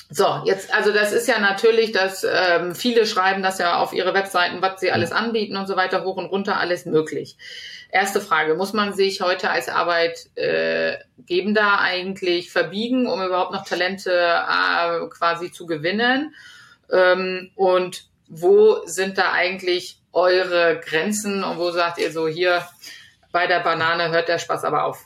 So, 0.09 0.43
jetzt, 0.45 0.73
also 0.73 0.93
das 0.93 1.13
ist 1.13 1.27
ja 1.27 1.41
natürlich, 1.41 1.91
dass 1.91 2.25
ähm, 2.25 2.77
viele 2.77 3.07
schreiben 3.07 3.43
das 3.43 3.59
ja 3.59 3.79
auf 3.79 3.93
ihre 3.93 4.15
Webseiten, 4.15 4.63
was 4.63 4.79
sie 4.79 4.93
alles 4.93 5.11
anbieten 5.11 5.57
und 5.57 5.67
so 5.67 5.75
weiter, 5.75 6.05
hoch 6.05 6.17
und 6.17 6.27
runter, 6.27 6.61
alles 6.61 6.87
möglich. 6.87 7.37
Erste 7.91 8.21
Frage, 8.21 8.55
muss 8.55 8.73
man 8.73 8.93
sich 8.93 9.21
heute 9.21 9.51
als 9.51 9.69
Arbeitgebender 9.69 11.01
äh, 11.61 11.81
eigentlich 11.81 12.53
verbiegen, 12.53 13.09
um 13.09 13.21
überhaupt 13.21 13.51
noch 13.53 13.67
Talente 13.67 14.13
äh, 14.13 15.09
quasi 15.09 15.51
zu 15.51 15.67
gewinnen? 15.67 16.37
Ähm, 16.93 17.51
und 17.57 18.05
wo 18.29 18.87
sind 18.87 19.19
da 19.19 19.33
eigentlich 19.33 19.99
eure 20.13 20.79
Grenzen 20.85 21.43
und 21.43 21.59
wo 21.59 21.73
sagt 21.73 21.99
ihr 21.99 22.13
so, 22.13 22.29
hier 22.29 22.65
bei 23.33 23.49
der 23.49 23.59
Banane 23.61 24.11
hört 24.11 24.29
der 24.29 24.39
Spaß 24.39 24.63
aber 24.63 24.85
auf? 24.85 25.05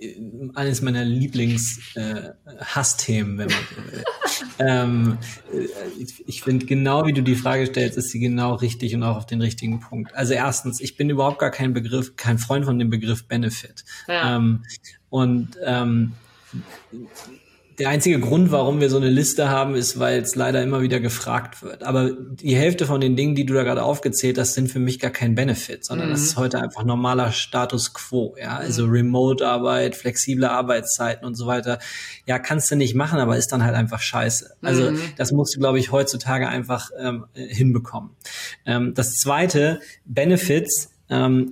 Äh, 0.00 0.06
äh, 0.06 0.50
eines 0.54 0.80
meiner 0.82 1.04
Lieblings-Hassthemen, 1.04 3.34
äh, 3.34 3.38
wenn 3.38 3.48
man 3.48 3.58
will. 3.90 4.04
ähm, 4.58 5.18
ich, 5.98 6.22
ich 6.26 6.42
finde, 6.42 6.66
genau 6.66 7.06
wie 7.06 7.12
du 7.12 7.22
die 7.22 7.36
Frage 7.36 7.66
stellst, 7.66 7.98
ist 7.98 8.10
sie 8.10 8.20
genau 8.20 8.54
richtig 8.54 8.94
und 8.94 9.02
auch 9.02 9.16
auf 9.16 9.26
den 9.26 9.40
richtigen 9.40 9.80
Punkt. 9.80 10.14
Also 10.14 10.34
erstens, 10.34 10.80
ich 10.80 10.96
bin 10.96 11.10
überhaupt 11.10 11.38
gar 11.38 11.50
kein 11.50 11.72
Begriff, 11.72 12.16
kein 12.16 12.38
Freund 12.38 12.64
von 12.64 12.78
dem 12.78 12.90
Begriff 12.90 13.26
Benefit. 13.26 13.84
Ja. 14.08 14.36
Ähm, 14.36 14.64
und 15.10 15.58
ähm, 15.64 16.12
der 17.78 17.88
einzige 17.88 18.20
Grund, 18.20 18.52
warum 18.52 18.80
wir 18.80 18.88
so 18.88 18.96
eine 18.96 19.08
Liste 19.08 19.48
haben, 19.48 19.74
ist, 19.74 19.98
weil 19.98 20.20
es 20.20 20.36
leider 20.36 20.62
immer 20.62 20.80
wieder 20.82 21.00
gefragt 21.00 21.62
wird. 21.62 21.82
Aber 21.82 22.10
die 22.12 22.54
Hälfte 22.54 22.86
von 22.86 23.00
den 23.00 23.16
Dingen, 23.16 23.34
die 23.34 23.44
du 23.44 23.54
da 23.54 23.64
gerade 23.64 23.82
aufgezählt 23.82 24.38
hast, 24.38 24.54
sind 24.54 24.70
für 24.70 24.78
mich 24.78 25.00
gar 25.00 25.10
kein 25.10 25.34
Benefit, 25.34 25.84
sondern 25.84 26.08
mhm. 26.08 26.12
das 26.12 26.22
ist 26.22 26.36
heute 26.36 26.60
einfach 26.60 26.84
normaler 26.84 27.32
Status 27.32 27.92
quo. 27.92 28.36
Ja, 28.40 28.56
also 28.56 28.86
mhm. 28.86 28.92
Remote-Arbeit, 28.92 29.96
flexible 29.96 30.46
Arbeitszeiten 30.46 31.26
und 31.26 31.34
so 31.34 31.46
weiter. 31.46 31.78
Ja, 32.26 32.38
kannst 32.38 32.70
du 32.70 32.76
nicht 32.76 32.94
machen, 32.94 33.18
aber 33.18 33.36
ist 33.36 33.50
dann 33.50 33.64
halt 33.64 33.74
einfach 33.74 34.00
scheiße. 34.00 34.52
Also 34.62 34.92
mhm. 34.92 35.00
das 35.16 35.32
musst 35.32 35.56
du, 35.56 35.60
glaube 35.60 35.78
ich, 35.78 35.90
heutzutage 35.90 36.48
einfach 36.48 36.90
ähm, 36.98 37.26
hinbekommen. 37.34 38.10
Ähm, 38.66 38.94
das 38.94 39.14
zweite, 39.14 39.80
Benefits. 40.04 40.90
Ähm, 41.10 41.50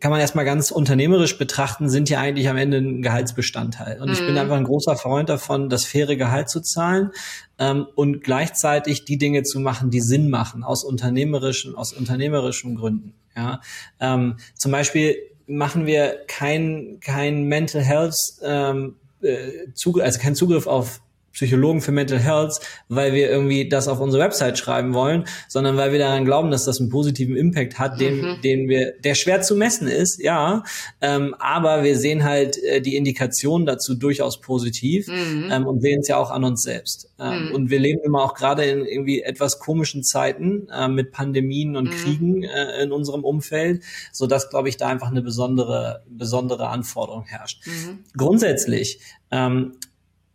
kann 0.00 0.10
man 0.10 0.20
erstmal 0.20 0.44
ganz 0.46 0.70
unternehmerisch 0.70 1.36
betrachten, 1.36 1.90
sind 1.90 2.08
ja 2.08 2.20
eigentlich 2.20 2.48
am 2.48 2.56
Ende 2.56 2.78
ein 2.78 3.02
Gehaltsbestandteil. 3.02 4.00
Und 4.00 4.08
mhm. 4.08 4.12
ich 4.14 4.20
bin 4.20 4.32
mhm. 4.32 4.38
einfach 4.38 4.56
ein 4.56 4.64
großer 4.64 4.96
Freund 4.96 5.28
davon, 5.28 5.68
das 5.68 5.84
faire 5.84 6.16
Gehalt 6.16 6.48
zu 6.48 6.60
zahlen 6.60 7.10
ähm, 7.58 7.86
und 7.94 8.22
gleichzeitig 8.24 9.04
die 9.04 9.18
Dinge 9.18 9.42
zu 9.42 9.60
machen, 9.60 9.90
die 9.90 10.00
Sinn 10.00 10.30
machen, 10.30 10.64
aus 10.64 10.82
unternehmerischen, 10.82 11.74
aus 11.74 11.92
unternehmerischen 11.92 12.76
Gründen. 12.76 13.14
Ja? 13.36 13.60
Ähm, 14.00 14.36
zum 14.54 14.72
Beispiel 14.72 15.16
machen 15.46 15.84
wir 15.84 16.24
kein, 16.26 16.98
kein 17.00 17.44
Mental 17.44 17.82
Health 17.82 18.16
ähm, 18.42 18.96
äh, 19.20 19.72
Zugriff, 19.74 20.04
also 20.04 20.20
kein 20.20 20.34
Zugriff 20.34 20.66
auf 20.66 21.02
Psychologen 21.32 21.80
für 21.80 21.92
Mental 21.92 22.18
Health, 22.18 22.60
weil 22.88 23.12
wir 23.12 23.30
irgendwie 23.30 23.68
das 23.68 23.88
auf 23.88 24.00
unsere 24.00 24.22
Website 24.22 24.58
schreiben 24.58 24.94
wollen, 24.94 25.24
sondern 25.48 25.76
weil 25.76 25.92
wir 25.92 25.98
daran 25.98 26.24
glauben, 26.24 26.50
dass 26.50 26.64
das 26.64 26.80
einen 26.80 26.88
positiven 26.88 27.36
Impact 27.36 27.78
hat, 27.78 28.00
den, 28.00 28.20
mhm. 28.20 28.40
den 28.42 28.68
wir, 28.68 28.92
der 29.04 29.14
schwer 29.14 29.40
zu 29.40 29.54
messen 29.54 29.86
ist, 29.86 30.20
ja, 30.20 30.64
ähm, 31.00 31.34
aber 31.38 31.84
wir 31.84 31.96
sehen 31.96 32.24
halt 32.24 32.62
äh, 32.62 32.80
die 32.80 32.96
Indikationen 32.96 33.66
dazu 33.66 33.94
durchaus 33.94 34.40
positiv 34.40 35.06
mhm. 35.06 35.48
ähm, 35.50 35.66
und 35.66 35.80
sehen 35.80 36.00
es 36.00 36.08
ja 36.08 36.16
auch 36.16 36.30
an 36.30 36.44
uns 36.44 36.62
selbst. 36.62 37.08
Ähm, 37.20 37.48
mhm. 37.48 37.54
Und 37.54 37.70
wir 37.70 37.78
leben 37.78 38.00
immer 38.04 38.22
auch 38.22 38.34
gerade 38.34 38.64
in 38.64 38.84
irgendwie 38.84 39.22
etwas 39.22 39.60
komischen 39.60 40.02
Zeiten 40.02 40.68
äh, 40.68 40.88
mit 40.88 41.12
Pandemien 41.12 41.76
und 41.76 41.84
mhm. 41.84 41.90
Kriegen 41.90 42.42
äh, 42.42 42.82
in 42.82 42.90
unserem 42.92 43.24
Umfeld, 43.24 43.82
so 44.12 44.26
dass, 44.26 44.50
glaube 44.50 44.68
ich, 44.68 44.76
da 44.76 44.88
einfach 44.88 45.10
eine 45.10 45.22
besondere, 45.22 46.02
besondere 46.08 46.68
Anforderung 46.68 47.24
herrscht. 47.24 47.66
Mhm. 47.66 48.00
Grundsätzlich 48.16 49.00
ähm, 49.30 49.74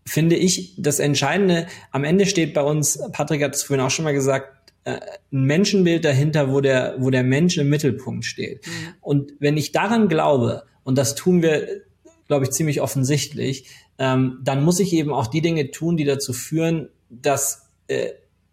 finde 0.08 0.36
ich, 0.36 0.76
das 0.78 1.00
Entscheidende, 1.00 1.68
am 1.92 2.04
Ende 2.04 2.26
steht 2.26 2.54
bei 2.54 2.62
uns, 2.62 3.00
Patrick 3.12 3.44
hat 3.44 3.56
es 3.56 3.64
vorhin 3.64 3.86
auch 3.86 3.90
schon 3.90 4.06
mal 4.06 4.14
gesagt, 4.14 4.74
äh, 4.84 5.00
ein 5.32 5.44
Menschenbild 5.44 6.06
dahinter, 6.06 6.52
wo 6.52 6.62
der, 6.62 6.96
wo 7.00 7.10
der 7.10 7.24
Mensch 7.24 7.58
im 7.58 7.70
Mittelpunkt 7.70 8.24
steht. 8.24 8.66
Mhm. 8.66 8.72
Und 9.02 9.34
wenn 9.40 9.58
ich 9.58 9.72
daran 9.72 10.08
glaube, 10.08 10.64
und 10.84 10.98
das 10.98 11.16
tun 11.16 11.42
wir, 11.42 11.82
glaube 12.28 12.46
ich, 12.46 12.52
ziemlich 12.52 12.82
offensichtlich, 12.82 13.68
ähm, 13.98 14.40
dann 14.44 14.64
muss 14.64 14.80
ich 14.80 14.94
eben 14.94 15.12
auch 15.12 15.28
die 15.28 15.42
Dinge 15.42 15.72
tun, 15.72 15.98
die 15.98 16.06
dazu 16.06 16.34
führen, 16.34 16.90
dass 17.10 17.68
äh, 17.88 18.10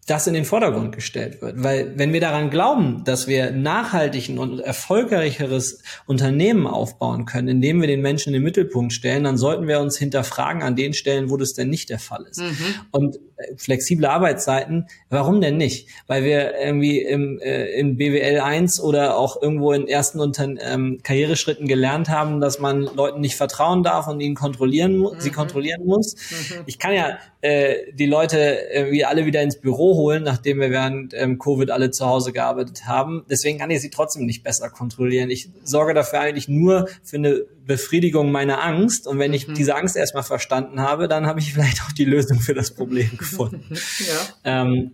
das 0.06 0.26
in 0.26 0.34
den 0.34 0.44
Vordergrund 0.44 0.94
gestellt 0.94 1.40
wird. 1.40 1.62
Weil 1.62 1.96
wenn 1.96 2.12
wir 2.12 2.20
daran 2.20 2.50
glauben, 2.50 3.04
dass 3.04 3.28
wir 3.28 3.52
nachhaltig 3.52 4.36
und 4.36 4.58
erfolgreicheres 4.58 5.82
Unternehmen 6.06 6.66
aufbauen 6.66 7.24
können, 7.24 7.48
indem 7.48 7.80
wir 7.80 7.86
den 7.86 8.00
Menschen 8.00 8.30
in 8.30 8.34
den 8.34 8.42
Mittelpunkt 8.42 8.92
stellen, 8.92 9.24
dann 9.24 9.36
sollten 9.36 9.68
wir 9.68 9.80
uns 9.80 9.96
hinterfragen 9.96 10.62
an 10.62 10.74
den 10.74 10.92
Stellen, 10.92 11.30
wo 11.30 11.36
das 11.36 11.54
denn 11.54 11.68
nicht 11.68 11.88
der 11.88 12.00
Fall 12.00 12.26
ist. 12.28 12.40
Mhm. 12.40 12.74
Und 12.90 13.18
flexible 13.57 14.07
Arbeitszeiten, 14.07 14.87
warum 15.11 15.40
denn 15.40 15.57
nicht? 15.57 15.88
Weil 16.07 16.24
wir 16.24 16.59
irgendwie 16.59 17.00
im, 17.00 17.38
äh, 17.40 17.66
in 17.72 17.96
BWL 17.96 18.40
1 18.40 18.81
oder 18.81 19.16
auch 19.16 19.40
irgendwo 19.40 19.72
in 19.72 19.88
ersten 19.88 20.20
Unter 20.20 20.48
ähm, 20.61 21.00
Karriereschritten 21.02 21.66
gelernt 21.66 22.09
haben, 22.09 22.40
dass 22.40 22.59
man 22.59 22.83
Leuten 22.83 23.20
nicht 23.20 23.37
vertrauen 23.37 23.83
darf 23.83 24.09
und 24.09 24.20
ihnen 24.20 24.35
kontrollieren 24.35 24.98
mhm. 24.98 25.09
sie 25.18 25.31
kontrollieren 25.31 25.85
muss. 25.85 26.14
Mhm. 26.14 26.62
Ich 26.66 26.78
kann 26.78 26.94
ja 26.94 27.18
äh, 27.40 27.92
die 27.92 28.07
Leute 28.07 28.59
irgendwie 28.72 29.05
alle 29.05 29.26
wieder 29.26 29.42
ins 29.42 29.61
Büro 29.61 29.96
holen, 29.96 30.22
nachdem 30.22 30.61
wir 30.61 30.70
während 30.70 31.14
ähm, 31.14 31.38
Covid 31.38 31.70
alle 31.70 31.90
zu 31.90 32.07
Hause 32.07 32.33
gearbeitet 32.33 32.87
haben. 32.87 33.24
Deswegen 33.31 33.59
kann 33.59 33.70
ich 33.70 33.81
sie 33.81 33.90
trotzdem 33.90 34.26
nicht 34.26 34.42
besser 34.42 34.70
kontrollieren. 34.70 35.31
Ich 35.31 35.50
sorge 35.64 35.94
dafür 35.94 36.20
eigentlich 36.20 36.48
nur 36.48 36.88
für 37.02 37.16
eine 37.16 37.42
Befriedigung 37.64 38.33
meiner 38.33 38.62
Angst. 38.62 39.07
Und 39.07 39.18
wenn 39.18 39.33
ich 39.33 39.48
mhm. 39.48 39.55
diese 39.55 39.75
Angst 39.77 39.96
erstmal 39.96 40.22
verstanden 40.22 40.81
habe, 40.81 41.09
dann 41.09 41.27
habe 41.27 41.40
ich 41.40 41.53
vielleicht 41.55 41.83
auch 41.83 41.92
die 41.92 42.05
Lösung 42.05 42.40
für 42.40 42.55
das 42.55 42.75
Problem 42.75 43.16
gefunden. 43.16 43.64
ja. 43.75 44.62
ähm, 44.62 44.92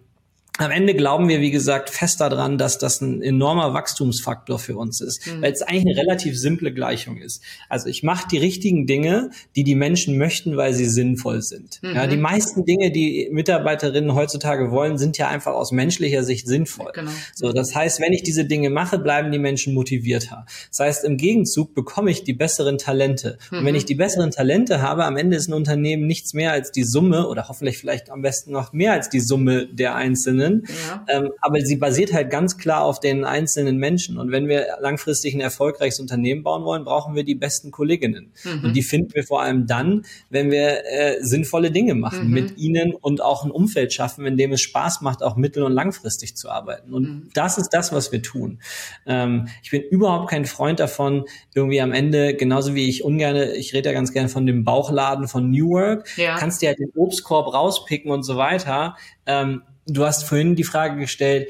am 0.59 0.73
Ende 0.73 0.95
glauben 0.95 1.29
wir, 1.29 1.41
wie 1.41 1.53
gesagt, 1.53 1.89
fest 1.89 2.21
daran, 2.21 2.59
dass 2.59 2.79
das 2.79 3.01
ein 3.01 3.23
enormer 3.23 3.75
Wachstumsfaktor 3.75 4.59
für 4.59 4.77
uns 4.77 5.01
ist, 5.01 5.25
mhm. 5.27 5.43
weil 5.43 5.53
es 5.53 5.63
eigentlich 5.63 5.97
eine 5.97 5.97
relativ 5.97 6.37
simple 6.37 6.75
Gleichung 6.75 7.19
ist. 7.19 7.43
Also 7.69 7.89
ich 7.89 8.03
mache 8.03 8.27
die 8.29 8.39
richtigen 8.39 8.87
Dinge, 8.87 9.31
die 9.55 9.63
die 9.63 9.77
Menschen 9.77 10.19
möchten, 10.19 10.57
weil 10.57 10.75
sie 10.75 10.87
sinnvoll 10.87 11.43
sind. 11.43 11.81
Mhm. 11.83 11.95
Ja, 11.95 12.07
die 12.09 12.17
meisten 12.17 12.65
Dinge, 12.65 12.91
die 12.91 13.29
Mitarbeiterinnen 13.31 14.15
heutzutage 14.15 14.73
wollen, 14.73 14.99
sind 14.99 15.17
ja 15.17 15.29
einfach 15.29 15.53
aus 15.53 15.71
menschlicher 15.71 16.25
Sicht 16.25 16.49
sinnvoll. 16.49 16.91
Genau. 16.93 17.13
So, 17.35 17.53
das 17.53 17.77
heißt, 17.77 18.01
wenn 18.01 18.13
ich 18.13 18.25
diese 18.25 18.45
Dinge 18.45 18.69
mache, 18.69 18.99
bleiben 18.99 19.31
die 19.31 19.39
Menschen 19.39 19.75
motivierter. 19.75 20.45
Das 20.71 20.81
heißt, 20.81 21.05
im 21.05 21.17
Gegenzug 21.19 21.75
bekomme 21.77 22.11
ich 22.11 22.25
die 22.25 22.33
besseren 22.33 22.79
Talente. 22.79 23.39
Mhm. 23.53 23.59
Und 23.59 23.65
wenn 23.65 23.75
mhm. 23.75 23.79
ich 23.79 23.85
die 23.85 23.95
besseren 23.95 24.33
Talente 24.33 24.83
habe, 24.83 25.05
am 25.05 25.17
Ende 25.17 25.37
ist 25.37 25.47
ein 25.47 25.55
Unternehmen 25.55 26.09
nichts 26.09 26.35
mehr 26.35 26.51
als 26.51 26.73
die 26.73 26.85
Summe 26.85 27.29
oder 27.29 27.49
hoffentlich 27.49 27.79
vielleicht 27.79 28.11
am 28.11 28.23
besten 28.23 28.51
noch 28.51 28.73
mehr 28.73 28.93
als 28.93 29.09
die 29.09 29.21
Summe 29.21 29.69
der 29.69 29.95
Einzelnen 29.95 30.48
Kolleginnen. 30.49 30.65
Ja. 30.89 31.05
Ähm, 31.09 31.31
aber 31.41 31.61
sie 31.61 31.77
basiert 31.77 32.13
halt 32.13 32.31
ganz 32.31 32.59
klar 32.59 32.85
auf 32.85 33.01
den 33.01 33.25
einzelnen 33.25 33.79
Menschen. 33.79 34.19
Und 34.19 34.31
wenn 34.31 34.49
wir 34.49 34.67
langfristig 34.81 35.35
ein 35.35 35.41
erfolgreiches 35.41 36.01
Unternehmen 36.01 36.43
bauen 36.43 36.65
wollen, 36.65 36.85
brauchen 36.85 37.15
wir 37.15 37.25
die 37.25 37.35
besten 37.35 37.71
Kolleginnen. 37.71 38.33
Mhm. 38.45 38.65
Und 38.65 38.77
die 38.77 38.83
finden 38.83 39.15
wir 39.15 39.25
vor 39.25 39.43
allem 39.43 39.67
dann, 39.67 40.05
wenn 40.31 40.51
wir 40.51 40.85
äh, 40.87 41.17
sinnvolle 41.21 41.71
Dinge 41.71 41.95
machen 41.95 42.29
mhm. 42.29 42.35
mit 42.35 42.59
ihnen 42.59 42.95
und 42.95 43.23
auch 43.23 43.45
ein 43.45 43.51
Umfeld 43.51 43.93
schaffen, 43.93 44.27
in 44.27 44.37
dem 44.37 44.53
es 44.53 44.61
Spaß 44.61 45.01
macht, 45.01 45.23
auch 45.23 45.37
mittel- 45.37 45.63
und 45.63 45.73
langfristig 45.73 46.37
zu 46.37 46.51
arbeiten. 46.51 46.93
Und 46.93 47.03
mhm. 47.03 47.29
das 47.35 47.59
ist 47.59 47.71
das, 47.71 47.93
was 47.93 48.13
wir 48.13 48.23
tun. 48.23 48.61
Ähm, 49.07 49.49
ich 49.63 49.71
bin 49.71 49.83
überhaupt 49.83 50.31
kein 50.31 50.45
Freund 50.45 50.81
davon, 50.81 51.25
irgendwie 51.55 51.81
am 51.81 51.93
Ende, 51.93 52.35
genauso 52.35 52.75
wie 52.75 52.89
ich 52.89 53.05
ungerne, 53.05 53.55
ich 53.55 53.75
rede 53.75 53.89
ja 53.89 53.93
ganz 53.93 54.13
gerne 54.13 54.29
von 54.29 54.47
dem 54.47 54.65
Bauchladen 54.65 55.29
von 55.29 55.51
New 55.51 55.71
Work, 55.71 56.17
ja. 56.17 56.37
kannst 56.37 56.63
dir 56.63 56.69
halt 56.69 56.79
den 56.79 56.91
Obstkorb 56.95 57.53
rauspicken 57.53 58.11
und 58.11 58.23
so 58.23 58.37
weiter. 58.37 58.97
Ähm, 59.27 59.63
du 59.89 60.05
hast 60.05 60.25
vorhin 60.25 60.55
die 60.55 60.65
Frage 60.65 61.01
gestellt, 61.01 61.49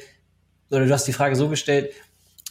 oder 0.71 0.87
du 0.87 0.93
hast 0.93 1.07
die 1.07 1.13
Frage 1.13 1.37
so 1.37 1.49
gestellt, 1.49 1.91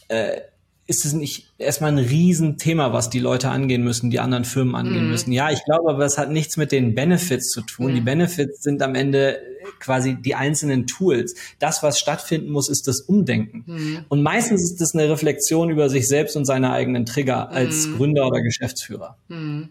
äh, 0.08 0.40
ist 0.86 1.04
es 1.04 1.12
nicht 1.12 1.52
erstmal 1.58 1.92
ein 1.92 1.98
Riesenthema, 1.98 2.94
was 2.94 3.10
die 3.10 3.18
Leute 3.18 3.50
angehen 3.50 3.84
müssen, 3.84 4.08
die 4.08 4.20
anderen 4.20 4.46
Firmen 4.46 4.74
angehen 4.74 5.04
mhm. 5.04 5.10
müssen? 5.10 5.32
Ja, 5.32 5.50
ich 5.50 5.62
glaube, 5.66 5.90
aber 5.90 6.04
es 6.06 6.16
hat 6.16 6.30
nichts 6.30 6.56
mit 6.56 6.72
den 6.72 6.94
Benefits 6.94 7.50
zu 7.50 7.60
tun. 7.60 7.90
Mhm. 7.90 7.94
Die 7.94 8.00
Benefits 8.00 8.62
sind 8.62 8.80
am 8.80 8.94
Ende 8.94 9.38
quasi 9.80 10.14
die 10.14 10.34
einzelnen 10.34 10.86
Tools. 10.86 11.34
Das, 11.58 11.82
was 11.82 11.98
stattfinden 11.98 12.50
muss, 12.50 12.70
ist 12.70 12.88
das 12.88 13.02
Umdenken. 13.02 13.64
Mhm. 13.66 14.04
Und 14.08 14.22
meistens 14.22 14.62
ist 14.62 14.80
das 14.80 14.94
eine 14.94 15.10
Reflexion 15.10 15.68
über 15.68 15.90
sich 15.90 16.08
selbst 16.08 16.36
und 16.36 16.46
seine 16.46 16.72
eigenen 16.72 17.04
Trigger 17.04 17.50
als 17.50 17.86
mhm. 17.86 17.96
Gründer 17.98 18.26
oder 18.26 18.40
Geschäftsführer. 18.40 19.18
Mhm. 19.28 19.68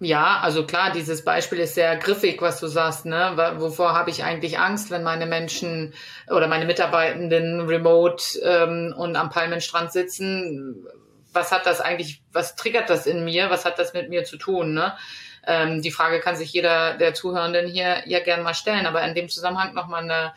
Ja, 0.00 0.38
also 0.42 0.64
klar, 0.64 0.92
dieses 0.92 1.24
Beispiel 1.24 1.58
ist 1.58 1.74
sehr 1.74 1.96
griffig, 1.96 2.40
was 2.40 2.60
du 2.60 2.68
sagst, 2.68 3.04
ne? 3.04 3.32
Wovor 3.56 3.94
habe 3.94 4.10
ich 4.10 4.22
eigentlich 4.22 4.56
Angst, 4.58 4.90
wenn 4.92 5.02
meine 5.02 5.26
Menschen 5.26 5.92
oder 6.28 6.46
meine 6.46 6.66
Mitarbeitenden 6.66 7.62
remote 7.62 8.38
ähm, 8.44 8.94
und 8.96 9.16
am 9.16 9.28
Palmenstrand 9.30 9.90
sitzen? 9.92 10.86
Was 11.32 11.50
hat 11.50 11.66
das 11.66 11.80
eigentlich, 11.80 12.22
was 12.32 12.54
triggert 12.54 12.90
das 12.90 13.06
in 13.06 13.24
mir? 13.24 13.50
Was 13.50 13.64
hat 13.64 13.80
das 13.80 13.92
mit 13.92 14.08
mir 14.08 14.22
zu 14.22 14.36
tun, 14.36 14.72
ne? 14.72 14.96
Ähm, 15.44 15.82
die 15.82 15.90
Frage 15.90 16.20
kann 16.20 16.36
sich 16.36 16.52
jeder 16.52 16.96
der 16.96 17.14
Zuhörenden 17.14 17.66
hier 17.66 18.02
ja 18.06 18.20
gern 18.20 18.42
mal 18.44 18.54
stellen, 18.54 18.86
aber 18.86 19.02
in 19.02 19.16
dem 19.16 19.28
Zusammenhang 19.28 19.74
nochmal 19.74 20.04
eine 20.04 20.32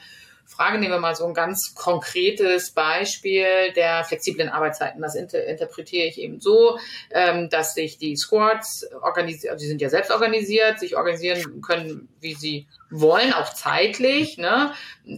Frage. 0.51 0.77
Nehmen 0.77 0.93
wir 0.93 0.99
mal 0.99 1.15
so 1.15 1.25
ein 1.25 1.33
ganz 1.33 1.73
konkretes 1.75 2.71
Beispiel 2.71 3.71
der 3.75 4.03
flexiblen 4.03 4.49
Arbeitszeiten. 4.49 5.01
Das 5.01 5.15
inter 5.15 5.43
interpretiere 5.45 6.07
ich 6.07 6.19
eben 6.19 6.39
so, 6.39 6.77
ähm, 7.11 7.49
dass 7.49 7.73
sich 7.73 7.97
die 7.97 8.15
Squads 8.15 8.87
organisieren, 9.01 9.53
also 9.53 9.63
sie 9.63 9.69
sind 9.69 9.81
ja 9.81 9.89
selbst 9.89 10.11
organisiert, 10.11 10.79
sich 10.79 10.95
organisieren 10.95 11.61
können, 11.61 12.09
wie 12.19 12.33
sie 12.33 12.67
wollen, 12.89 13.33
auch 13.33 13.53
zeitlich. 13.53 14.37
Ne? 14.37 14.73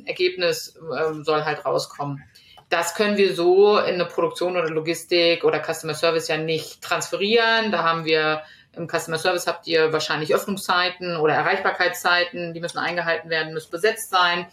Ergebnis 0.05 0.75
ähm, 0.97 1.23
soll 1.23 1.43
halt 1.43 1.65
rauskommen. 1.65 2.23
Das 2.69 2.95
können 2.95 3.17
wir 3.17 3.35
so 3.35 3.77
in 3.77 3.95
eine 3.95 4.05
Produktion 4.05 4.57
oder 4.57 4.69
Logistik 4.69 5.43
oder 5.43 5.61
Customer 5.61 5.93
Service 5.93 6.27
ja 6.27 6.37
nicht 6.37 6.81
transferieren. 6.81 7.71
Da 7.71 7.83
haben 7.83 8.05
wir 8.05 8.43
im 8.75 8.87
Customer 8.87 9.19
Service 9.19 9.45
habt 9.45 9.67
ihr 9.67 9.93
wahrscheinlich 9.93 10.33
Öffnungszeiten 10.33 11.17
oder 11.17 11.35
Erreichbarkeitszeiten, 11.35 12.53
die 12.53 12.59
müssen 12.59 12.79
eingehalten 12.79 13.29
werden, 13.29 13.53
müssen 13.53 13.69
besetzt 13.69 14.09
sein. 14.09 14.47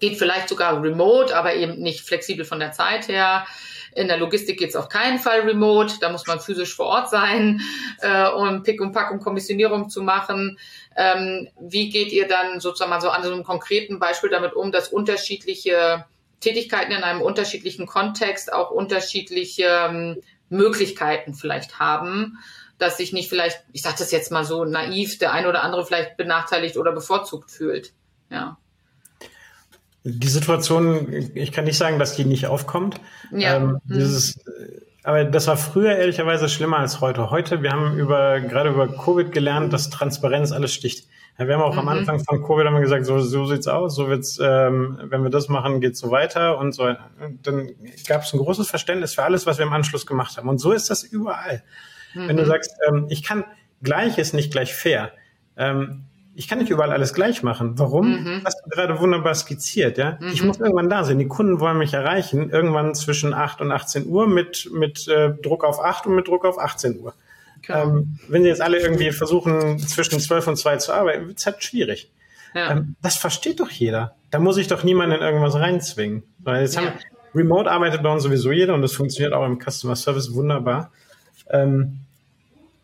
Geht 0.00 0.18
vielleicht 0.18 0.48
sogar 0.48 0.82
remote, 0.82 1.36
aber 1.36 1.54
eben 1.54 1.78
nicht 1.78 2.00
flexibel 2.00 2.44
von 2.44 2.58
der 2.58 2.72
Zeit 2.72 3.08
her. 3.08 3.46
In 3.94 4.08
der 4.08 4.18
Logistik 4.18 4.58
geht 4.58 4.70
es 4.70 4.76
auf 4.76 4.88
keinen 4.88 5.18
Fall 5.18 5.40
remote. 5.40 5.94
Da 6.00 6.10
muss 6.10 6.26
man 6.26 6.40
physisch 6.40 6.74
vor 6.74 6.86
Ort 6.86 7.10
sein, 7.10 7.60
äh, 8.00 8.28
um 8.28 8.62
Pick 8.62 8.80
und 8.80 8.92
Pack 8.92 9.10
und 9.10 9.20
Kommissionierung 9.20 9.88
zu 9.90 10.02
machen. 10.02 10.58
Ähm, 10.96 11.48
wie 11.60 11.90
geht 11.90 12.12
ihr 12.12 12.26
dann 12.26 12.60
sozusagen 12.60 12.90
mal 12.90 13.00
so 13.00 13.10
an 13.10 13.22
so 13.22 13.32
einem 13.32 13.44
konkreten 13.44 13.98
Beispiel 13.98 14.30
damit 14.30 14.54
um, 14.54 14.72
dass 14.72 14.88
unterschiedliche 14.88 16.04
Tätigkeiten 16.40 16.92
in 16.92 17.02
einem 17.02 17.20
unterschiedlichen 17.20 17.86
Kontext 17.86 18.52
auch 18.52 18.70
unterschiedliche 18.70 19.64
ähm, 19.88 20.22
Möglichkeiten 20.48 21.34
vielleicht 21.34 21.78
haben, 21.78 22.38
dass 22.78 22.96
sich 22.96 23.12
nicht 23.12 23.28
vielleicht, 23.28 23.62
ich 23.72 23.82
sage 23.82 23.96
das 23.98 24.10
jetzt 24.10 24.32
mal 24.32 24.44
so 24.44 24.64
naiv, 24.64 25.18
der 25.18 25.32
eine 25.32 25.48
oder 25.48 25.62
andere 25.62 25.84
vielleicht 25.84 26.16
benachteiligt 26.16 26.76
oder 26.76 26.92
bevorzugt 26.92 27.50
fühlt. 27.50 27.92
Ja. 28.30 28.56
Die 30.04 30.28
Situation, 30.28 31.12
ich 31.34 31.52
kann 31.52 31.64
nicht 31.64 31.76
sagen, 31.76 31.98
dass 31.98 32.16
die 32.16 32.24
nicht 32.24 32.46
aufkommt. 32.46 33.00
Ja. 33.32 33.56
Ähm, 33.56 33.68
hm. 33.70 33.80
dieses, 33.86 34.38
aber 35.02 35.24
das 35.24 35.46
war 35.46 35.56
früher 35.56 35.96
ehrlicherweise 35.96 36.48
schlimmer 36.48 36.78
als 36.78 37.00
heute. 37.00 37.30
Heute, 37.30 37.62
wir 37.62 37.72
haben 37.72 37.98
über, 37.98 38.40
gerade 38.40 38.70
über 38.70 38.88
Covid 38.88 39.32
gelernt, 39.32 39.72
dass 39.72 39.90
Transparenz 39.90 40.52
alles 40.52 40.72
sticht. 40.72 41.06
Wir 41.36 41.54
haben 41.54 41.62
auch 41.62 41.72
mhm. 41.72 41.78
am 41.80 41.88
Anfang 41.88 42.20
von 42.20 42.42
Covid 42.42 42.66
haben 42.66 42.74
wir 42.74 42.82
gesagt, 42.82 43.06
so, 43.06 43.18
so 43.18 43.46
sieht's 43.46 43.66
aus, 43.66 43.94
so 43.94 44.08
wird's, 44.08 44.38
ähm, 44.42 44.98
wenn 45.04 45.22
wir 45.22 45.30
das 45.30 45.48
machen, 45.48 45.80
geht's 45.80 45.98
so 45.98 46.10
weiter 46.10 46.58
und 46.58 46.72
so. 46.72 46.94
Dann 47.42 47.70
gab 48.06 48.24
es 48.24 48.32
ein 48.34 48.38
großes 48.38 48.68
Verständnis 48.68 49.14
für 49.14 49.22
alles, 49.22 49.46
was 49.46 49.56
wir 49.56 49.64
im 49.64 49.72
Anschluss 49.72 50.06
gemacht 50.06 50.36
haben. 50.36 50.48
Und 50.50 50.58
so 50.58 50.72
ist 50.72 50.90
das 50.90 51.02
überall. 51.02 51.62
Mhm. 52.14 52.28
Wenn 52.28 52.36
du 52.36 52.42
mhm. 52.42 52.48
sagst, 52.48 52.74
ähm, 52.86 53.06
ich 53.08 53.22
kann 53.22 53.44
gleich 53.82 54.18
ist 54.18 54.34
nicht 54.34 54.52
gleich 54.52 54.74
fair. 54.74 55.12
Ähm, 55.56 56.04
ich 56.40 56.48
kann 56.48 56.58
nicht 56.58 56.70
überall 56.70 56.90
alles 56.90 57.12
gleich 57.12 57.42
machen. 57.42 57.78
Warum? 57.78 58.22
Mhm. 58.22 58.40
Hast 58.46 58.62
du 58.64 58.70
gerade 58.70 58.98
wunderbar 58.98 59.34
skizziert, 59.34 59.98
ja? 59.98 60.16
Mhm. 60.18 60.28
Ich 60.28 60.42
muss 60.42 60.58
irgendwann 60.58 60.88
da 60.88 61.04
sein. 61.04 61.18
Die 61.18 61.28
Kunden 61.28 61.60
wollen 61.60 61.76
mich 61.76 61.92
erreichen, 61.92 62.48
irgendwann 62.48 62.94
zwischen 62.94 63.34
8 63.34 63.60
und 63.60 63.70
18 63.70 64.06
Uhr 64.06 64.26
mit, 64.26 64.70
mit 64.72 65.06
äh, 65.06 65.34
Druck 65.42 65.64
auf 65.64 65.84
8 65.84 66.06
und 66.06 66.14
mit 66.14 66.28
Druck 66.28 66.46
auf 66.46 66.58
18 66.58 66.98
Uhr. 66.98 67.12
Ähm, 67.68 68.18
wenn 68.28 68.42
sie 68.42 68.48
jetzt 68.48 68.62
alle 68.62 68.78
irgendwie 68.78 69.12
versuchen, 69.12 69.78
zwischen 69.80 70.18
12 70.18 70.46
und 70.48 70.56
2 70.56 70.78
zu 70.78 70.94
arbeiten, 70.94 71.28
wird 71.28 71.38
es 71.38 71.44
halt 71.44 71.62
schwierig. 71.62 72.10
Ja. 72.54 72.70
Ähm, 72.70 72.96
das 73.02 73.16
versteht 73.16 73.60
doch 73.60 73.70
jeder. 73.70 74.16
Da 74.30 74.38
muss 74.38 74.56
ich 74.56 74.66
doch 74.66 74.82
niemanden 74.82 75.16
in 75.16 75.20
irgendwas 75.20 75.56
reinzwingen. 75.56 76.22
Weil 76.38 76.62
jetzt 76.62 76.76
ja. 76.76 76.86
haben, 76.86 76.92
Remote 77.34 77.70
arbeitet 77.70 78.02
bei 78.02 78.10
uns 78.10 78.22
sowieso 78.22 78.50
jeder 78.50 78.72
und 78.72 78.80
das 78.80 78.94
funktioniert 78.94 79.34
auch 79.34 79.44
im 79.44 79.58
Customer 79.60 79.94
Service 79.94 80.32
wunderbar. 80.32 80.90
Ähm, 81.50 82.00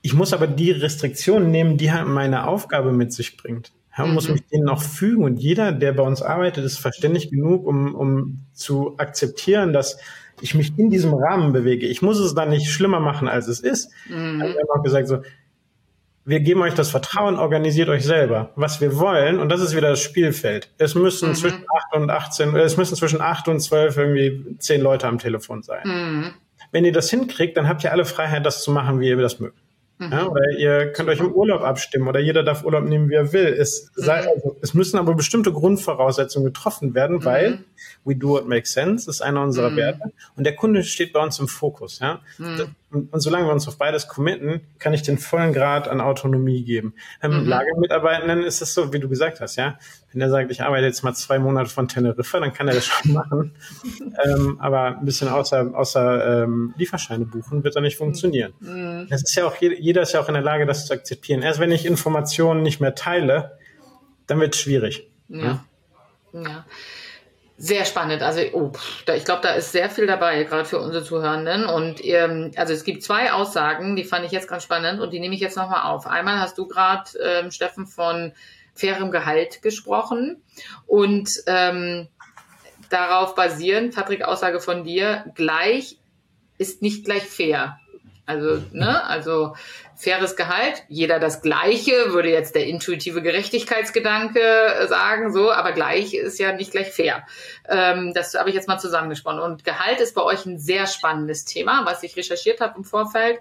ich 0.07 0.15
muss 0.15 0.33
aber 0.33 0.47
die 0.47 0.71
Restriktionen 0.71 1.51
nehmen, 1.51 1.79
die 1.79 1.91
halt 1.91 2.07
meine 2.07 2.47
Aufgabe 2.47 2.93
mit 2.93 3.13
sich 3.13 3.37
bringt. 3.37 3.73
Ja, 3.99 4.07
mhm. 4.07 4.15
muss 4.15 4.29
mich 4.29 4.47
denen 4.47 4.69
auch 4.69 4.81
fügen. 4.81 5.25
Und 5.25 5.39
jeder, 5.39 5.73
der 5.73 5.93
bei 5.95 6.05
uns 6.05 6.23
arbeitet, 6.23 6.65
ist 6.65 6.79
verständlich 6.79 7.29
genug, 7.29 7.67
um, 7.67 7.93
um 7.97 8.43
zu 8.53 8.95
akzeptieren, 8.99 9.73
dass 9.73 9.99
ich 10.41 10.55
mich 10.55 10.79
in 10.79 10.91
diesem 10.91 11.13
Rahmen 11.13 11.53
bewege. 11.53 11.89
Ich 11.89 12.03
muss 12.03 12.21
es 12.21 12.37
dann 12.37 12.51
nicht 12.51 12.71
schlimmer 12.71 13.01
machen, 13.01 13.27
als 13.27 13.49
es 13.49 13.59
ist. 13.59 13.91
Mhm. 14.09 14.43
Also 14.43 14.55
wir 14.55 14.61
haben 14.61 14.79
auch 14.79 14.85
gesagt, 14.85 15.09
so, 15.09 15.23
wir 16.25 16.39
geben 16.39 16.63
euch 16.63 16.75
das 16.75 16.91
Vertrauen, 16.91 17.35
organisiert 17.35 17.89
euch 17.89 18.05
selber. 18.05 18.53
Was 18.55 18.81
wir 18.81 18.97
wollen, 19.01 19.41
und 19.41 19.49
das 19.49 19.61
ist 19.61 19.75
wieder 19.75 19.91
das 19.91 20.01
Spielfeld. 20.01 20.71
Es 20.79 20.95
müssen 20.95 21.31
mhm. 21.31 21.35
zwischen 21.35 21.65
8 21.93 21.97
und 21.97 22.11
18, 22.11 22.55
es 22.55 22.77
müssen 22.77 22.95
zwischen 22.95 23.21
8 23.21 23.49
und 23.49 23.59
12 23.59 23.97
irgendwie 23.97 24.57
10 24.57 24.83
Leute 24.83 25.09
am 25.09 25.19
Telefon 25.19 25.65
sein. 25.65 25.83
Mhm. 25.85 26.31
Wenn 26.71 26.85
ihr 26.85 26.93
das 26.93 27.11
hinkriegt, 27.11 27.57
dann 27.57 27.69
habt 27.69 27.83
ihr 27.83 27.91
alle 27.91 28.05
Freiheit, 28.05 28.47
das 28.47 28.63
zu 28.63 28.71
machen, 28.71 29.01
wie 29.01 29.09
ihr 29.09 29.17
das 29.17 29.41
mögt. 29.41 29.59
Mhm. 29.99 30.12
Ja, 30.12 30.26
oder 30.26 30.51
ihr 30.59 30.92
könnt 30.92 31.09
euch 31.09 31.20
im 31.20 31.32
Urlaub 31.32 31.62
abstimmen 31.62 32.07
oder 32.07 32.20
jeder 32.20 32.42
darf 32.42 32.64
Urlaub 32.64 32.84
nehmen, 32.84 33.09
wie 33.09 33.14
er 33.14 33.32
will. 33.32 33.47
Es, 33.47 33.90
mhm. 33.97 34.03
sei, 34.03 34.28
also, 34.28 34.57
es 34.61 34.74
müssen 34.74 34.99
aber 34.99 35.14
bestimmte 35.14 35.53
Grundvoraussetzungen 35.53 36.47
getroffen 36.47 36.94
werden, 36.94 37.24
weil 37.24 37.51
mhm. 37.51 37.64
we 38.05 38.14
do 38.14 38.28
what 38.28 38.47
makes 38.47 38.72
sense 38.72 39.09
ist 39.09 39.22
einer 39.22 39.42
unserer 39.42 39.70
mhm. 39.70 39.76
Werte 39.76 40.12
und 40.36 40.44
der 40.44 40.55
Kunde 40.55 40.84
steht 40.84 41.12
bei 41.12 41.22
uns 41.22 41.38
im 41.38 41.49
Fokus. 41.49 42.01
Ja? 42.01 42.20
Mhm. 42.38 42.74
Und, 42.91 43.12
und, 43.12 43.20
solange 43.20 43.47
wir 43.47 43.53
uns 43.53 43.66
auf 43.66 43.78
beides 43.78 44.07
committen, 44.07 44.61
kann 44.78 44.95
ich 44.95 45.03
den 45.03 45.18
vollen 45.18 45.53
Grad 45.53 45.89
an 45.89 46.01
Autonomie 46.01 46.64
geben. 46.64 46.95
Beim 47.20 47.43
mhm. 47.43 47.49
Lagermitarbeitenden 47.49 48.45
ist 48.45 48.62
es 48.62 48.74
so, 48.74 48.93
wie 48.93 49.01
du 49.01 49.09
gesagt 49.09 49.41
hast, 49.41 49.57
ja. 49.57 49.78
Wenn 50.12 50.20
er 50.20 50.30
sagt, 50.30 50.53
ich 50.53 50.62
arbeite 50.62 50.87
jetzt 50.87 51.03
mal 51.03 51.12
zwei 51.12 51.39
Monate 51.41 51.68
von 51.68 51.89
Teneriffa, 51.89 52.39
dann 52.39 52.53
kann 52.53 52.68
er 52.68 52.74
das 52.74 52.87
schon 52.87 53.12
machen. 53.12 53.53
ähm, 54.24 54.59
aber 54.61 54.99
ein 54.99 55.05
bisschen 55.05 55.28
außer, 55.28 55.72
außer 55.74 56.45
ähm, 56.45 56.74
Lieferscheine 56.76 57.24
buchen 57.24 57.64
wird 57.64 57.74
da 57.74 57.80
nicht 57.80 57.97
funktionieren. 57.97 58.53
Mhm. 58.61 59.09
Das 59.11 59.22
ist 59.22 59.34
ja 59.34 59.47
auch, 59.47 59.57
jeder 59.57 60.03
ist 60.03 60.12
ja 60.12 60.20
auch 60.20 60.28
in 60.28 60.34
der 60.34 60.43
Lage, 60.43 60.64
das 60.64 60.87
zu 60.87 60.95
akzeptieren. 60.95 61.43
Erst 61.43 61.59
wenn 61.59 61.72
ich 61.72 61.87
Informationen 61.87 62.62
nicht 62.62 62.80
mehr 62.80 62.95
teile, 62.95 63.59
dann 64.28 64.39
wird 64.39 64.55
es 64.55 64.61
schwierig. 64.61 65.11
ja. 65.28 65.64
ja. 66.32 66.41
ja. 66.43 66.64
Sehr 67.59 67.87
spannend. 67.87 68.23
Also 68.23 68.43
oh, 68.53 68.73
da, 69.07 69.15
ich 69.15 69.25
glaube, 69.25 69.41
da 69.43 69.55
ist 69.55 69.73
sehr 69.73 69.89
viel 69.89 70.07
dabei, 70.07 70.45
gerade 70.45 70.67
für 70.67 70.79
unsere 70.79 71.03
Zuhörenden. 71.03 71.65
Und 71.65 72.05
ähm, 72.05 72.51
also 72.57 72.75
es 72.75 72.85
gibt 72.85 73.03
zwei 73.03 73.33
Aussagen, 73.33 73.97
die 73.97 74.05
fand 74.05 74.27
ich 74.27 74.33
jetzt 74.33 74.49
ganz 74.49 74.63
spannend 74.63 75.01
und 75.01 75.11
die 75.13 75.21
nehme 75.21 75.35
ich 75.35 75.41
jetzt 75.41 75.57
nochmal 75.57 75.91
auf. 75.91 76.07
Einmal 76.07 76.39
hast 76.39 76.59
du 76.59 76.67
gerade, 76.67 77.11
ähm, 77.19 77.51
Steffen, 77.51 77.87
von 77.87 78.33
fairem 78.75 79.11
Gehalt 79.11 79.63
gesprochen 79.63 80.43
und 80.87 81.31
ähm, 81.47 82.09
darauf 82.91 83.35
basierend, 83.35 83.95
Patrick, 83.95 84.23
Aussage 84.23 84.61
von 84.61 84.85
dir, 84.85 85.25
gleich 85.35 85.99
ist 86.59 86.83
nicht 86.83 87.05
gleich 87.07 87.23
fair. 87.23 87.79
Also, 88.27 88.63
ne, 88.73 89.05
also 89.05 89.55
faires 89.97 90.36
Gehalt, 90.36 90.84
jeder 90.88 91.18
das 91.18 91.40
Gleiche, 91.40 92.12
würde 92.12 92.30
jetzt 92.30 92.55
der 92.55 92.66
intuitive 92.66 93.22
Gerechtigkeitsgedanke 93.22 94.40
äh, 94.40 94.86
sagen, 94.86 95.32
so, 95.32 95.51
aber 95.51 95.72
gleich 95.72 96.14
ist 96.14 96.38
ja 96.38 96.53
nicht 96.53 96.70
gleich 96.70 96.92
fair. 96.92 97.26
Ähm, 97.68 98.12
das 98.14 98.34
habe 98.34 98.51
ich 98.51 98.55
jetzt 98.55 98.68
mal 98.68 98.78
zusammengesponnen. 98.78 99.40
Und 99.40 99.64
Gehalt 99.64 100.01
ist 100.01 100.14
bei 100.14 100.22
euch 100.22 100.44
ein 100.44 100.59
sehr 100.59 100.86
spannendes 100.86 101.47
Thema, 101.47 101.86
was 101.86 102.03
ich 102.03 102.16
recherchiert 102.16 102.61
habe 102.61 102.74
im 102.76 102.84
Vorfeld. 102.84 103.40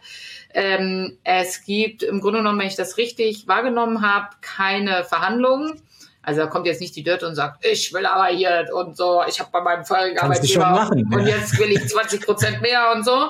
Ähm, 0.54 1.18
es 1.24 1.64
gibt 1.66 2.04
im 2.04 2.22
Grunde 2.22 2.40
genommen, 2.40 2.60
wenn 2.60 2.68
ich 2.68 2.78
das 2.78 2.98
richtig 2.98 3.48
wahrgenommen 3.48 4.02
habe, 4.02 4.30
keine 4.42 5.04
Verhandlungen. 5.04 5.82
Also 6.22 6.42
da 6.42 6.48
kommt 6.48 6.66
jetzt 6.66 6.82
nicht 6.82 6.96
die 6.96 7.04
Dirt 7.04 7.22
und 7.22 7.36
sagt, 7.36 7.64
ich 7.66 7.94
will 7.94 8.06
aber 8.06 8.28
hier 8.28 8.66
und 8.74 8.98
so, 8.98 9.22
ich 9.28 9.40
habe 9.40 9.50
bei 9.52 9.62
meinem 9.62 9.86
vorigen 9.86 10.18
Arbeitgeber 10.18 10.70
machen, 10.70 11.14
und 11.14 11.28
jetzt 11.28 11.60
will 11.60 11.72
ich 11.72 11.88
20 11.88 12.26
Prozent 12.26 12.62
mehr 12.62 12.94
und 12.96 13.06
so 13.06 13.30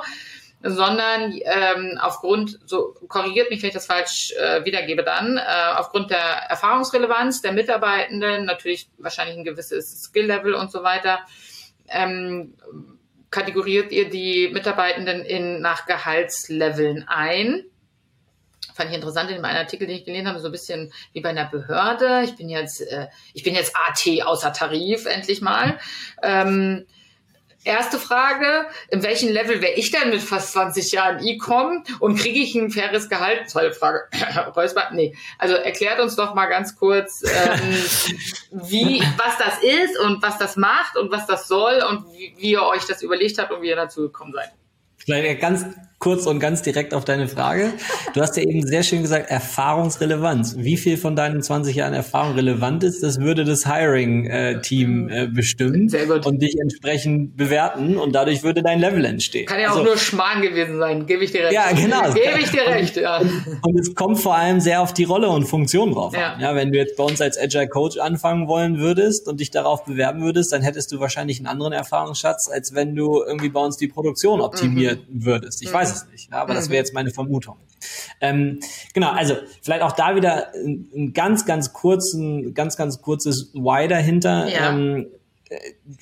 sondern 0.67 1.39
ähm, 1.43 1.99
aufgrund, 2.01 2.59
so 2.65 2.95
korrigiert 3.07 3.51
mich, 3.51 3.61
wenn 3.61 3.67
ich 3.67 3.75
das 3.75 3.85
falsch 3.85 4.33
äh, 4.33 4.65
wiedergebe 4.65 5.03
dann, 5.03 5.37
äh, 5.37 5.41
aufgrund 5.75 6.09
der 6.09 6.17
Erfahrungsrelevanz 6.17 7.43
der 7.43 7.51
Mitarbeitenden, 7.51 8.45
natürlich 8.45 8.89
wahrscheinlich 8.97 9.37
ein 9.37 9.43
gewisses 9.43 10.01
Skill-Level 10.03 10.55
und 10.55 10.71
so 10.71 10.81
weiter, 10.81 11.19
ähm, 11.87 12.55
kategoriert 13.29 13.91
ihr 13.91 14.09
die 14.09 14.49
Mitarbeitenden 14.51 15.21
in, 15.21 15.61
nach 15.61 15.85
Gehaltsleveln 15.85 17.05
ein. 17.07 17.65
Fand 18.73 18.89
ich 18.89 18.95
interessant 18.95 19.29
in 19.29 19.41
meinem 19.41 19.57
Artikel, 19.57 19.85
den 19.85 19.97
ich 19.97 20.05
gelesen 20.05 20.27
habe, 20.27 20.39
so 20.39 20.47
ein 20.47 20.51
bisschen 20.51 20.91
wie 21.13 21.21
bei 21.21 21.29
einer 21.29 21.45
Behörde. 21.45 22.23
Ich 22.23 22.35
bin 22.35 22.49
jetzt, 22.49 22.81
äh, 22.81 23.07
ich 23.35 23.43
bin 23.43 23.53
jetzt 23.53 23.75
AT 23.75 24.23
außer 24.23 24.51
Tarif, 24.51 25.05
endlich 25.05 25.41
mal. 25.41 25.77
Ähm, 26.23 26.87
Erste 27.65 27.97
Frage, 27.97 28.67
in 28.89 29.01
welchem 29.01 29.29
Level 29.29 29.59
wäre 29.59 29.73
ich 29.73 29.89
denn 29.89 30.11
mit 30.11 30.21
fast 30.21 30.53
20 30.53 30.91
Jahren 30.91 31.25
E-Com 31.25 31.83
und 31.99 32.15
kriege 32.15 32.39
ich 32.39 32.53
ein 32.53 32.69
faires 32.69 33.09
Gehalt? 33.09 33.49
Zweite 33.49 33.73
Frage. 33.73 34.03
Nee. 34.91 35.15
Also 35.39 35.55
erklärt 35.55 35.99
uns 35.99 36.15
doch 36.15 36.35
mal 36.35 36.45
ganz 36.45 36.75
kurz, 36.75 37.23
ähm, 37.23 37.59
wie, 38.51 39.01
was 39.17 39.37
das 39.39 39.63
ist 39.63 39.99
und 39.99 40.21
was 40.21 40.37
das 40.37 40.57
macht 40.57 40.95
und 40.95 41.11
was 41.11 41.25
das 41.25 41.47
soll 41.47 41.83
und 41.89 42.05
wie, 42.13 42.35
wie 42.37 42.51
ihr 42.51 42.61
euch 42.61 42.85
das 42.85 43.01
überlegt 43.01 43.39
habt 43.39 43.51
und 43.51 43.63
wie 43.63 43.69
ihr 43.69 43.75
dazu 43.75 44.03
gekommen 44.03 44.33
seid. 44.33 44.51
Vielleicht 44.97 45.41
ganz 45.41 45.65
kurz 45.99 46.25
und 46.25 46.39
ganz 46.39 46.61
direkt 46.61 46.93
auf 46.93 47.05
deine 47.05 47.27
Frage. 47.27 47.73
Du 48.13 48.21
hast 48.21 48.37
ja 48.37 48.43
eben 48.43 48.65
sehr 48.65 48.83
schön 48.83 49.01
gesagt, 49.01 49.31
Erfahrungsrelevanz. 49.31 50.55
Wie 50.57 50.77
viel 50.77 50.97
von 50.97 51.15
deinen 51.15 51.41
20 51.41 51.75
Jahren 51.75 51.93
Erfahrung 51.93 52.35
relevant 52.35 52.83
ist, 52.83 53.01
das 53.01 53.19
würde 53.19 53.43
das 53.43 53.65
Hiring-Team 53.65 55.09
äh, 55.09 55.27
bestimmen 55.27 55.89
sehr 55.89 56.05
gut. 56.05 56.25
und 56.25 56.41
dich 56.41 56.55
entsprechend 56.59 57.37
bewerten 57.37 57.97
und 57.97 58.13
dadurch 58.13 58.43
würde 58.43 58.61
dein 58.61 58.79
Level 58.79 59.03
entstehen. 59.05 59.45
Kann 59.45 59.59
ja 59.59 59.69
auch 59.69 59.77
also, 59.77 59.83
nur 59.83 59.97
Schmarrn 59.97 60.41
gewesen 60.41 60.77
sein, 60.77 61.05
gebe 61.05 61.23
ich 61.23 61.31
dir 61.31 61.45
recht. 61.45 61.53
Ja, 61.53 61.71
genau. 61.71 62.13
Gebe 62.13 62.39
ich 62.39 62.51
dir 62.51 62.67
recht, 62.67 62.97
ja. 62.97 63.19
Und, 63.19 63.59
und, 63.61 63.79
es 63.79 63.95
kommt 63.95 64.19
vor 64.19 64.35
allem 64.35 64.59
sehr 64.59 64.81
auf 64.81 64.93
die 64.93 65.05
Rolle 65.05 65.29
und 65.29 65.45
Funktion 65.45 65.91
drauf 65.93 66.13
ja. 66.13 66.33
an. 66.33 66.41
Ja, 66.41 66.55
wenn 66.55 66.71
du 66.71 66.77
jetzt 66.77 66.97
bei 66.97 67.03
uns 67.03 67.21
als 67.21 67.37
Agile 67.37 67.67
Coach 67.67 67.97
anfangen 67.97 68.47
wollen 68.47 68.79
würdest 68.79 69.27
und 69.27 69.39
dich 69.39 69.51
darauf 69.51 69.85
bewerben 69.85 70.21
würdest, 70.21 70.51
dann 70.51 70.61
hättest 70.61 70.91
du 70.91 70.99
wahrscheinlich 70.99 71.39
einen 71.39 71.47
anderen 71.47 71.73
Erfahrungsschatz, 71.73 72.49
als 72.49 72.75
wenn 72.75 72.95
du 72.95 73.23
irgendwie 73.23 73.49
bei 73.49 73.59
uns 73.59 73.77
die 73.77 73.87
Produktion 73.87 74.41
optimieren 74.41 74.99
mhm. 75.09 75.25
würdest. 75.25 75.61
Ich 75.63 75.69
mhm. 75.69 75.73
weiß 75.73 75.84
es 75.91 76.07
nicht, 76.11 76.31
ja, 76.31 76.41
aber 76.41 76.53
mhm. 76.53 76.57
das 76.57 76.69
wäre 76.69 76.77
jetzt 76.77 76.93
meine 76.93 77.11
Vermutung. 77.11 77.57
Ähm, 78.21 78.59
genau, 78.93 79.11
also 79.11 79.35
vielleicht 79.61 79.83
auch 79.83 79.91
da 79.91 80.15
wieder 80.15 80.53
ein 80.53 81.13
ganz, 81.13 81.45
ganz 81.45 81.73
kurzen, 81.73 82.53
ganz, 82.53 82.77
ganz 82.77 83.01
kurzes 83.01 83.51
Why 83.53 83.87
dahinter. 83.87 84.47
Ja. 84.47 84.71
Ähm, 84.71 85.07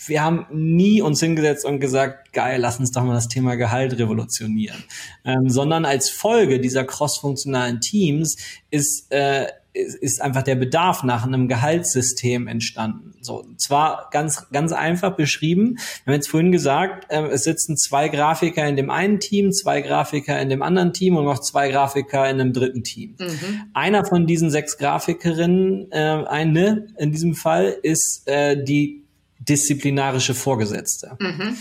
wir 0.06 0.24
haben 0.24 0.46
nie 0.52 1.02
uns 1.02 1.20
hingesetzt 1.20 1.66
und 1.66 1.80
gesagt, 1.80 2.32
geil, 2.32 2.60
lass 2.62 2.80
uns 2.80 2.92
doch 2.92 3.04
mal 3.04 3.14
das 3.14 3.28
Thema 3.28 3.56
Gehalt 3.56 3.98
revolutionieren, 3.98 4.84
ähm, 5.26 5.50
sondern 5.50 5.86
als 5.86 6.10
Folge 6.10 6.60
dieser 6.60 6.86
crossfunktionalen 6.86 7.82
Teams 7.82 8.38
ist 8.72 9.12
äh, 9.12 9.48
ist 9.74 10.22
einfach 10.22 10.44
der 10.44 10.56
Bedarf 10.56 11.04
nach 11.04 11.26
einem 11.26 11.48
Gehaltssystem 11.48 12.48
entstanden. 12.48 13.16
So, 13.22 13.46
zwar 13.58 14.10
ganz, 14.12 14.50
ganz 14.52 14.72
einfach 14.72 15.16
beschrieben. 15.16 15.78
Wir 16.04 16.12
haben 16.12 16.14
jetzt 16.14 16.30
vorhin 16.30 16.52
gesagt, 16.52 17.06
äh, 17.10 17.24
es 17.28 17.44
sitzen 17.44 17.78
zwei 17.78 18.10
Grafiker 18.10 18.68
in 18.68 18.76
dem 18.76 18.90
einen 18.90 19.20
Team, 19.20 19.52
zwei 19.52 19.82
Grafiker 19.82 20.40
in 20.40 20.50
dem 20.50 20.62
anderen 20.62 20.94
Team 20.94 21.16
und 21.16 21.26
noch 21.26 21.40
zwei 21.40 21.70
Grafiker 21.70 22.30
in 22.30 22.40
einem 22.40 22.54
dritten 22.54 22.84
Team. 22.84 23.16
Mhm. 23.20 23.64
Einer 23.74 24.06
von 24.06 24.28
diesen 24.28 24.52
sechs 24.52 24.78
Grafikerinnen, 24.78 25.92
äh, 25.92 26.24
eine 26.28 26.88
in 26.98 27.12
diesem 27.12 27.34
Fall, 27.34 27.76
ist 27.82 28.24
äh, 28.26 28.62
die 28.64 29.04
disziplinarische 29.40 30.34
Vorgesetzte. 30.34 31.18
Mhm. 31.20 31.58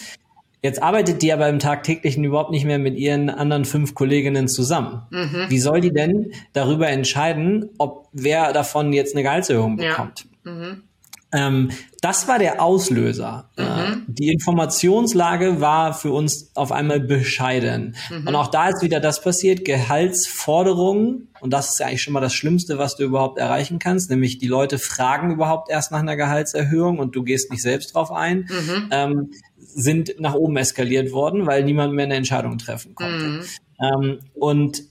Jetzt 0.62 0.80
arbeitet 0.80 1.22
die 1.22 1.32
aber 1.32 1.48
im 1.48 1.58
Tagtäglichen 1.58 2.22
überhaupt 2.22 2.52
nicht 2.52 2.64
mehr 2.64 2.78
mit 2.78 2.96
ihren 2.96 3.30
anderen 3.30 3.64
fünf 3.64 3.94
Kolleginnen 3.94 4.46
zusammen. 4.46 5.02
Mhm. 5.10 5.46
Wie 5.48 5.58
soll 5.58 5.80
die 5.80 5.92
denn 5.92 6.32
darüber 6.52 6.88
entscheiden, 6.88 7.70
ob 7.78 8.08
wer 8.12 8.52
davon 8.52 8.92
jetzt 8.92 9.14
eine 9.14 9.24
Gehaltserhöhung 9.24 9.76
bekommt? 9.76 10.26
Ja. 10.44 10.52
Mhm. 10.52 10.82
Ähm, 11.32 11.70
das 12.02 12.28
war 12.28 12.38
der 12.38 12.60
Auslöser. 12.60 13.50
Mhm. 13.56 13.64
Äh, 13.64 13.96
die 14.06 14.32
Informationslage 14.32 15.60
war 15.60 15.94
für 15.94 16.12
uns 16.12 16.50
auf 16.54 16.72
einmal 16.72 17.00
bescheiden. 17.00 17.96
Mhm. 18.10 18.28
Und 18.28 18.34
auch 18.34 18.48
da 18.48 18.68
ist 18.68 18.82
wieder 18.82 19.00
das 19.00 19.22
passiert, 19.22 19.64
Gehaltsforderungen, 19.64 21.28
und 21.40 21.52
das 21.52 21.70
ist 21.70 21.80
ja 21.80 21.86
eigentlich 21.86 22.02
schon 22.02 22.12
mal 22.12 22.20
das 22.20 22.34
Schlimmste, 22.34 22.78
was 22.78 22.96
du 22.96 23.04
überhaupt 23.04 23.38
erreichen 23.38 23.78
kannst, 23.78 24.10
nämlich 24.10 24.38
die 24.38 24.48
Leute 24.48 24.78
fragen 24.78 25.32
überhaupt 25.32 25.70
erst 25.70 25.90
nach 25.90 26.00
einer 26.00 26.16
Gehaltserhöhung 26.16 26.98
und 26.98 27.16
du 27.16 27.22
gehst 27.22 27.50
nicht 27.50 27.62
selbst 27.62 27.94
drauf 27.94 28.12
ein. 28.12 28.48
Mhm. 28.50 28.88
Ähm, 28.90 29.30
sind 29.56 30.16
nach 30.18 30.34
oben 30.34 30.56
eskaliert 30.56 31.12
worden, 31.12 31.46
weil 31.46 31.64
niemand 31.64 31.94
mehr 31.94 32.04
eine 32.04 32.16
Entscheidung 32.16 32.58
treffen 32.58 32.94
konnte. 32.94 33.26
Mhm. 33.26 33.44
Ähm, 33.80 34.18
und 34.34 34.82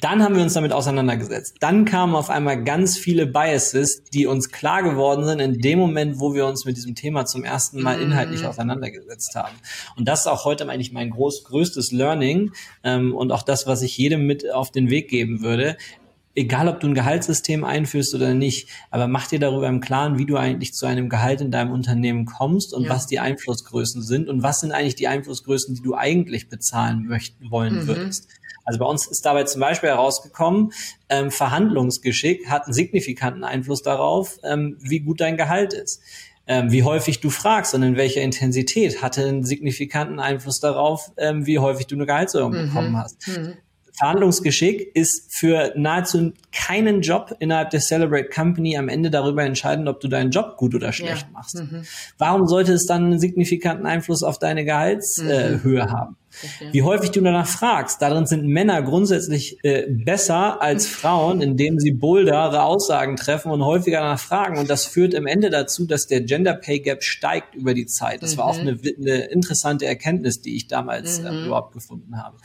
dann 0.00 0.22
haben 0.22 0.36
wir 0.36 0.42
uns 0.42 0.54
damit 0.54 0.72
auseinandergesetzt. 0.72 1.56
Dann 1.60 1.84
kamen 1.84 2.14
auf 2.14 2.30
einmal 2.30 2.62
ganz 2.64 2.98
viele 2.98 3.26
Biases, 3.26 4.04
die 4.04 4.26
uns 4.26 4.50
klar 4.50 4.82
geworden 4.82 5.24
sind 5.24 5.40
in 5.40 5.60
dem 5.60 5.78
Moment, 5.78 6.20
wo 6.20 6.34
wir 6.34 6.46
uns 6.46 6.64
mit 6.64 6.76
diesem 6.76 6.94
Thema 6.94 7.26
zum 7.26 7.44
ersten 7.44 7.82
Mal 7.82 7.96
mhm. 7.96 8.04
inhaltlich 8.04 8.46
auseinandergesetzt 8.46 9.34
haben. 9.34 9.54
Und 9.96 10.08
das 10.08 10.20
ist 10.20 10.26
auch 10.26 10.44
heute 10.44 10.68
eigentlich 10.68 10.92
mein 10.92 11.10
groß, 11.10 11.44
größtes 11.44 11.92
Learning 11.92 12.52
ähm, 12.82 13.14
und 13.14 13.32
auch 13.32 13.42
das, 13.42 13.66
was 13.66 13.82
ich 13.82 13.96
jedem 13.96 14.26
mit 14.26 14.50
auf 14.52 14.70
den 14.70 14.90
Weg 14.90 15.08
geben 15.08 15.42
würde 15.42 15.76
egal 16.34 16.68
ob 16.68 16.80
du 16.80 16.88
ein 16.88 16.94
Gehaltssystem 16.94 17.64
einführst 17.64 18.14
oder 18.14 18.34
nicht, 18.34 18.68
aber 18.90 19.06
mach 19.06 19.28
dir 19.28 19.38
darüber 19.38 19.68
im 19.68 19.80
Klaren, 19.80 20.18
wie 20.18 20.26
du 20.26 20.36
eigentlich 20.36 20.74
zu 20.74 20.86
einem 20.86 21.08
Gehalt 21.08 21.40
in 21.40 21.50
deinem 21.50 21.72
Unternehmen 21.72 22.26
kommst 22.26 22.74
und 22.74 22.84
ja. 22.84 22.90
was 22.90 23.06
die 23.06 23.20
Einflussgrößen 23.20 24.02
sind 24.02 24.28
und 24.28 24.42
was 24.42 24.60
sind 24.60 24.72
eigentlich 24.72 24.96
die 24.96 25.08
Einflussgrößen, 25.08 25.74
die 25.74 25.82
du 25.82 25.94
eigentlich 25.94 26.48
bezahlen 26.48 27.06
möchten 27.06 27.50
wollen 27.50 27.82
mhm. 27.82 27.86
würdest. 27.86 28.28
Also 28.64 28.78
bei 28.78 28.86
uns 28.86 29.06
ist 29.06 29.24
dabei 29.24 29.44
zum 29.44 29.60
Beispiel 29.60 29.90
herausgekommen, 29.90 30.72
ähm, 31.08 31.30
Verhandlungsgeschick 31.30 32.48
hat 32.48 32.64
einen 32.64 32.72
signifikanten 32.72 33.44
Einfluss 33.44 33.82
darauf, 33.82 34.38
ähm, 34.42 34.76
wie 34.80 35.00
gut 35.00 35.20
dein 35.20 35.36
Gehalt 35.36 35.72
ist. 35.72 36.00
Ähm, 36.46 36.70
wie 36.70 36.82
häufig 36.82 37.20
du 37.20 37.30
fragst 37.30 37.74
und 37.74 37.82
in 37.82 37.96
welcher 37.96 38.20
Intensität 38.20 39.00
hatte 39.00 39.26
einen 39.26 39.44
signifikanten 39.44 40.20
Einfluss 40.20 40.60
darauf, 40.60 41.10
ähm, 41.16 41.46
wie 41.46 41.58
häufig 41.58 41.86
du 41.86 41.94
eine 41.94 42.04
Gehaltserhöhung 42.04 42.52
mhm. 42.52 42.66
bekommen 42.66 42.96
hast. 42.98 43.26
Mhm. 43.28 43.54
Verhandlungsgeschick 43.96 44.94
ist 44.94 45.32
für 45.32 45.72
nahezu 45.76 46.32
keinen 46.52 47.00
Job 47.00 47.34
innerhalb 47.38 47.70
der 47.70 47.80
Celebrate 47.80 48.28
Company 48.28 48.76
am 48.76 48.88
Ende 48.88 49.08
darüber 49.10 49.44
entscheiden, 49.44 49.86
ob 49.86 50.00
du 50.00 50.08
deinen 50.08 50.32
Job 50.32 50.56
gut 50.56 50.74
oder 50.74 50.92
schlecht 50.92 51.22
ja. 51.22 51.32
machst. 51.32 51.54
Mhm. 51.54 51.84
Warum 52.18 52.48
sollte 52.48 52.72
es 52.72 52.86
dann 52.86 53.04
einen 53.04 53.20
signifikanten 53.20 53.86
Einfluss 53.86 54.22
auf 54.22 54.38
deine 54.38 54.64
Gehaltshöhe 54.64 55.60
mhm. 55.62 55.76
äh, 55.76 55.80
haben? 55.80 56.16
Wie 56.72 56.82
häufig 56.82 57.10
du 57.10 57.20
danach 57.20 57.46
fragst, 57.46 58.02
darin 58.02 58.26
sind 58.26 58.46
Männer 58.46 58.82
grundsätzlich 58.82 59.58
äh, 59.62 59.86
besser 59.88 60.60
als 60.60 60.86
Frauen, 60.94 61.40
indem 61.40 61.78
sie 61.78 61.92
boldere 61.92 62.62
Aussagen 62.62 63.16
treffen 63.16 63.50
und 63.50 63.64
häufiger 63.64 64.00
danach 64.00 64.20
fragen. 64.20 64.58
Und 64.58 64.70
das 64.70 64.86
führt 64.86 65.14
im 65.14 65.26
Ende 65.26 65.50
dazu, 65.50 65.86
dass 65.86 66.06
der 66.06 66.20
Gender 66.22 66.54
Pay 66.54 66.80
Gap 66.80 67.02
steigt 67.02 67.54
über 67.54 67.74
die 67.74 67.86
Zeit. 67.86 68.22
Das 68.22 68.34
mhm. 68.34 68.38
war 68.38 68.46
auch 68.46 68.60
mhm. 68.60 68.68
eine, 68.68 68.78
eine, 68.98 69.24
interessante 69.26 69.86
Erkenntnis, 69.86 70.40
die 70.40 70.56
ich 70.56 70.68
damals 70.68 71.18
äh, 71.18 71.22
mhm. 71.22 71.26
äh, 71.26 71.46
überhaupt 71.46 71.72
gefunden 71.72 72.22
habe. 72.22 72.36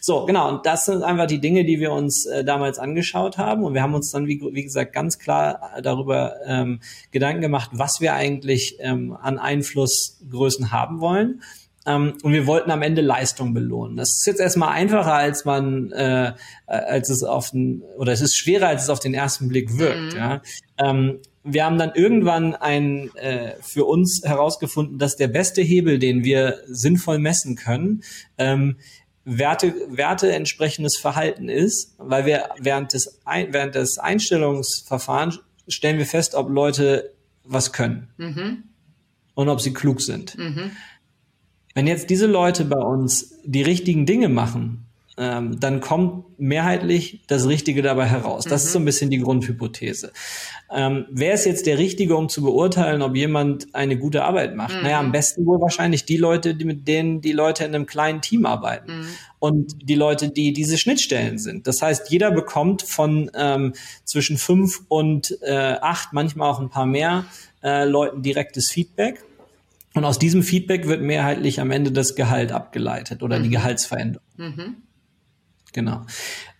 So, 0.00 0.26
genau. 0.26 0.48
Und 0.48 0.66
das 0.66 0.86
sind 0.86 1.02
einfach 1.02 1.26
die 1.26 1.40
Dinge, 1.40 1.64
die 1.64 1.80
wir 1.80 1.92
uns 1.92 2.26
äh, 2.26 2.44
damals 2.44 2.78
angeschaut 2.78 3.38
haben. 3.38 3.64
Und 3.64 3.74
wir 3.74 3.82
haben 3.82 3.94
uns 3.94 4.10
dann, 4.10 4.26
wie, 4.26 4.40
wie 4.52 4.64
gesagt, 4.64 4.92
ganz 4.92 5.18
klar 5.18 5.72
äh, 5.76 5.82
darüber 5.82 6.36
ähm, 6.46 6.80
Gedanken 7.10 7.40
gemacht, 7.40 7.70
was 7.72 8.00
wir 8.00 8.14
eigentlich 8.14 8.76
ähm, 8.80 9.16
an 9.20 9.38
Einflussgrößen 9.38 10.72
haben 10.72 11.00
wollen. 11.00 11.42
Ähm, 11.86 12.14
und 12.22 12.32
wir 12.32 12.46
wollten 12.46 12.70
am 12.70 12.82
Ende 12.82 13.02
Leistung 13.02 13.52
belohnen. 13.54 13.96
Das 13.96 14.10
ist 14.10 14.26
jetzt 14.26 14.40
erstmal 14.40 14.70
einfacher, 14.70 15.14
als 15.14 15.44
man, 15.44 15.92
äh, 15.92 16.32
als 16.66 17.10
es 17.10 17.22
auf 17.22 17.50
den, 17.50 17.82
oder 17.98 18.12
es 18.12 18.20
ist 18.20 18.36
schwerer, 18.36 18.68
als 18.68 18.84
es 18.84 18.90
auf 18.90 19.00
den 19.00 19.14
ersten 19.14 19.48
Blick 19.48 19.78
wirkt. 19.78 20.14
Mhm. 20.14 20.18
Ja. 20.18 20.42
Ähm, 20.78 21.18
wir 21.42 21.66
haben 21.66 21.76
dann 21.76 21.92
irgendwann 21.94 22.54
ein, 22.54 23.14
äh, 23.16 23.52
für 23.60 23.84
uns 23.84 24.22
herausgefunden, 24.24 24.98
dass 24.98 25.16
der 25.16 25.28
beste 25.28 25.60
Hebel, 25.60 25.98
den 25.98 26.24
wir 26.24 26.60
sinnvoll 26.66 27.18
messen 27.18 27.54
können, 27.54 28.02
ähm, 28.38 28.76
Werte, 29.26 29.74
Werte 29.88 30.32
entsprechendes 30.32 30.98
Verhalten 30.98 31.48
ist, 31.48 31.94
weil 31.98 32.26
wir 32.26 32.50
während 32.58 32.92
des, 32.92 33.20
während 33.24 33.74
des 33.74 33.98
Einstellungsverfahrens 33.98 35.40
stellen 35.68 35.98
wir 35.98 36.06
fest, 36.06 36.34
ob 36.34 36.50
Leute 36.50 37.12
was 37.42 37.72
können 37.72 38.08
mhm. 38.16 38.64
und 39.34 39.48
ob 39.48 39.60
sie 39.60 39.72
klug 39.72 40.00
sind. 40.00 40.36
Mhm. 40.36 40.72
Wenn 41.74 41.86
jetzt 41.86 42.08
diese 42.10 42.26
Leute 42.26 42.64
bei 42.64 42.78
uns 42.78 43.34
die 43.44 43.62
richtigen 43.62 44.06
Dinge 44.06 44.28
machen, 44.28 44.86
ähm, 45.16 45.60
dann 45.60 45.80
kommt 45.80 46.24
mehrheitlich 46.40 47.20
das 47.28 47.46
Richtige 47.46 47.82
dabei 47.82 48.06
heraus. 48.06 48.44
Das 48.44 48.62
mhm. 48.62 48.66
ist 48.66 48.72
so 48.72 48.78
ein 48.80 48.84
bisschen 48.84 49.10
die 49.10 49.20
Grundhypothese. 49.20 50.12
Ähm, 50.72 51.06
wer 51.10 51.34
ist 51.34 51.46
jetzt 51.46 51.66
der 51.66 51.78
Richtige, 51.78 52.16
um 52.16 52.28
zu 52.28 52.42
beurteilen, 52.42 53.00
ob 53.00 53.14
jemand 53.14 53.72
eine 53.74 53.96
gute 53.96 54.24
Arbeit 54.24 54.56
macht? 54.56 54.74
Mhm. 54.74 54.82
Naja, 54.82 54.98
am 54.98 55.12
besten 55.12 55.46
wohl 55.46 55.60
wahrscheinlich 55.60 56.04
die 56.04 56.16
Leute, 56.16 56.56
die 56.56 56.64
mit 56.64 56.88
denen 56.88 57.20
die 57.20 57.32
Leute 57.32 57.64
in 57.64 57.74
einem 57.74 57.86
kleinen 57.86 58.22
Team 58.22 58.44
arbeiten. 58.44 59.00
Mhm. 59.00 59.06
Und 59.38 59.88
die 59.88 59.94
Leute, 59.94 60.30
die 60.30 60.52
diese 60.52 60.78
Schnittstellen 60.78 61.38
sind. 61.38 61.66
Das 61.68 61.80
heißt, 61.80 62.10
jeder 62.10 62.32
bekommt 62.32 62.82
von 62.82 63.30
ähm, 63.36 63.74
zwischen 64.04 64.36
fünf 64.36 64.80
und 64.88 65.38
äh, 65.42 65.76
acht, 65.80 66.12
manchmal 66.12 66.50
auch 66.50 66.60
ein 66.60 66.70
paar 66.70 66.86
mehr 66.86 67.26
äh, 67.62 67.84
Leuten 67.84 68.22
direktes 68.22 68.70
Feedback. 68.70 69.22
Und 69.94 70.04
aus 70.04 70.18
diesem 70.18 70.42
Feedback 70.42 70.86
wird 70.86 71.02
mehrheitlich 71.02 71.60
am 71.60 71.70
Ende 71.70 71.92
das 71.92 72.16
Gehalt 72.16 72.52
abgeleitet 72.52 73.22
oder 73.22 73.38
mhm. 73.38 73.44
die 73.44 73.50
Gehaltsveränderung. 73.50 74.26
Mhm. 74.36 74.76
Genau. 75.72 76.02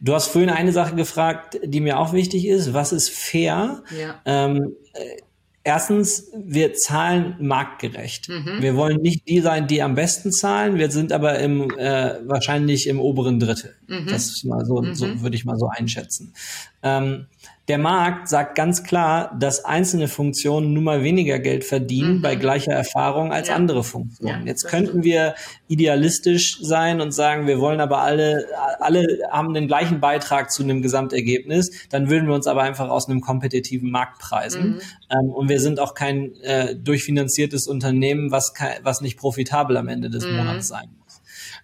Du 0.00 0.14
hast 0.14 0.28
vorhin 0.28 0.50
eine 0.50 0.72
Sache 0.72 0.96
gefragt, 0.96 1.58
die 1.64 1.80
mir 1.80 1.98
auch 1.98 2.12
wichtig 2.12 2.46
ist. 2.46 2.74
Was 2.74 2.92
ist 2.92 3.10
fair? 3.10 3.82
Ja. 3.96 4.20
Ähm, 4.24 4.74
äh, 4.92 5.18
erstens, 5.62 6.30
wir 6.36 6.74
zahlen 6.74 7.36
marktgerecht. 7.40 8.28
Mhm. 8.28 8.60
Wir 8.60 8.76
wollen 8.76 9.00
nicht 9.00 9.28
die 9.28 9.40
sein, 9.40 9.66
die 9.66 9.82
am 9.82 9.94
besten 9.94 10.32
zahlen. 10.32 10.78
Wir 10.78 10.90
sind 10.90 11.12
aber 11.12 11.38
im, 11.38 11.70
äh, 11.78 12.20
wahrscheinlich 12.26 12.88
im 12.88 13.00
oberen 13.00 13.40
Drittel. 13.40 13.74
Mhm. 13.86 14.06
Das 14.08 14.26
ist 14.26 14.44
mal 14.44 14.64
so, 14.64 14.82
so 14.94 15.06
mhm. 15.06 15.22
würde 15.22 15.36
ich 15.36 15.44
mal 15.44 15.58
so 15.58 15.68
einschätzen. 15.68 16.34
Ähm, 16.82 17.26
der 17.68 17.78
Markt 17.78 18.28
sagt 18.28 18.56
ganz 18.56 18.82
klar, 18.82 19.34
dass 19.40 19.64
einzelne 19.64 20.06
Funktionen 20.08 20.74
nun 20.74 20.84
mal 20.84 21.02
weniger 21.02 21.38
Geld 21.38 21.64
verdienen 21.64 22.18
mhm. 22.18 22.22
bei 22.22 22.36
gleicher 22.36 22.72
Erfahrung 22.72 23.32
als 23.32 23.48
ja. 23.48 23.54
andere 23.54 23.82
Funktionen. 23.82 24.42
Ja, 24.42 24.46
Jetzt 24.46 24.64
könnten 24.64 24.88
stimmt. 24.88 25.04
wir 25.04 25.34
idealistisch 25.66 26.58
sein 26.60 27.00
und 27.00 27.12
sagen, 27.12 27.46
wir 27.46 27.60
wollen 27.60 27.80
aber 27.80 28.02
alle, 28.02 28.44
alle 28.80 29.06
haben 29.30 29.54
den 29.54 29.66
gleichen 29.66 29.98
Beitrag 30.00 30.50
zu 30.50 30.62
einem 30.62 30.82
Gesamtergebnis. 30.82 31.70
Dann 31.88 32.10
würden 32.10 32.28
wir 32.28 32.34
uns 32.34 32.46
aber 32.46 32.62
einfach 32.62 32.90
aus 32.90 33.08
einem 33.08 33.22
kompetitiven 33.22 33.90
Markt 33.90 34.18
preisen. 34.18 34.74
Mhm. 34.74 34.80
Ähm, 35.10 35.30
und 35.30 35.48
wir 35.48 35.60
sind 35.60 35.80
auch 35.80 35.94
kein 35.94 36.34
äh, 36.42 36.76
durchfinanziertes 36.76 37.66
Unternehmen, 37.66 38.30
was, 38.30 38.52
was 38.82 39.00
nicht 39.00 39.18
profitabel 39.18 39.78
am 39.78 39.88
Ende 39.88 40.10
des 40.10 40.26
mhm. 40.26 40.36
Monats 40.36 40.68
sein 40.68 40.90
muss. 41.02 41.22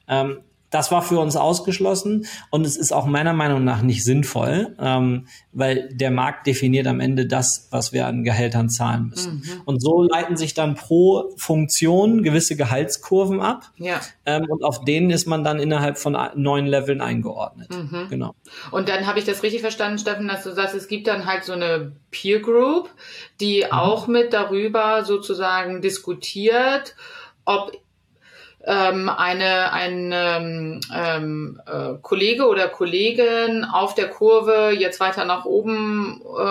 Ähm, 0.09 0.39
das 0.71 0.93
war 0.93 1.03
für 1.03 1.19
uns 1.19 1.37
ausgeschlossen 1.37 2.27
und 2.51 2.65
es 2.65 2.77
ist 2.77 2.93
auch 2.93 3.07
meiner 3.07 3.33
Meinung 3.33 3.65
nach 3.65 3.83
nicht 3.83 4.05
sinnvoll, 4.05 4.77
ähm, 4.81 5.27
weil 5.53 5.89
der 5.93 6.11
Markt 6.11 6.47
definiert 6.47 6.87
am 6.87 7.01
Ende 7.01 7.27
das, 7.27 7.69
was 7.71 7.93
wir 7.93 8.07
an 8.07 8.23
Gehältern 8.23 8.69
zahlen 8.69 9.09
müssen. 9.09 9.43
Mhm. 9.45 9.63
Und 9.65 9.83
so 9.83 10.03
leiten 10.03 10.37
sich 10.37 10.55
dann 10.55 10.77
pro 10.77 11.33
Funktion 11.37 12.23
gewisse 12.23 12.57
Gehaltskurven 12.57 13.41
ab 13.41 13.71
ja. 13.77 14.01
ähm, 14.27 14.47
und 14.49 14.63
auf 14.63 14.85
denen 14.85 15.11
ist 15.11 15.27
man 15.27 15.43
dann 15.43 15.59
innerhalb 15.59 15.99
von 15.99 16.17
neun 16.37 16.67
Leveln 16.67 17.01
eingeordnet. 17.01 17.71
Mhm. 17.71 18.07
Genau. 18.09 18.35
Und 18.71 18.89
dann 18.89 19.07
habe 19.07 19.19
ich 19.19 19.25
das 19.25 19.43
richtig 19.43 19.63
verstanden, 19.63 19.99
Steffen, 19.99 20.29
dass 20.29 20.45
du 20.45 20.53
sagst, 20.53 20.75
es 20.75 20.87
gibt 20.87 21.09
dann 21.09 21.27
halt 21.27 21.45
so 21.45 21.53
eine 21.53 21.93
Peer 22.13 22.41
Group, 22.41 22.91
die 23.41 23.65
mhm. 23.67 23.73
auch 23.73 24.07
mit 24.07 24.33
darüber 24.33 25.05
sozusagen 25.05 25.83
diskutiert, 25.83 26.95
ob 27.45 27.73
ähm, 28.65 29.09
eine, 29.09 29.73
ein 29.73 30.13
ähm, 30.13 30.81
ähm, 30.95 31.61
äh, 31.67 31.95
Kollege 32.03 32.47
oder 32.47 32.69
Kollegin 32.69 33.65
auf 33.65 33.95
der 33.95 34.09
Kurve 34.09 34.73
jetzt 34.77 35.01
weiter 35.01 35.25
nach 35.25 35.45
oben, 35.45 36.21
äh, 36.39 36.43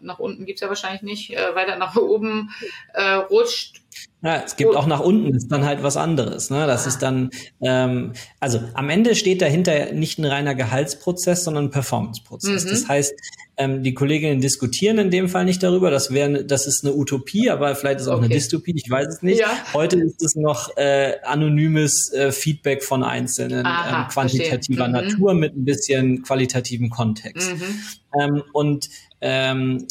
nach 0.00 0.18
unten 0.18 0.44
gibt's 0.44 0.60
ja 0.60 0.68
wahrscheinlich 0.68 1.02
nicht, 1.02 1.30
äh, 1.30 1.54
weiter 1.54 1.76
nach 1.76 1.96
oben 1.96 2.50
äh, 2.92 3.14
rutscht 3.14 3.80
Ja, 4.22 4.42
es 4.44 4.56
gibt 4.56 4.76
auch 4.76 4.86
nach 4.86 5.00
unten, 5.00 5.34
ist 5.34 5.48
dann 5.48 5.64
halt 5.64 5.82
was 5.82 5.96
anderes. 5.96 6.50
Ne? 6.50 6.66
Das 6.66 6.84
ah. 6.84 6.88
ist 6.88 6.98
dann, 6.98 7.30
ähm, 7.62 8.12
also 8.40 8.60
am 8.74 8.90
Ende 8.90 9.14
steht 9.14 9.40
dahinter 9.40 9.92
nicht 9.92 10.18
ein 10.18 10.26
reiner 10.26 10.54
Gehaltsprozess, 10.54 11.44
sondern 11.44 11.66
ein 11.66 11.70
Performanceprozess. 11.70 12.64
Mhm. 12.64 12.70
Das 12.70 12.88
heißt, 12.88 13.14
ähm, 13.56 13.82
die 13.82 13.94
Kolleginnen 13.94 14.40
diskutieren 14.40 14.98
in 14.98 15.10
dem 15.10 15.28
Fall 15.28 15.44
nicht 15.44 15.62
darüber. 15.62 15.90
Das 15.90 16.12
wäre, 16.12 16.44
das 16.44 16.66
ist 16.66 16.84
eine 16.84 16.94
Utopie, 16.94 17.50
aber 17.50 17.74
vielleicht 17.76 18.00
ist 18.00 18.08
auch 18.08 18.16
okay. 18.16 18.26
eine 18.26 18.34
Dystopie. 18.34 18.74
Ich 18.74 18.90
weiß 18.90 19.06
es 19.06 19.22
nicht. 19.22 19.40
Ja. 19.40 19.50
Heute 19.72 20.00
ist 20.00 20.22
es 20.22 20.34
noch 20.34 20.76
äh, 20.76 21.14
anonymes 21.22 22.12
äh, 22.12 22.32
Feedback 22.32 22.82
von 22.82 23.02
Einzelnen, 23.02 23.64
Aha, 23.64 24.02
ähm, 24.02 24.08
quantitativer 24.08 24.88
mhm. 24.88 24.92
Natur 24.92 25.34
mit 25.34 25.56
ein 25.56 25.64
bisschen 25.64 26.22
qualitativen 26.22 26.90
Kontext. 26.90 27.52
Mhm. 27.52 27.80
Ähm, 28.20 28.42
und 28.52 28.88
ähm, 29.20 29.86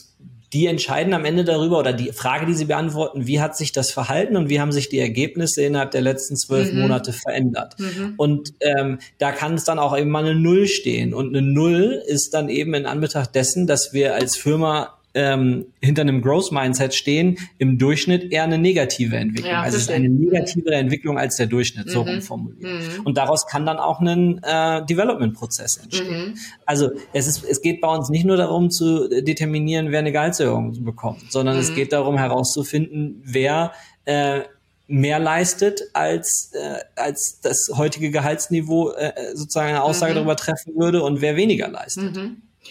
die 0.53 0.67
entscheiden 0.67 1.13
am 1.13 1.25
Ende 1.25 1.43
darüber 1.43 1.79
oder 1.79 1.93
die 1.93 2.11
Frage, 2.11 2.45
die 2.45 2.53
sie 2.53 2.65
beantworten, 2.65 3.25
wie 3.25 3.41
hat 3.41 3.57
sich 3.57 3.71
das 3.71 3.91
Verhalten 3.91 4.37
und 4.37 4.49
wie 4.49 4.61
haben 4.61 4.71
sich 4.71 4.87
die 4.87 4.99
Ergebnisse 4.99 5.63
innerhalb 5.63 5.91
der 5.91 6.01
letzten 6.01 6.37
zwölf 6.37 6.71
mhm. 6.71 6.81
Monate 6.81 7.11
verändert. 7.11 7.75
Mhm. 7.79 8.13
Und 8.17 8.53
ähm, 8.59 8.99
da 9.17 9.31
kann 9.31 9.55
es 9.55 9.63
dann 9.63 9.79
auch 9.79 9.97
eben 9.97 10.11
mal 10.11 10.23
eine 10.23 10.35
Null 10.35 10.67
stehen. 10.67 11.15
Und 11.15 11.35
eine 11.35 11.41
Null 11.41 12.03
ist 12.05 12.35
dann 12.35 12.49
eben 12.49 12.75
in 12.75 12.85
Anbetracht 12.85 13.33
dessen, 13.33 13.65
dass 13.65 13.93
wir 13.93 14.13
als 14.13 14.37
Firma 14.37 14.99
ähm, 15.13 15.65
hinter 15.81 16.01
einem 16.01 16.21
Growth 16.21 16.51
Mindset 16.51 16.93
stehen, 16.93 17.37
im 17.57 17.77
Durchschnitt 17.77 18.31
eher 18.31 18.43
eine 18.43 18.57
negative 18.57 19.15
Entwicklung. 19.15 19.51
Ja, 19.51 19.61
also 19.61 19.77
es 19.77 19.83
ist 19.83 19.91
eine 19.91 20.09
negativere 20.09 20.75
Entwicklung 20.75 21.17
als 21.17 21.35
der 21.37 21.47
Durchschnitt, 21.47 21.89
so 21.89 22.03
mhm. 22.03 22.09
rumformuliert. 22.09 22.63
Mhm. 22.63 23.05
Und 23.05 23.17
daraus 23.17 23.45
kann 23.45 23.65
dann 23.65 23.77
auch 23.77 23.99
ein 23.99 24.41
äh, 24.43 24.85
Development-Prozess 24.85 25.77
entstehen. 25.77 26.29
Mhm. 26.29 26.33
Also 26.65 26.91
es 27.13 27.27
ist, 27.27 27.43
es 27.43 27.61
geht 27.61 27.81
bei 27.81 27.87
uns 27.87 28.09
nicht 28.09 28.25
nur 28.25 28.37
darum 28.37 28.71
zu 28.71 29.07
determinieren, 29.07 29.91
wer 29.91 29.99
eine 29.99 30.11
Gehaltserhöhung 30.11 30.83
bekommt, 30.83 31.31
sondern 31.31 31.57
es 31.57 31.71
mhm. 31.71 31.75
geht 31.75 31.93
darum 31.93 32.17
herauszufinden, 32.17 33.21
wer 33.23 33.71
äh, 34.05 34.41
mehr 34.87 35.19
leistet, 35.19 35.81
als, 35.93 36.51
äh, 36.53 36.79
als 36.95 37.39
das 37.41 37.71
heutige 37.75 38.11
Gehaltsniveau 38.11 38.91
äh, 38.91 39.13
sozusagen 39.33 39.69
eine 39.69 39.83
Aussage 39.83 40.11
mhm. 40.11 40.17
darüber 40.17 40.35
treffen 40.35 40.75
würde 40.75 41.03
und 41.03 41.21
wer 41.21 41.35
weniger 41.35 41.67
leistet. 41.67 42.15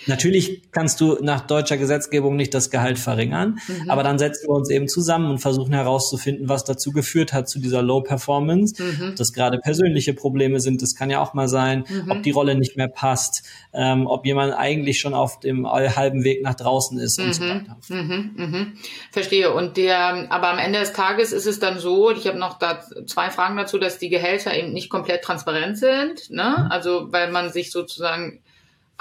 Natürlich 0.07 0.63
kannst 0.73 1.01
du 1.01 1.19
nach 1.23 1.43
deutscher 1.43 1.77
Gesetzgebung 1.77 2.37
nicht 2.37 2.55
das 2.55 2.71
Gehalt 2.71 2.99
verringern, 2.99 3.59
mhm. 3.69 3.91
aber 3.91 4.03
dann 4.03 4.19
setzen 4.19 4.49
wir 4.49 4.55
uns 4.55 4.71
eben 4.71 4.89
zusammen 4.89 5.31
und 5.31 5.39
versuchen 5.39 5.73
herauszufinden, 5.73 6.49
was 6.49 6.65
dazu 6.65 6.93
geführt 6.93 7.33
hat 7.33 7.49
zu 7.49 7.61
dieser 7.61 7.83
Low 7.83 8.01
Performance. 8.01 8.83
Mhm. 8.83 9.11
Ob 9.11 9.17
das 9.17 9.33
gerade 9.33 9.59
persönliche 9.59 10.15
Probleme 10.15 10.61
sind, 10.61 10.83
das 10.83 10.95
kann 10.95 11.11
ja 11.11 11.21
auch 11.21 11.35
mal 11.35 11.49
sein, 11.49 11.85
mhm. 11.89 12.11
ob 12.11 12.23
die 12.23 12.31
Rolle 12.31 12.55
nicht 12.55 12.77
mehr 12.77 12.89
passt, 12.89 13.45
ähm, 13.73 14.07
ob 14.07 14.27
jemand 14.27 14.55
eigentlich 14.55 15.01
schon 15.01 15.15
auf 15.15 15.41
dem 15.41 15.67
halben 15.67 16.25
Weg 16.25 16.43
nach 16.43 16.55
draußen 16.55 16.99
ist 16.99 17.21
und 17.21 17.35
so 17.35 17.45
mhm. 17.45 17.49
weiter. 17.49 17.77
Mhm. 17.89 18.31
Mhm. 18.37 18.73
Verstehe. 19.13 19.53
Und 19.53 19.77
der, 19.77 20.31
aber 20.31 20.51
am 20.51 20.59
Ende 20.59 20.81
des 20.81 20.93
Tages 20.93 21.33
ist 21.33 21.47
es 21.47 21.61
dann 21.61 21.79
so, 21.79 22.11
ich 22.11 22.27
habe 22.27 22.39
noch 22.39 22.59
da 22.59 22.81
zwei 23.07 23.31
Fragen 23.31 23.57
dazu, 23.57 23.79
dass 23.79 23.99
die 23.99 24.09
Gehälter 24.09 24.55
eben 24.57 24.73
nicht 24.73 24.91
komplett 24.91 25.23
transparent 25.23 25.79
sind, 25.79 26.31
ne? 26.31 26.71
Also 26.71 27.13
weil 27.13 27.31
man 27.31 27.53
sich 27.53 27.71
sozusagen 27.71 28.41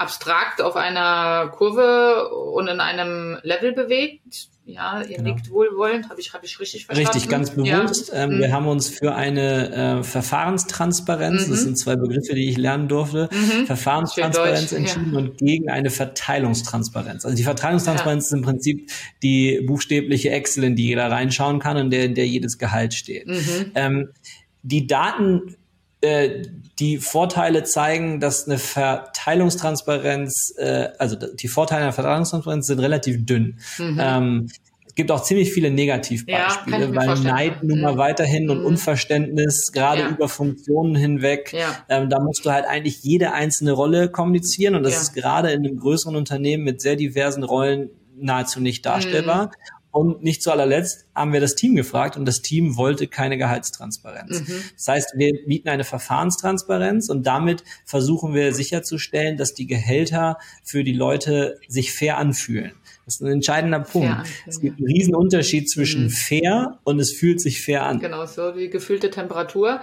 abstrakt 0.02 0.60
auf 0.60 0.76
einer 0.76 1.48
Kurve 1.56 2.28
und 2.28 2.68
in 2.68 2.80
einem 2.80 3.38
Level 3.42 3.72
bewegt. 3.72 4.48
Ja, 4.64 5.02
ihr 5.02 5.16
genau. 5.16 5.34
nickt 5.34 5.50
wohlwollend, 5.50 6.08
habe 6.08 6.20
ich, 6.20 6.32
hab 6.32 6.44
ich 6.44 6.60
richtig 6.60 6.86
verstanden? 6.86 7.10
Richtig, 7.10 7.28
ganz 7.28 7.50
bewusst. 7.50 8.12
Ja. 8.12 8.22
Ähm, 8.22 8.36
mhm. 8.36 8.38
Wir 8.38 8.52
haben 8.52 8.68
uns 8.68 8.88
für 8.88 9.12
eine 9.12 9.98
äh, 9.98 10.02
Verfahrenstransparenz, 10.04 11.46
mhm. 11.46 11.50
das 11.50 11.62
sind 11.62 11.78
zwei 11.78 11.96
Begriffe, 11.96 12.34
die 12.34 12.48
ich 12.48 12.58
lernen 12.58 12.86
durfte, 12.86 13.28
mhm. 13.32 13.66
Verfahrenstransparenz 13.66 14.70
entschieden 14.70 15.14
ja. 15.14 15.18
und 15.18 15.38
gegen 15.38 15.68
eine 15.68 15.90
Verteilungstransparenz. 15.90 17.24
Also 17.24 17.36
die 17.36 17.42
Verteilungstransparenz 17.42 18.30
ja. 18.30 18.36
ist 18.36 18.38
im 18.38 18.42
Prinzip 18.42 18.90
die 19.24 19.60
buchstäbliche 19.66 20.30
Excel, 20.30 20.62
in 20.62 20.76
die 20.76 20.86
jeder 20.86 21.10
reinschauen 21.10 21.58
kann 21.58 21.76
und 21.76 21.90
der, 21.90 22.04
in 22.04 22.14
der 22.14 22.28
jedes 22.28 22.56
Gehalt 22.56 22.94
steht. 22.94 23.26
Mhm. 23.26 23.72
Ähm, 23.74 24.08
die 24.62 24.86
Daten 24.86 25.56
äh, 26.02 26.44
die 26.78 26.98
Vorteile 26.98 27.64
zeigen, 27.64 28.20
dass 28.20 28.46
eine 28.46 28.58
Verteilungstransparenz, 28.58 30.54
äh, 30.56 30.88
also 30.98 31.16
die 31.16 31.48
Vorteile 31.48 31.82
einer 31.82 31.92
Verteilungstransparenz 31.92 32.66
sind 32.66 32.78
relativ 32.78 33.26
dünn. 33.26 33.58
Mhm. 33.78 33.98
Ähm, 34.00 34.48
es 34.92 34.96
gibt 34.96 35.10
auch 35.10 35.22
ziemlich 35.22 35.52
viele 35.52 35.70
Negativbeispiele, 35.70 36.92
ja, 36.92 36.94
weil 36.94 37.18
Neid 37.20 37.62
nun 37.62 37.80
mal 37.80 37.94
mhm. 37.94 37.98
weiterhin 37.98 38.50
und 38.50 38.60
mhm. 38.60 38.66
Unverständnis, 38.66 39.72
gerade 39.72 40.02
ja. 40.02 40.08
über 40.10 40.28
Funktionen 40.28 40.94
hinweg, 40.94 41.52
ja. 41.54 41.74
ähm, 41.88 42.10
da 42.10 42.20
musst 42.20 42.44
du 42.44 42.50
halt 42.50 42.66
eigentlich 42.66 43.02
jede 43.02 43.32
einzelne 43.32 43.72
Rolle 43.72 44.10
kommunizieren 44.10 44.74
und 44.74 44.82
das 44.82 45.00
ist 45.00 45.14
gerade 45.14 45.50
in 45.50 45.66
einem 45.66 45.78
größeren 45.78 46.14
Unternehmen 46.14 46.64
mit 46.64 46.82
sehr 46.82 46.96
diversen 46.96 47.42
Rollen 47.42 47.88
nahezu 48.16 48.60
nicht 48.60 48.84
darstellbar. 48.84 49.46
Mhm. 49.46 49.50
Und 49.92 50.22
nicht 50.22 50.42
zu 50.42 50.50
allerletzt 50.50 51.04
haben 51.14 51.34
wir 51.34 51.40
das 51.40 51.54
Team 51.54 51.76
gefragt 51.76 52.16
und 52.16 52.24
das 52.24 52.40
Team 52.40 52.78
wollte 52.78 53.08
keine 53.08 53.36
Gehaltstransparenz. 53.36 54.40
Mhm. 54.40 54.64
Das 54.74 54.88
heißt, 54.88 55.12
wir 55.16 55.32
bieten 55.46 55.68
eine 55.68 55.84
Verfahrenstransparenz 55.84 57.10
und 57.10 57.26
damit 57.26 57.62
versuchen 57.84 58.32
wir 58.32 58.54
sicherzustellen, 58.54 59.36
dass 59.36 59.52
die 59.52 59.66
Gehälter 59.66 60.38
für 60.64 60.82
die 60.82 60.94
Leute 60.94 61.60
sich 61.68 61.92
fair 61.92 62.16
anfühlen. 62.16 62.72
Das 63.04 63.16
ist 63.16 63.20
ein 63.20 63.32
entscheidender 63.32 63.80
Punkt. 63.80 64.28
Es 64.46 64.60
gibt 64.60 64.78
einen 64.78 64.86
riesen 64.86 65.14
Unterschied 65.14 65.68
zwischen 65.68 66.04
mhm. 66.04 66.10
fair 66.10 66.78
und 66.84 66.98
es 66.98 67.12
fühlt 67.12 67.42
sich 67.42 67.62
fair 67.62 67.84
an. 67.84 67.98
Genau, 67.98 68.24
so 68.24 68.56
wie 68.56 68.70
gefühlte 68.70 69.10
Temperatur. 69.10 69.82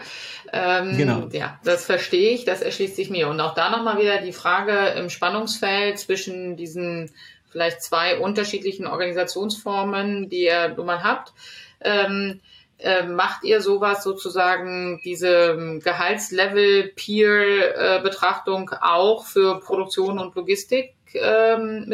Ähm, 0.51 0.97
genau. 0.97 1.27
Ja, 1.31 1.59
das 1.63 1.85
verstehe 1.85 2.31
ich, 2.31 2.45
das 2.45 2.61
erschließt 2.61 2.95
sich 2.95 3.11
mir. 3.11 3.27
Und 3.27 3.39
auch 3.41 3.53
da 3.53 3.69
nochmal 3.69 3.99
wieder 3.99 4.21
die 4.21 4.31
Frage 4.31 4.97
im 4.99 5.09
Spannungsfeld 5.09 5.99
zwischen 5.99 6.55
diesen 6.55 7.11
vielleicht 7.49 7.81
zwei 7.81 8.19
unterschiedlichen 8.19 8.87
Organisationsformen, 8.87 10.29
die 10.29 10.45
ihr 10.45 10.69
nun 10.69 10.85
mal 10.85 11.03
habt. 11.03 11.33
Ähm, 11.81 12.39
äh, 12.77 13.03
macht 13.03 13.43
ihr 13.43 13.59
sowas 13.61 14.03
sozusagen, 14.03 15.01
diese 15.03 15.81
Gehaltslevel-Peer-Betrachtung 15.83 18.69
auch 18.81 19.25
für 19.25 19.59
Produktion 19.59 20.17
und 20.17 20.33
Logistik 20.35 20.95
ähm? 21.13 21.85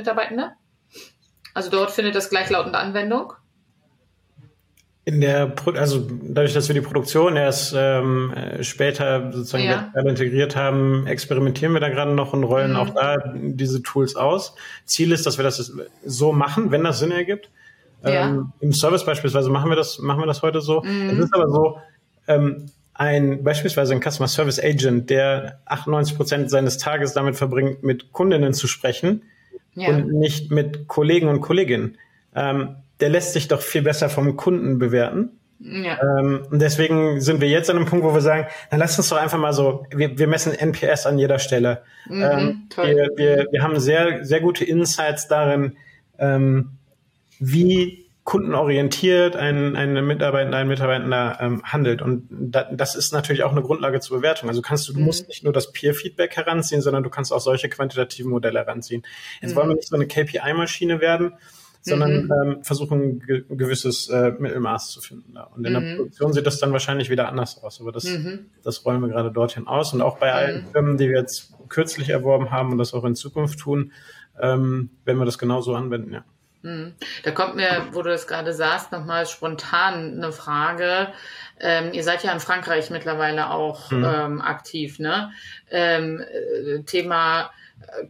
Also 1.53 1.69
dort 1.69 1.91
findet 1.91 2.15
das 2.15 2.29
gleichlautende 2.29 2.77
Anwendung? 2.77 3.33
In 5.07 5.21
der, 5.21 5.45
Pro 5.45 5.71
also 5.71 6.07
dadurch, 6.23 6.53
dass 6.53 6.67
wir 6.67 6.73
die 6.73 6.81
Produktion 6.81 7.35
erst 7.35 7.75
ähm, 7.77 8.33
später 8.61 9.31
sozusagen 9.31 9.63
ja. 9.63 9.91
integriert 10.01 10.55
haben, 10.55 11.05
experimentieren 11.05 11.73
wir 11.73 11.79
da 11.79 11.89
gerade 11.89 12.11
noch 12.11 12.33
und 12.33 12.43
rollen 12.43 12.71
mhm. 12.71 12.77
auch 12.77 12.89
da 12.89 13.17
diese 13.35 13.83
Tools 13.83 14.15
aus. 14.15 14.55
Ziel 14.85 15.11
ist, 15.11 15.27
dass 15.27 15.37
wir 15.37 15.43
das 15.43 15.71
so 16.03 16.31
machen, 16.31 16.71
wenn 16.71 16.83
das 16.83 16.97
Sinn 16.97 17.11
ergibt. 17.11 17.51
Ja. 18.03 18.29
Ähm, 18.29 18.51
Im 18.61 18.73
Service 18.73 19.05
beispielsweise 19.05 19.51
machen 19.51 19.69
wir 19.69 19.75
das, 19.75 19.99
machen 19.99 20.21
wir 20.21 20.27
das 20.27 20.41
heute 20.41 20.59
so. 20.61 20.81
Mhm. 20.81 21.09
Es 21.11 21.19
ist 21.19 21.35
aber 21.35 21.49
so, 21.49 21.77
ähm, 22.27 22.65
ein 22.95 23.43
beispielsweise 23.43 23.93
ein 23.93 24.01
Customer 24.01 24.27
Service 24.27 24.59
Agent, 24.59 25.09
der 25.09 25.59
98 25.65 26.15
Prozent 26.15 26.49
seines 26.49 26.77
Tages 26.77 27.13
damit 27.13 27.35
verbringt, 27.35 27.83
mit 27.83 28.13
Kundinnen 28.13 28.53
zu 28.53 28.67
sprechen 28.67 29.23
ja. 29.73 29.89
und 29.89 30.13
nicht 30.13 30.49
mit 30.49 30.87
Kollegen 30.87 31.27
und 31.27 31.41
Kolleginnen. 31.41 31.97
Ähm, 32.33 32.77
der 32.99 33.09
lässt 33.09 33.33
sich 33.33 33.47
doch 33.47 33.61
viel 33.61 33.81
besser 33.81 34.09
vom 34.09 34.35
Kunden 34.35 34.79
bewerten. 34.79 35.39
Ja. 35.59 35.99
Ähm, 36.01 36.45
und 36.51 36.61
deswegen 36.61 37.21
sind 37.21 37.39
wir 37.41 37.47
jetzt 37.47 37.69
an 37.69 37.77
einem 37.77 37.85
Punkt, 37.85 38.05
wo 38.05 38.13
wir 38.13 38.21
sagen, 38.21 38.47
dann 38.69 38.79
lass 38.79 38.97
uns 38.97 39.09
doch 39.09 39.17
einfach 39.17 39.37
mal 39.37 39.53
so, 39.53 39.85
wir, 39.89 40.17
wir 40.17 40.27
messen 40.27 40.53
NPS 40.53 41.05
an 41.05 41.17
jeder 41.17 41.39
Stelle. 41.39 41.83
Mhm, 42.07 42.23
ähm, 42.23 42.69
wir, 42.75 43.09
wir, 43.15 43.47
wir 43.51 43.63
haben 43.63 43.79
sehr, 43.79 44.25
sehr 44.25 44.41
gute 44.41 44.65
Insights 44.65 45.27
darin, 45.27 45.77
ähm, 46.19 46.71
wie 47.39 48.05
kundenorientiert 48.25 49.35
ein, 49.35 49.75
ein 49.75 50.05
Mitarbeiter, 50.05 50.57
ein 50.57 50.67
Mitarbeitender 50.67 51.37
ähm, 51.39 51.61
handelt. 51.63 52.01
Und 52.01 52.27
da, 52.31 52.63
das 52.63 52.95
ist 52.95 53.13
natürlich 53.13 53.43
auch 53.43 53.51
eine 53.51 53.61
Grundlage 53.61 53.99
zur 53.99 54.17
Bewertung. 54.17 54.49
Also 54.49 54.63
kannst 54.63 54.89
du, 54.89 54.93
du 54.93 54.99
mhm. 54.99 55.05
musst 55.05 55.27
nicht 55.27 55.43
nur 55.43 55.53
das 55.53 55.71
Peer-Feedback 55.71 56.35
heranziehen, 56.35 56.81
sondern 56.81 57.03
du 57.03 57.11
kannst 57.11 57.31
auch 57.31 57.39
solche 57.39 57.69
quantitativen 57.69 58.31
Modelle 58.31 58.59
heranziehen. 58.59 59.03
Jetzt 59.41 59.51
mhm. 59.51 59.55
wollen 59.57 59.69
wir 59.69 59.75
nicht 59.75 59.87
so 59.87 59.95
eine 59.95 60.07
KPI-Maschine 60.07 61.01
werden, 61.01 61.33
sondern 61.85 62.23
mhm. 62.23 62.31
ähm, 62.31 62.63
versuchen 62.63 63.19
ge 63.19 63.43
gewisses 63.47 64.09
äh, 64.09 64.31
Mittelmaß 64.31 64.89
zu 64.89 65.01
finden. 65.01 65.37
Und 65.37 65.65
in 65.65 65.73
mhm. 65.73 65.79
der 65.79 65.95
Produktion 65.95 66.33
sieht 66.33 66.47
das 66.47 66.59
dann 66.59 66.71
wahrscheinlich 66.71 67.11
wieder 67.11 67.29
anders 67.29 67.63
aus. 67.63 67.79
Aber 67.79 67.91
das, 67.91 68.05
mhm. 68.05 68.47
das 68.63 68.83
rollen 68.85 69.01
wir 69.01 69.09
gerade 69.09 69.31
dorthin 69.31 69.67
aus. 69.67 69.93
Und 69.93 70.01
auch 70.01 70.17
bei 70.17 70.33
allen 70.33 70.63
mhm. 70.63 70.71
Firmen, 70.71 70.97
die 70.97 71.09
wir 71.09 71.19
jetzt 71.19 71.53
kürzlich 71.69 72.09
erworben 72.09 72.49
haben 72.49 72.71
und 72.71 72.79
das 72.79 72.93
auch 72.93 73.05
in 73.05 73.15
Zukunft 73.15 73.59
tun, 73.59 73.91
ähm, 74.41 74.89
werden 75.05 75.19
wir 75.19 75.25
das 75.25 75.37
genauso 75.37 75.75
anwenden, 75.75 76.11
ja. 76.11 76.25
Mhm. 76.63 76.95
Da 77.23 77.29
kommt 77.29 77.55
mir, 77.55 77.87
wo 77.91 78.01
du 78.01 78.09
das 78.09 78.25
gerade 78.25 78.51
sagst, 78.51 78.91
nochmal 78.91 79.27
spontan 79.27 80.15
eine 80.17 80.31
Frage. 80.31 81.09
Ähm, 81.59 81.93
ihr 81.93 82.03
seid 82.03 82.23
ja 82.23 82.31
in 82.33 82.39
Frankreich 82.39 82.89
mittlerweile 82.89 83.51
auch 83.51 83.91
mhm. 83.91 84.03
ähm, 84.03 84.41
aktiv, 84.41 84.97
ne? 84.97 85.31
Ähm, 85.69 86.19
äh, 86.19 86.81
Thema 86.81 87.51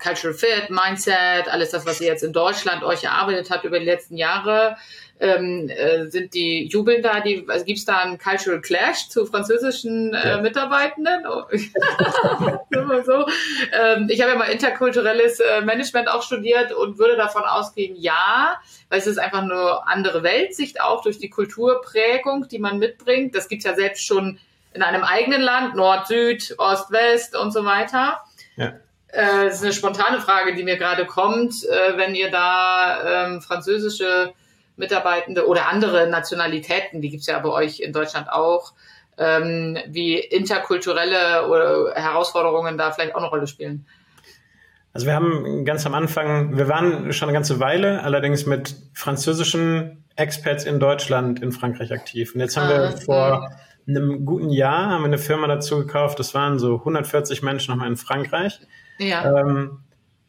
Cultural 0.02 0.34
Fit, 0.34 0.70
Mindset, 0.70 1.48
alles 1.48 1.72
das, 1.72 1.86
was 1.86 2.02
ihr 2.02 2.08
jetzt 2.08 2.24
in 2.24 2.34
Deutschland 2.34 2.84
euch 2.84 3.04
erarbeitet 3.04 3.50
habt 3.50 3.66
über 3.66 3.80
die 3.80 3.86
letzten 3.86 4.18
Jahre. 4.18 4.78
ähm, 5.18 5.70
äh, 5.70 6.10
sind 6.10 6.34
die 6.34 6.66
jubeln 6.66 7.02
da, 7.02 7.22
die, 7.22 7.46
also 7.48 7.64
gibt 7.64 7.80
es 7.80 7.86
da 7.86 8.00
einen 8.00 8.18
Cultural 8.18 8.60
Clash 8.60 9.08
zu 9.08 9.26
französischen 9.26 10.14
äh. 10.14 10.42
Mitarbeitenden? 10.42 11.26
Oh. 11.26 11.44
so. 13.06 13.26
ähm, 13.72 14.10
ich 14.10 14.22
habe 14.22 14.32
ja 14.32 14.38
mal 14.38 14.50
interkulturelles 14.50 15.40
äh, 15.40 15.62
Management 15.62 16.10
auch 16.10 16.22
studiert 16.22 16.74
und 16.74 16.98
würde 16.98 17.16
davon 17.16 17.44
ausgehen, 17.44 17.96
ja, 17.96 18.60
weil 18.90 19.00
es 19.00 19.08
ist 19.08 19.18
einfach 19.18 19.42
eine 19.42 19.88
andere 19.88 20.22
Weltsicht 20.24 20.82
auch 20.82 21.02
durch 21.02 21.18
die 21.18 21.30
Kulturprägung, 21.30 22.50
die 22.50 22.60
man 22.60 22.78
mitbringt. 22.78 23.36
Das 23.36 23.48
gibt's 23.48 23.64
ja 23.66 23.74
selbst 23.74 24.06
schon 24.06 24.38
in 24.74 24.82
einem 24.82 25.04
eigenen 25.04 25.42
Land, 25.42 25.76
Nord, 25.76 26.08
Süd, 26.08 26.56
Ost, 26.58 26.92
West 26.92 27.38
und 27.38 27.52
so 27.52 27.64
weiter. 27.64 28.22
Ja. 28.58 28.74
Äh, 29.16 29.46
das 29.46 29.56
ist 29.56 29.64
eine 29.64 29.74
spontane 29.74 30.20
Frage, 30.20 30.56
die 30.56 30.64
mir 30.64 30.78
gerade 30.78 31.06
kommt, 31.06 31.64
äh, 31.64 31.98
wenn 31.98 32.16
ihr 32.16 32.30
da 32.30 33.28
ähm, 33.28 33.42
französische 33.42 34.34
Mitarbeitende 34.76 35.48
oder 35.48 35.70
andere 35.70 36.08
Nationalitäten, 36.10 37.02
die 37.02 37.10
gibt's 37.10 37.28
ja 37.28 37.40
bei 37.40 37.50
euch 37.50 37.80
in 37.80 37.94
Deutschland 37.94 38.30
auch, 38.30 38.74
ähm, 39.18 39.78
wie 39.88 40.20
interkulturelle 40.20 41.48
oder 41.48 41.94
Herausforderungen 41.96 42.78
da 42.78 42.92
vielleicht 42.92 43.16
auch 43.16 43.22
eine 43.22 43.30
Rolle 43.30 43.48
spielen. 43.48 43.86
Also 44.92 45.08
wir 45.08 45.14
haben 45.14 45.64
ganz 45.64 45.86
am 45.86 45.94
Anfang, 45.94 46.58
wir 46.58 46.68
waren 46.68 47.14
schon 47.14 47.30
eine 47.30 47.38
ganze 47.38 47.62
Weile, 47.62 48.04
allerdings 48.04 48.46
mit 48.46 48.76
französischen 48.94 50.04
Experts 50.18 50.66
in 50.66 50.82
Deutschland, 50.82 51.42
in 51.42 51.54
Frankreich 51.54 51.94
aktiv. 51.94 52.34
Und 52.34 52.42
jetzt 52.42 52.58
haben 52.58 52.68
ah, 52.68 52.92
wir 52.92 52.98
vor 52.98 53.52
einem 53.88 54.26
guten 54.26 54.50
Jahr 54.50 54.90
haben 54.90 55.04
wir 55.04 55.08
eine 55.08 55.18
Firma 55.18 55.48
dazu 55.48 55.78
gekauft. 55.80 56.20
Das 56.20 56.34
waren 56.34 56.60
so 56.60 56.76
140 56.80 57.44
Menschen 57.44 57.72
nochmal 57.72 57.88
in 57.88 57.98
Frankreich. 57.98 58.60
Ja. 58.98 59.40
Ähm, 59.40 59.80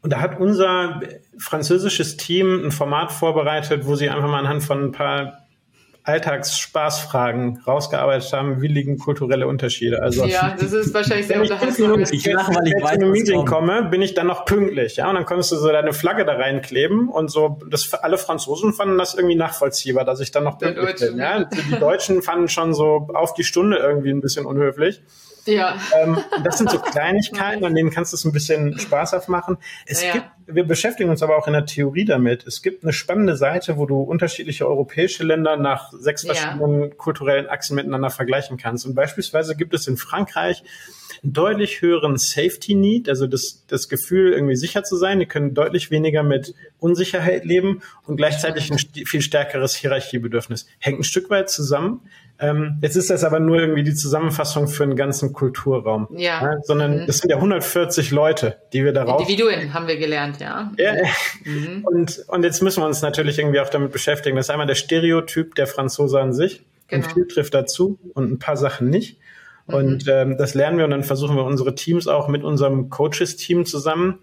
und 0.02 0.12
da 0.12 0.20
hat 0.20 0.38
unser 0.38 1.00
französisches 1.38 2.16
Team 2.16 2.66
ein 2.66 2.70
Format 2.70 3.12
vorbereitet, 3.12 3.86
wo 3.86 3.96
sie 3.96 4.08
einfach 4.08 4.28
mal 4.28 4.38
anhand 4.38 4.62
von 4.62 4.84
ein 4.84 4.92
paar 4.92 5.46
Alltagsspaßfragen 6.06 7.62
rausgearbeitet 7.66 8.32
haben, 8.32 8.62
wie 8.62 8.68
liegen 8.68 8.96
kulturelle 8.96 9.48
Unterschiede. 9.48 10.00
Also 10.00 10.24
ja, 10.24 10.54
das 10.56 10.72
ist 10.72 10.94
wahrscheinlich 10.94 11.26
sehr 11.26 11.40
unterhaltsam. 11.40 12.00
Ich 12.12 12.24
lache, 12.24 12.54
weil 12.54 12.68
ich 12.68 12.80
weiß, 12.80 12.98
ich 13.02 13.08
Meeting 13.08 13.44
komme, 13.44 13.82
bin 13.90 14.02
ich 14.02 14.14
dann 14.14 14.28
noch 14.28 14.44
pünktlich, 14.44 14.96
ja, 14.96 15.08
und 15.08 15.16
dann 15.16 15.24
konntest 15.24 15.50
du 15.50 15.56
so 15.56 15.66
deine 15.66 15.92
Flagge 15.92 16.24
da 16.24 16.34
reinkleben 16.34 17.08
und 17.08 17.28
so. 17.28 17.58
Das 17.68 17.92
alle 17.92 18.18
Franzosen 18.18 18.72
fanden 18.72 18.98
das 18.98 19.14
irgendwie 19.14 19.34
nachvollziehbar, 19.34 20.04
dass 20.04 20.20
ich 20.20 20.30
dann 20.30 20.44
noch 20.44 20.58
pünktlich 20.58 20.94
bin. 21.00 21.18
Ja, 21.18 21.42
die 21.44 21.80
Deutschen 21.80 22.22
fanden 22.22 22.46
schon 22.46 22.72
so 22.72 23.08
auf 23.12 23.34
die 23.34 23.42
Stunde 23.42 23.78
irgendwie 23.78 24.10
ein 24.10 24.20
bisschen 24.20 24.46
unhöflich. 24.46 25.02
Ja. 25.46 25.78
Ähm, 25.96 26.18
das 26.44 26.58
sind 26.58 26.70
so 26.70 26.78
Kleinigkeiten, 26.92 27.64
an 27.64 27.74
denen 27.74 27.90
kannst 27.90 28.12
du 28.12 28.16
es 28.16 28.24
ein 28.24 28.32
bisschen 28.32 28.78
spaßhaft 28.78 29.28
machen. 29.28 29.58
Es 29.86 30.02
ja. 30.02 30.12
gibt, 30.12 30.26
wir 30.46 30.64
beschäftigen 30.64 31.10
uns 31.10 31.22
aber 31.22 31.36
auch 31.36 31.46
in 31.46 31.52
der 31.52 31.66
Theorie 31.66 32.04
damit. 32.04 32.46
Es 32.46 32.62
gibt 32.62 32.82
eine 32.82 32.92
spannende 32.92 33.36
Seite, 33.36 33.78
wo 33.78 33.86
du 33.86 34.00
unterschiedliche 34.00 34.66
europäische 34.66 35.24
Länder 35.24 35.56
nach 35.56 35.92
sechs 35.92 36.22
ja. 36.22 36.34
verschiedenen 36.34 36.96
kulturellen 36.96 37.48
Achsen 37.48 37.76
miteinander 37.76 38.10
vergleichen 38.10 38.56
kannst. 38.56 38.86
Und 38.86 38.94
beispielsweise 38.94 39.56
gibt 39.56 39.74
es 39.74 39.86
in 39.86 39.96
Frankreich 39.96 40.62
einen 41.22 41.32
deutlich 41.32 41.80
höheren 41.80 42.16
Safety 42.16 42.74
Need, 42.74 43.08
also 43.08 43.26
das, 43.26 43.64
das 43.68 43.88
Gefühl, 43.88 44.32
irgendwie 44.32 44.56
sicher 44.56 44.84
zu 44.84 44.96
sein. 44.96 45.18
Die 45.18 45.26
können 45.26 45.54
deutlich 45.54 45.90
weniger 45.90 46.22
mit 46.22 46.54
Unsicherheit 46.78 47.44
leben 47.44 47.82
und 48.04 48.16
gleichzeitig 48.16 48.70
ein 48.70 48.78
viel 48.78 49.22
stärkeres 49.22 49.74
Hierarchiebedürfnis. 49.74 50.66
Hängt 50.78 51.00
ein 51.00 51.04
Stück 51.04 51.30
weit 51.30 51.50
zusammen. 51.50 52.02
Ähm, 52.38 52.78
jetzt 52.82 52.96
ist 52.96 53.08
das 53.08 53.24
aber 53.24 53.40
nur 53.40 53.58
irgendwie 53.58 53.82
die 53.82 53.94
Zusammenfassung 53.94 54.68
für 54.68 54.82
einen 54.82 54.96
ganzen 54.96 55.32
Kulturraum. 55.32 56.08
Ja. 56.10 56.42
ja 56.42 56.56
sondern 56.62 57.02
mhm. 57.02 57.06
das 57.06 57.18
sind 57.18 57.30
ja 57.30 57.36
140 57.36 58.10
Leute, 58.10 58.58
die 58.72 58.84
wir 58.84 58.92
darauf. 58.92 59.20
Individuen 59.20 59.72
haben 59.72 59.86
wir 59.86 59.96
gelernt, 59.96 60.40
ja. 60.40 60.70
ja. 60.78 60.92
Mhm. 61.44 61.84
Und, 61.86 62.24
und 62.28 62.42
jetzt 62.42 62.62
müssen 62.62 62.82
wir 62.82 62.86
uns 62.86 63.02
natürlich 63.02 63.38
irgendwie 63.38 63.60
auch 63.60 63.68
damit 63.68 63.92
beschäftigen. 63.92 64.36
Das 64.36 64.46
ist 64.46 64.50
einmal 64.50 64.66
der 64.66 64.74
Stereotyp 64.74 65.54
der 65.54 65.66
Franzose 65.66 66.20
an 66.20 66.32
sich. 66.32 66.64
Genau. 66.88 67.04
Und 67.04 67.12
viel 67.12 67.26
trifft 67.26 67.54
dazu 67.54 67.98
und 68.14 68.30
ein 68.30 68.38
paar 68.38 68.56
Sachen 68.56 68.90
nicht. 68.90 69.18
Mhm. 69.66 69.74
Und 69.74 70.08
ähm, 70.08 70.36
das 70.36 70.54
lernen 70.54 70.78
wir 70.78 70.84
und 70.84 70.90
dann 70.90 71.04
versuchen 71.04 71.36
wir 71.36 71.44
unsere 71.44 71.74
Teams 71.74 72.06
auch 72.06 72.28
mit 72.28 72.44
unserem 72.44 72.90
Coaches-Team 72.90 73.64
zusammen 73.64 74.18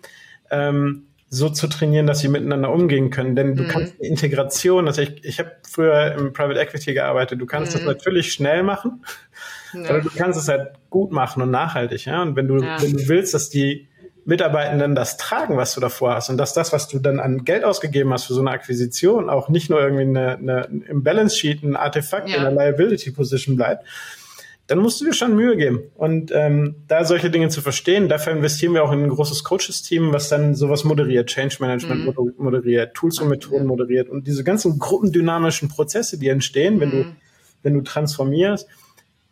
ähm, 0.51 1.07
so 1.33 1.49
zu 1.49 1.67
trainieren, 1.67 2.05
dass 2.05 2.19
sie 2.19 2.27
miteinander 2.27 2.71
umgehen 2.71 3.09
können. 3.09 3.35
Denn 3.35 3.55
du 3.55 3.63
mhm. 3.63 3.67
kannst 3.67 3.95
eine 3.99 4.07
Integration, 4.07 4.87
also 4.87 5.01
ich, 5.01 5.25
ich 5.25 5.39
habe 5.39 5.51
früher 5.67 6.13
im 6.13 6.31
Private 6.31 6.59
Equity 6.59 6.93
gearbeitet, 6.93 7.41
du 7.41 7.47
kannst 7.47 7.73
mhm. 7.73 7.79
das 7.79 7.87
natürlich 7.87 8.31
schnell 8.31 8.61
machen, 8.61 9.03
ja. 9.73 9.89
aber 9.89 10.01
du 10.01 10.09
kannst 10.15 10.39
es 10.39 10.47
halt 10.47 10.73
gut 10.91 11.11
machen 11.11 11.41
und 11.41 11.49
nachhaltig. 11.49 12.05
Ja? 12.05 12.21
Und 12.21 12.35
wenn 12.35 12.47
du, 12.47 12.61
ja. 12.61 12.79
wenn 12.81 12.93
du 12.93 13.07
willst, 13.07 13.33
dass 13.33 13.49
die 13.49 13.87
Mitarbeitenden 14.25 14.93
das 14.93 15.17
tragen, 15.17 15.57
was 15.57 15.73
du 15.73 15.81
davor 15.81 16.15
hast 16.15 16.29
und 16.29 16.37
dass 16.37 16.53
das, 16.53 16.71
was 16.71 16.87
du 16.87 16.99
dann 16.99 17.19
an 17.19 17.43
Geld 17.43 17.63
ausgegeben 17.63 18.13
hast 18.13 18.25
für 18.25 18.33
so 18.33 18.41
eine 18.41 18.51
Akquisition, 18.51 19.29
auch 19.29 19.49
nicht 19.49 19.71
nur 19.71 19.81
irgendwie 19.81 20.03
eine, 20.03 20.37
eine, 20.37 20.61
im 20.87 21.03
Balance 21.03 21.35
Sheet 21.35 21.63
ein 21.63 21.75
Artefakt 21.75 22.29
ja. 22.29 22.37
in 22.37 22.43
der 22.43 22.51
Liability 22.51 23.11
Position 23.11 23.55
bleibt, 23.55 23.85
dann 24.73 24.81
musst 24.81 24.99
du 24.99 25.05
dir 25.05 25.13
schon 25.13 25.35
Mühe 25.35 25.55
geben. 25.55 25.83
Und 25.93 26.31
ähm, 26.33 26.77
da 26.87 27.05
solche 27.05 27.29
Dinge 27.29 27.49
zu 27.49 27.61
verstehen, 27.61 28.09
dafür 28.09 28.33
investieren 28.33 28.73
wir 28.73 28.83
auch 28.83 28.91
in 28.91 29.03
ein 29.03 29.09
großes 29.09 29.43
Coaches-Team, 29.43 30.13
was 30.13 30.29
dann 30.29 30.55
sowas 30.55 30.83
moderiert, 30.83 31.29
Change 31.29 31.57
Management 31.59 32.07
mhm. 32.07 32.33
moderiert, 32.39 32.95
Tools 32.95 33.19
und 33.19 33.29
Methoden 33.29 33.67
moderiert 33.67 34.09
und 34.09 34.25
diese 34.25 34.43
ganzen 34.43 34.79
gruppendynamischen 34.79 35.69
Prozesse, 35.69 36.17
die 36.17 36.29
entstehen, 36.29 36.79
wenn 36.79 36.89
mhm. 36.89 36.91
du 36.91 37.05
wenn 37.61 37.75
du 37.75 37.81
transformierst, 37.81 38.67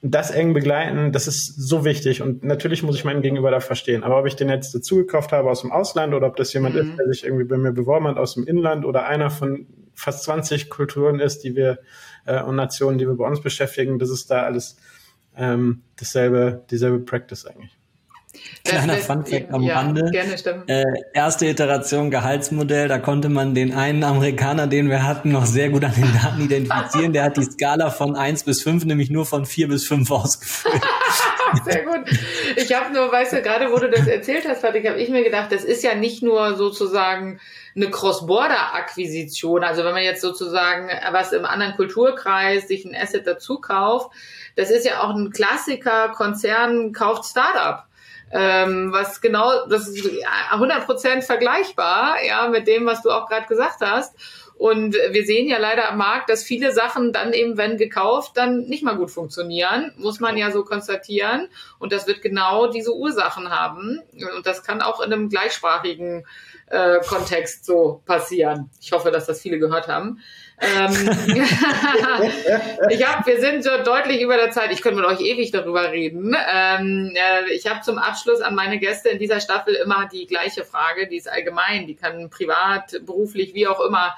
das 0.03 0.29
eng 0.29 0.53
begleiten, 0.53 1.11
das 1.11 1.27
ist 1.27 1.55
so 1.55 1.85
wichtig. 1.85 2.21
Und 2.21 2.43
natürlich 2.43 2.83
muss 2.83 2.95
ich 2.95 3.03
meinen 3.03 3.23
Gegenüber 3.23 3.49
da 3.49 3.59
verstehen. 3.59 4.03
Aber 4.03 4.19
ob 4.19 4.27
ich 4.27 4.35
den 4.35 4.49
jetzt 4.49 4.75
dazu 4.75 4.97
gekauft 4.97 5.31
habe 5.31 5.49
aus 5.49 5.61
dem 5.61 5.71
Ausland 5.71 6.13
oder 6.13 6.27
ob 6.27 6.35
das 6.35 6.53
jemand 6.53 6.75
mhm. 6.75 6.81
ist, 6.81 6.99
der 6.99 7.07
sich 7.07 7.23
irgendwie 7.23 7.45
bei 7.45 7.57
mir 7.57 7.71
beworben 7.71 8.07
hat 8.07 8.17
aus 8.17 8.35
dem 8.35 8.45
Inland 8.45 8.85
oder 8.85 9.07
einer 9.07 9.31
von 9.31 9.65
fast 9.95 10.23
20 10.23 10.69
Kulturen 10.69 11.19
ist, 11.19 11.39
die 11.43 11.55
wir 11.55 11.79
äh, 12.25 12.43
und 12.43 12.55
Nationen, 12.55 12.99
die 12.99 13.07
wir 13.07 13.15
bei 13.15 13.27
uns 13.27 13.41
beschäftigen, 13.41 13.97
das 13.97 14.11
ist 14.11 14.29
da 14.29 14.43
alles 14.43 14.77
ähm, 15.37 15.81
dasselbe, 15.97 16.63
dieselbe 16.69 16.99
Practice 16.99 17.45
eigentlich. 17.45 17.71
Kleiner 18.63 18.97
Funfact 18.97 19.51
am 19.51 19.63
ja, 19.63 19.75
Rande. 19.75 20.09
Gerne, 20.11 20.35
äh, 20.67 20.83
erste 21.13 21.47
Iteration 21.47 22.11
Gehaltsmodell, 22.11 22.87
da 22.87 22.99
konnte 22.99 23.27
man 23.27 23.55
den 23.55 23.73
einen 23.73 24.03
Amerikaner, 24.03 24.67
den 24.67 24.89
wir 24.89 25.03
hatten, 25.03 25.31
noch 25.31 25.45
sehr 25.45 25.69
gut 25.69 25.83
an 25.83 25.93
den 25.93 26.13
Daten 26.13 26.41
identifizieren. 26.41 27.11
Der 27.11 27.23
hat 27.23 27.37
die 27.37 27.43
Skala 27.43 27.89
von 27.89 28.15
1 28.15 28.43
bis 28.43 28.61
5 28.61 28.85
nämlich 28.85 29.09
nur 29.09 29.25
von 29.25 29.45
4 29.45 29.67
bis 29.67 29.85
5 29.87 30.09
ausgefüllt. 30.11 30.81
sehr 31.65 31.83
gut. 31.83 32.01
Ich 32.55 32.73
habe 32.73 32.93
nur, 32.93 33.11
weißt 33.11 33.33
du, 33.33 33.41
gerade 33.41 33.71
wo 33.71 33.77
du 33.77 33.89
das 33.89 34.07
erzählt 34.07 34.47
hast, 34.47 34.61
Patrick, 34.61 34.87
habe 34.87 34.99
ich 34.99 35.09
mir 35.09 35.23
gedacht, 35.23 35.51
das 35.51 35.63
ist 35.63 35.83
ja 35.83 35.95
nicht 35.95 36.23
nur 36.23 36.55
sozusagen 36.55 37.39
eine 37.75 37.89
Cross-Border-Akquisition. 37.89 39.63
Also 39.63 39.83
wenn 39.83 39.93
man 39.93 40.03
jetzt 40.03 40.21
sozusagen 40.21 40.89
was 41.11 41.31
im 41.31 41.45
anderen 41.45 41.75
Kulturkreis 41.75 42.67
sich 42.67 42.85
ein 42.85 42.95
Asset 42.95 43.27
dazu 43.27 43.59
kauft, 43.59 44.11
das 44.55 44.69
ist 44.69 44.85
ja 44.85 45.01
auch 45.01 45.15
ein 45.15 45.31
Klassiker, 45.31 46.09
Konzern 46.09 46.93
kauft 46.93 47.25
Startup. 47.25 47.85
Ähm, 48.33 48.93
was 48.93 49.19
genau, 49.19 49.65
das 49.67 49.89
ist 49.89 50.07
100% 50.51 51.21
vergleichbar, 51.21 52.15
ja, 52.25 52.47
mit 52.47 52.65
dem, 52.65 52.85
was 52.85 53.01
du 53.01 53.11
auch 53.11 53.27
gerade 53.27 53.45
gesagt 53.47 53.81
hast. 53.81 54.15
Und 54.61 54.93
wir 54.93 55.25
sehen 55.25 55.47
ja 55.47 55.57
leider 55.57 55.89
am 55.89 55.97
Markt, 55.97 56.29
dass 56.29 56.43
viele 56.43 56.71
Sachen 56.71 57.11
dann 57.13 57.33
eben, 57.33 57.57
wenn 57.57 57.77
gekauft, 57.77 58.33
dann 58.35 58.67
nicht 58.67 58.83
mal 58.83 58.95
gut 58.95 59.09
funktionieren, 59.09 59.91
muss 59.97 60.19
man 60.19 60.37
ja 60.37 60.51
so 60.51 60.63
konstatieren. 60.63 61.47
Und 61.79 61.91
das 61.91 62.05
wird 62.05 62.21
genau 62.21 62.67
diese 62.67 62.95
Ursachen 62.95 63.49
haben. 63.49 64.03
Und 64.37 64.45
das 64.45 64.61
kann 64.61 64.83
auch 64.83 65.01
in 65.01 65.11
einem 65.11 65.29
gleichsprachigen 65.29 66.27
äh, 66.67 66.99
Kontext 66.99 67.65
so 67.65 68.03
passieren. 68.05 68.69
Ich 68.79 68.91
hoffe, 68.91 69.09
dass 69.09 69.25
das 69.25 69.41
viele 69.41 69.57
gehört 69.57 69.87
haben. 69.87 70.21
Ähm, 70.59 70.91
ich 72.91 73.07
habe, 73.07 73.25
wir 73.25 73.41
sind 73.41 73.63
so 73.63 73.71
deutlich 73.83 74.21
über 74.21 74.37
der 74.37 74.51
Zeit. 74.51 74.71
Ich 74.71 74.83
könnte 74.83 75.01
mit 75.01 75.09
euch 75.09 75.21
ewig 75.21 75.49
darüber 75.49 75.91
reden. 75.91 76.35
Ähm, 76.53 77.15
äh, 77.15 77.51
ich 77.51 77.67
habe 77.67 77.81
zum 77.81 77.97
Abschluss 77.97 78.41
an 78.41 78.53
meine 78.53 78.77
Gäste 78.77 79.09
in 79.09 79.17
dieser 79.17 79.39
Staffel 79.39 79.73
immer 79.73 80.07
die 80.07 80.27
gleiche 80.27 80.63
Frage. 80.63 81.07
Die 81.07 81.17
ist 81.17 81.27
allgemein, 81.27 81.87
die 81.87 81.95
kann 81.95 82.29
privat, 82.29 83.03
beruflich, 83.03 83.55
wie 83.55 83.67
auch 83.67 83.79
immer 83.83 84.15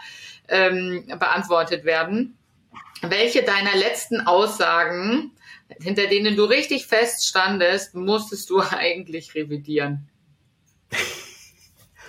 ähm, 0.53 1.05
beantwortet 1.19 1.83
werden. 1.83 2.37
Welche 3.01 3.43
deiner 3.43 3.75
letzten 3.75 4.21
Aussagen, 4.21 5.31
hinter 5.81 6.07
denen 6.07 6.35
du 6.35 6.45
richtig 6.45 6.85
feststandest, 6.87 7.95
musstest 7.95 8.49
du 8.49 8.61
eigentlich 8.71 9.35
revidieren? 9.35 10.07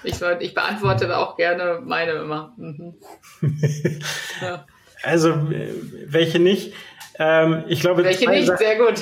Ich, 0.06 0.20
ich 0.40 0.52
beantworte 0.52 1.16
auch 1.16 1.34
gerne 1.34 1.80
meine 1.82 2.10
immer. 2.10 2.52
Mhm. 2.58 2.92
ja. 4.42 4.66
Also 5.02 5.48
welche 5.48 6.38
nicht? 6.40 6.74
Ähm, 7.18 7.64
ich 7.68 7.80
glaube, 7.80 8.04
welche 8.04 8.28
nicht? 8.28 8.46
Sachen, 8.46 8.58
Sehr 8.58 8.76
gut. 8.76 9.00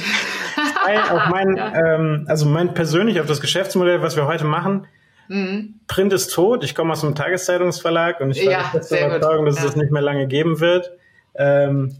auf 1.11 1.27
mein, 1.29 1.57
ja. 1.57 1.75
ähm, 1.75 2.27
also 2.29 2.47
mein 2.47 2.75
persönlich 2.75 3.21
auf 3.21 3.27
das 3.27 3.41
Geschäftsmodell, 3.41 4.01
was 4.01 4.15
wir 4.15 4.27
heute 4.27 4.45
machen. 4.45 4.87
Mhm. 5.29 5.81
Print 5.87 6.13
ist 6.13 6.33
tot. 6.33 6.65
Ich 6.65 6.75
komme 6.75 6.93
aus 6.93 7.05
einem 7.05 7.15
Tageszeitungsverlag 7.15 8.21
und 8.21 8.31
ich 8.33 8.45
war 8.45 8.53
ja, 8.53 8.65
fest 8.65 8.93
überzeugt, 8.93 9.49
dass 9.49 9.57
ja. 9.57 9.61
es 9.61 9.67
das 9.69 9.77
nicht 9.77 9.93
mehr 9.93 10.03
lange 10.03 10.27
geben 10.27 10.61
wird. 10.61 10.91
Ähm, 11.35 11.97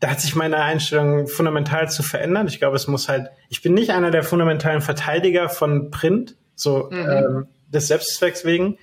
da 0.00 0.10
hat 0.10 0.20
sich 0.20 0.34
meine 0.34 0.56
Einstellung 0.56 1.26
fundamental 1.26 1.88
zu 1.88 2.02
verändern. 2.02 2.46
Ich 2.46 2.58
glaube, 2.58 2.76
es 2.76 2.86
muss 2.86 3.08
halt, 3.08 3.30
ich 3.48 3.62
bin 3.62 3.74
nicht 3.74 3.90
einer 3.90 4.10
der 4.10 4.22
fundamentalen 4.22 4.82
Verteidiger 4.82 5.48
von 5.48 5.90
Print. 5.90 6.36
So, 6.56 6.88
mhm. 6.90 6.98
ähm, 6.98 7.46
des 7.68 7.88
Selbstzwecks 7.88 8.44
wegen. 8.44 8.78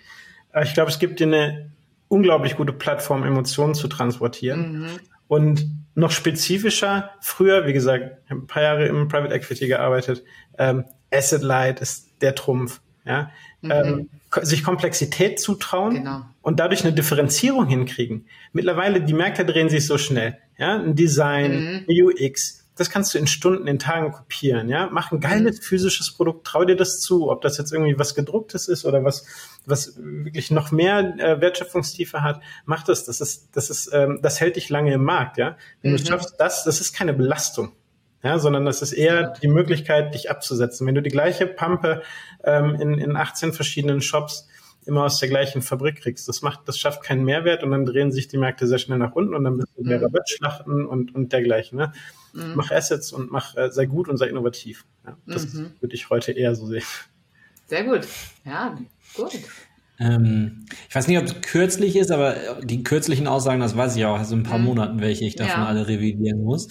Aber 0.52 0.64
ich 0.64 0.74
glaube, 0.74 0.92
es 0.92 1.00
gibt 1.00 1.20
dir 1.20 1.28
eine 1.28 1.72
unglaublich 2.08 2.58
gute 2.58 2.74
Plattform, 2.74 3.24
Emotionen 3.24 3.74
zu 3.74 3.88
transportieren. 3.88 4.82
Mhm. 4.82 4.88
Und 5.28 5.66
noch 5.96 6.12
spezifischer, 6.12 7.12
früher, 7.22 7.66
wie 7.66 7.74
gesagt, 7.74 8.18
ein 8.30 8.48
paar 8.48 8.64
Jahre 8.64 8.86
im 8.88 9.08
Private 9.08 9.34
Equity 9.34 9.68
gearbeitet, 9.68 10.24
ähm, 10.58 10.86
Asset 11.12 11.42
Light 11.42 11.80
ist 11.80 12.10
der 12.22 12.36
Trumpf. 12.36 12.82
Ja? 13.06 13.32
Mhm. 13.62 13.72
Ähm, 13.72 14.10
sich 14.42 14.64
Komplexität 14.64 15.40
zutrauen 15.40 15.96
genau. 15.96 16.22
und 16.42 16.60
dadurch 16.60 16.84
eine 16.84 16.94
Differenzierung 16.94 17.68
hinkriegen. 17.68 18.28
Mittlerweile, 18.54 19.02
die 19.02 19.14
Märkte 19.14 19.46
drehen 19.46 19.70
sich 19.70 19.86
so 19.86 19.98
schnell. 19.98 20.38
Ja? 20.58 20.80
Ein 20.80 20.96
Design, 20.96 21.86
mhm. 21.88 22.06
UX, 22.06 22.62
das 22.82 22.90
kannst 22.90 23.14
du 23.14 23.20
in 23.20 23.28
Stunden, 23.28 23.68
in 23.68 23.80
Tagen 23.80 24.12
kopieren, 24.12 24.70
ja. 24.70 24.90
Mach 24.92 25.12
ein 25.12 25.20
geiles 25.20 25.58
mhm. 25.58 25.64
physisches 25.64 26.12
Produkt, 26.12 26.48
trau 26.48 26.64
dir 26.64 26.76
das 26.76 27.00
zu, 27.00 27.30
ob 27.30 27.42
das 27.42 27.58
jetzt 27.58 27.72
irgendwie 27.72 28.00
was 28.00 28.16
gedrucktes 28.16 28.68
ist 28.68 28.86
oder 28.86 29.04
was, 29.04 29.26
was 29.66 29.98
wirklich 29.98 30.50
noch 30.52 30.72
mehr 30.72 31.00
äh, 31.20 31.42
Wertschöpfungstiefe 31.42 32.24
hat, 32.24 32.42
mach 32.66 32.84
das. 32.84 33.06
Das 33.06 33.22
ist, 33.22 33.50
das 33.54 33.70
ist, 33.70 33.92
ähm, 33.94 34.20
das 34.22 34.40
hält 34.40 34.56
dich 34.56 34.70
lange 34.70 34.94
im 34.94 35.04
Markt, 35.04 35.38
ja. 35.38 35.58
Wenn 35.82 35.92
mhm. 35.92 35.98
du 35.98 36.06
schaffst, 36.06 36.36
das, 36.40 36.64
das 36.64 36.82
ist 36.82 36.94
keine 36.94 37.14
Belastung. 37.14 37.74
Ja, 38.24 38.38
sondern 38.38 38.66
das 38.66 38.82
ist 38.82 38.94
eher 38.94 39.34
die 39.42 39.48
Möglichkeit, 39.48 40.14
dich 40.14 40.30
abzusetzen. 40.30 40.86
Wenn 40.86 40.96
du 40.96 41.02
die 41.02 41.10
gleiche 41.10 41.48
Pampe 41.48 42.04
ähm, 42.44 42.76
in, 42.76 42.98
in 43.00 43.16
18 43.16 43.52
verschiedenen 43.52 44.02
Shops 44.02 44.48
immer 44.86 45.06
aus 45.06 45.20
der 45.20 45.30
gleichen 45.30 45.62
Fabrik 45.62 46.02
kriegst. 46.02 46.28
Das 46.28 46.42
macht, 46.42 46.68
das 46.68 46.78
schafft 46.80 47.04
keinen 47.04 47.24
Mehrwert 47.24 47.64
und 47.64 47.72
dann 47.72 47.86
drehen 47.86 48.12
sich 48.12 48.28
die 48.28 48.38
Märkte 48.38 48.68
sehr 48.68 48.80
schnell 48.80 48.98
nach 48.98 49.14
unten 49.14 49.36
und 49.36 49.44
dann 49.44 49.58
bist 49.58 49.70
du 49.76 49.84
mehr 49.84 50.00
mhm. 50.00 50.14
Wettschlachten 50.14 50.86
und, 50.86 51.14
und 51.14 51.32
dergleichen. 51.34 51.78
Ne? 51.78 51.94
Mhm. 52.34 52.54
Mach 52.56 52.72
Assets 52.72 53.12
und 53.12 53.32
mach, 53.32 53.56
äh, 53.56 53.72
sei 53.72 53.86
gut 53.86 54.10
und 54.10 54.18
sei 54.18 54.28
innovativ. 54.28 54.86
Ja, 55.06 55.18
das 55.28 55.54
mhm. 55.54 55.74
würde 55.80 55.96
ich 55.96 56.10
heute 56.10 56.32
eher 56.32 56.56
so 56.56 56.66
sehen. 56.66 56.84
Sehr 57.68 57.84
gut. 57.84 58.08
Ja, 58.44 58.78
gut. 59.16 59.40
Ähm, 60.02 60.66
ich 60.90 60.96
weiß 60.96 61.08
nicht, 61.08 61.18
ob 61.20 61.26
es 61.26 61.42
kürzlich 61.42 61.96
ist, 61.96 62.12
aber 62.12 62.36
die 62.64 62.84
kürzlichen 62.84 63.28
Aussagen, 63.28 63.62
das 63.62 63.78
weiß 63.78 63.96
ich 63.96 64.06
auch, 64.06 64.18
also 64.18 64.36
ein 64.36 64.44
paar 64.44 64.58
mhm. 64.58 64.66
Monaten, 64.66 65.02
welche 65.02 65.26
ich 65.26 65.36
davon 65.36 65.62
ja. 65.62 65.68
alle 65.68 65.88
revidieren 65.88 66.44
muss. 66.44 66.68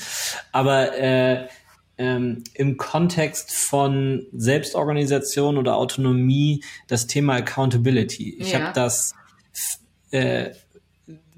Aber 0.53 0.99
äh, 0.99 1.47
ähm, 1.99 2.43
im 2.55 2.76
Kontext 2.76 3.53
von 3.53 4.26
Selbstorganisation 4.33 5.59
oder 5.59 5.76
Autonomie 5.76 6.64
das 6.89 7.07
Thema 7.07 7.35
Accountability. 7.35 8.37
Ich 8.39 8.53
ja. 8.53 8.61
habe 8.61 8.72
das 8.74 9.14
äh, 10.11 10.51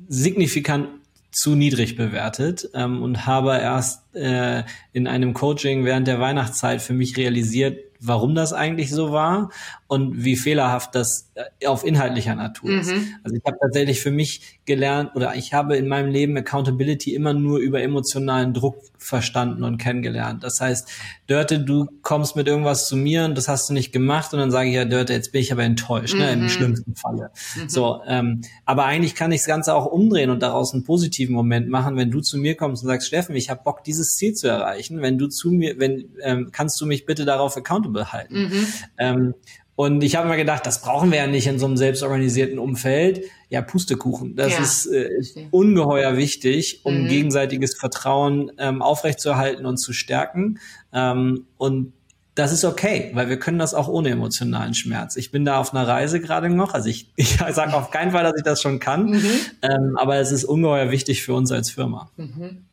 signifikant 0.09 0.89
zu 1.33 1.57
niedrig 1.57 1.97
bewertet 1.97 2.69
ähm, 2.75 3.03
und 3.03 3.27
habe 3.27 3.57
erst 3.57 4.15
äh, 4.15 4.63
in 4.93 5.07
einem 5.07 5.35
Coaching 5.35 5.85
während 5.85 6.07
der 6.07 6.21
Weihnachtszeit 6.21 6.81
für 6.81 6.93
mich 6.93 7.17
realisiert, 7.17 7.79
warum 8.01 8.35
das 8.35 8.53
eigentlich 8.53 8.91
so 8.91 9.13
war 9.13 9.51
und 9.93 10.25
wie 10.25 10.37
fehlerhaft 10.37 10.95
das 10.95 11.31
äh, 11.35 11.67
auf 11.67 11.85
inhaltlicher 11.85 12.35
Natur 12.35 12.71
mhm. 12.71 12.79
ist. 12.79 12.93
Also 13.25 13.37
ich 13.37 13.43
habe 13.45 13.59
tatsächlich 13.61 14.01
für 14.01 14.11
mich 14.11 14.59
gelernt 14.65 15.11
oder 15.15 15.35
ich 15.35 15.53
habe 15.53 15.77
in 15.77 15.87
meinem 15.87 16.11
Leben 16.11 16.35
Accountability 16.35 17.15
immer 17.15 17.35
nur 17.35 17.59
über 17.59 17.83
emotionalen 17.83 18.55
Druck 18.55 18.77
verstanden 18.97 19.65
und 19.65 19.77
kennengelernt. 19.77 20.45
Das 20.45 20.63
heißt, 20.63 20.89
Dörte, 21.27 21.59
du 21.61 21.89
kommst 22.01 22.37
mit 22.37 22.47
irgendwas 22.47 22.89
zu 22.89 22.97
mir 22.97 23.27
und 23.27 23.37
das 23.37 23.49
hast 23.49 23.69
du 23.69 23.75
nicht 23.75 23.93
gemacht 23.93 24.33
und 24.33 24.39
dann 24.39 24.51
sage 24.51 24.71
ich 24.71 24.77
ja, 24.77 24.87
Dörte, 24.87 25.13
jetzt 25.13 25.31
bin 25.31 25.43
ich 25.43 25.53
aber 25.53 25.65
enttäuscht, 25.65 26.15
mhm. 26.15 26.21
ne, 26.21 26.33
im 26.33 26.43
mhm. 26.45 26.49
schlimmsten 26.49 26.95
Falle. 26.95 27.31
Mhm. 27.57 27.69
So, 27.69 28.01
ähm, 28.07 28.41
aber 28.65 28.87
eigentlich 28.87 29.15
kann 29.15 29.31
ich 29.31 29.41
das 29.41 29.47
Ganze 29.47 29.75
auch 29.75 29.85
umdrehen 29.85 30.31
und 30.31 30.43
daraus 30.43 30.73
einen 30.73 30.85
positiven 30.85 31.35
Moment 31.35 31.69
machen, 31.69 31.97
wenn 31.97 32.11
du 32.11 32.21
zu 32.23 32.39
mir 32.39 32.57
kommst 32.57 32.83
und 32.83 32.89
sagst, 32.89 33.09
Steffen, 33.09 33.37
ich 33.37 33.51
habe 33.51 33.61
Bock, 33.63 33.85
dieses 33.85 34.15
Ziel 34.15 34.33
zu 34.33 34.49
erreichen. 34.49 35.03
Wenn 35.03 35.19
du 35.19 35.27
zu 35.27 35.51
mir, 35.51 35.79
wenn 35.79 36.09
ähm, 36.23 36.49
kannst 36.51 36.81
du 36.81 36.87
mich 36.87 37.05
bitte 37.05 37.27
darauf 37.27 37.59
accountable 37.59 38.11
halten. 38.11 38.45
Mhm. 38.45 38.67
Ähm, 38.97 39.35
und 39.83 40.05
ich 40.05 40.15
habe 40.15 40.29
mir 40.29 40.37
gedacht, 40.37 40.65
das 40.65 40.81
brauchen 40.81 41.11
wir 41.11 41.19
ja 41.19 41.27
nicht 41.27 41.49
in 41.49 41.59
so 41.59 41.67
einem 41.67 41.77
selbstorganisierten 41.77 42.61
Umfeld. 42.61 43.25
Ja, 43.49 43.63
Pustekuchen. 43.63 44.37
Das 44.37 44.53
ja, 44.53 44.61
ist 44.61 44.87
äh, 44.87 45.09
ungeheuer 45.51 46.17
wichtig, 46.17 46.83
um 46.85 47.03
mhm. 47.03 47.09
gegenseitiges 47.09 47.77
Vertrauen 47.77 48.53
ähm, 48.59 48.81
aufrechtzuerhalten 48.81 49.67
und 49.67 49.79
zu 49.79 49.93
stärken. 49.93 50.61
Ähm, 50.93 51.47
und 51.57 51.95
das 52.37 52.53
ist 52.53 52.65
okay, 52.65 53.11
weil 53.15 53.29
wir 53.29 53.39
können 53.39 53.59
das 53.59 53.75
auch 53.75 53.89
ohne 53.89 54.11
emotionalen 54.11 54.75
Schmerz. 54.75 55.17
Ich 55.17 55.33
bin 55.33 55.45
da 55.45 55.59
auf 55.59 55.75
einer 55.75 55.89
Reise 55.89 56.21
gerade 56.21 56.49
noch. 56.49 56.75
Also 56.75 56.89
ich, 56.89 57.11
ich 57.17 57.39
sage 57.39 57.75
auf 57.75 57.91
keinen 57.91 58.13
Fall, 58.13 58.23
dass 58.23 58.37
ich 58.37 58.45
das 58.45 58.63
schon 58.63 58.79
kann, 58.79 59.07
mhm. 59.07 59.31
ähm, 59.63 59.97
aber 59.99 60.17
es 60.19 60.31
ist 60.31 60.45
ungeheuer 60.45 60.93
wichtig 60.93 61.25
für 61.25 61.35
uns 61.35 61.51
als 61.51 61.71
Firma. 61.71 62.09
Mhm. 62.17 62.67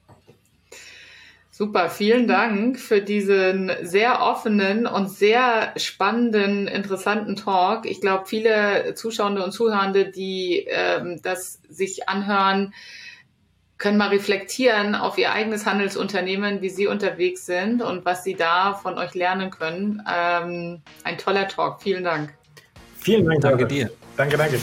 Super, 1.60 1.89
vielen 1.89 2.26
Dank 2.26 2.80
für 2.80 3.01
diesen 3.01 3.70
sehr 3.82 4.22
offenen 4.22 4.88
und 4.88 5.10
sehr 5.10 5.74
spannenden, 5.76 6.70
interessanten 6.70 7.36
Talk. 7.36 7.86
Ich 7.86 7.99
glaube, 7.99 8.28
viele 8.28 8.93
Zuschauende 8.95 9.43
und 9.43 9.51
Zuhörende, 9.51 10.10
die 10.10 10.66
ähm, 10.70 11.20
das 11.22 11.60
sich 11.68 12.07
anhören, 12.07 12.74
können 13.78 13.97
mal 13.97 14.07
reflektieren 14.07 14.95
auf 14.95 15.18
ihr 15.18 15.34
eigenes 15.34 15.66
Handelsunternehmen, 15.66 16.62
wie 16.62 16.70
sie 16.70 16.88
unterwegs 16.88 17.45
sind 17.45 17.82
und 17.82 18.05
was 18.05 18.24
sie 18.24 18.36
da 18.36 18.74
von 18.74 18.97
euch 18.97 19.14
lernen 19.14 19.49
können. 19.49 20.01
Ähm, 20.10 20.82
ein 21.03 21.18
toller 21.18 21.49
Talk. 21.49 21.82
Vielen 21.84 22.05
Dank. 22.05 22.34
Vielen 23.01 23.26
Dank. 23.26 23.41
Danke 23.41 23.68
dir. 23.68 23.91
Danke, 24.16 24.38
danke. 24.38 24.62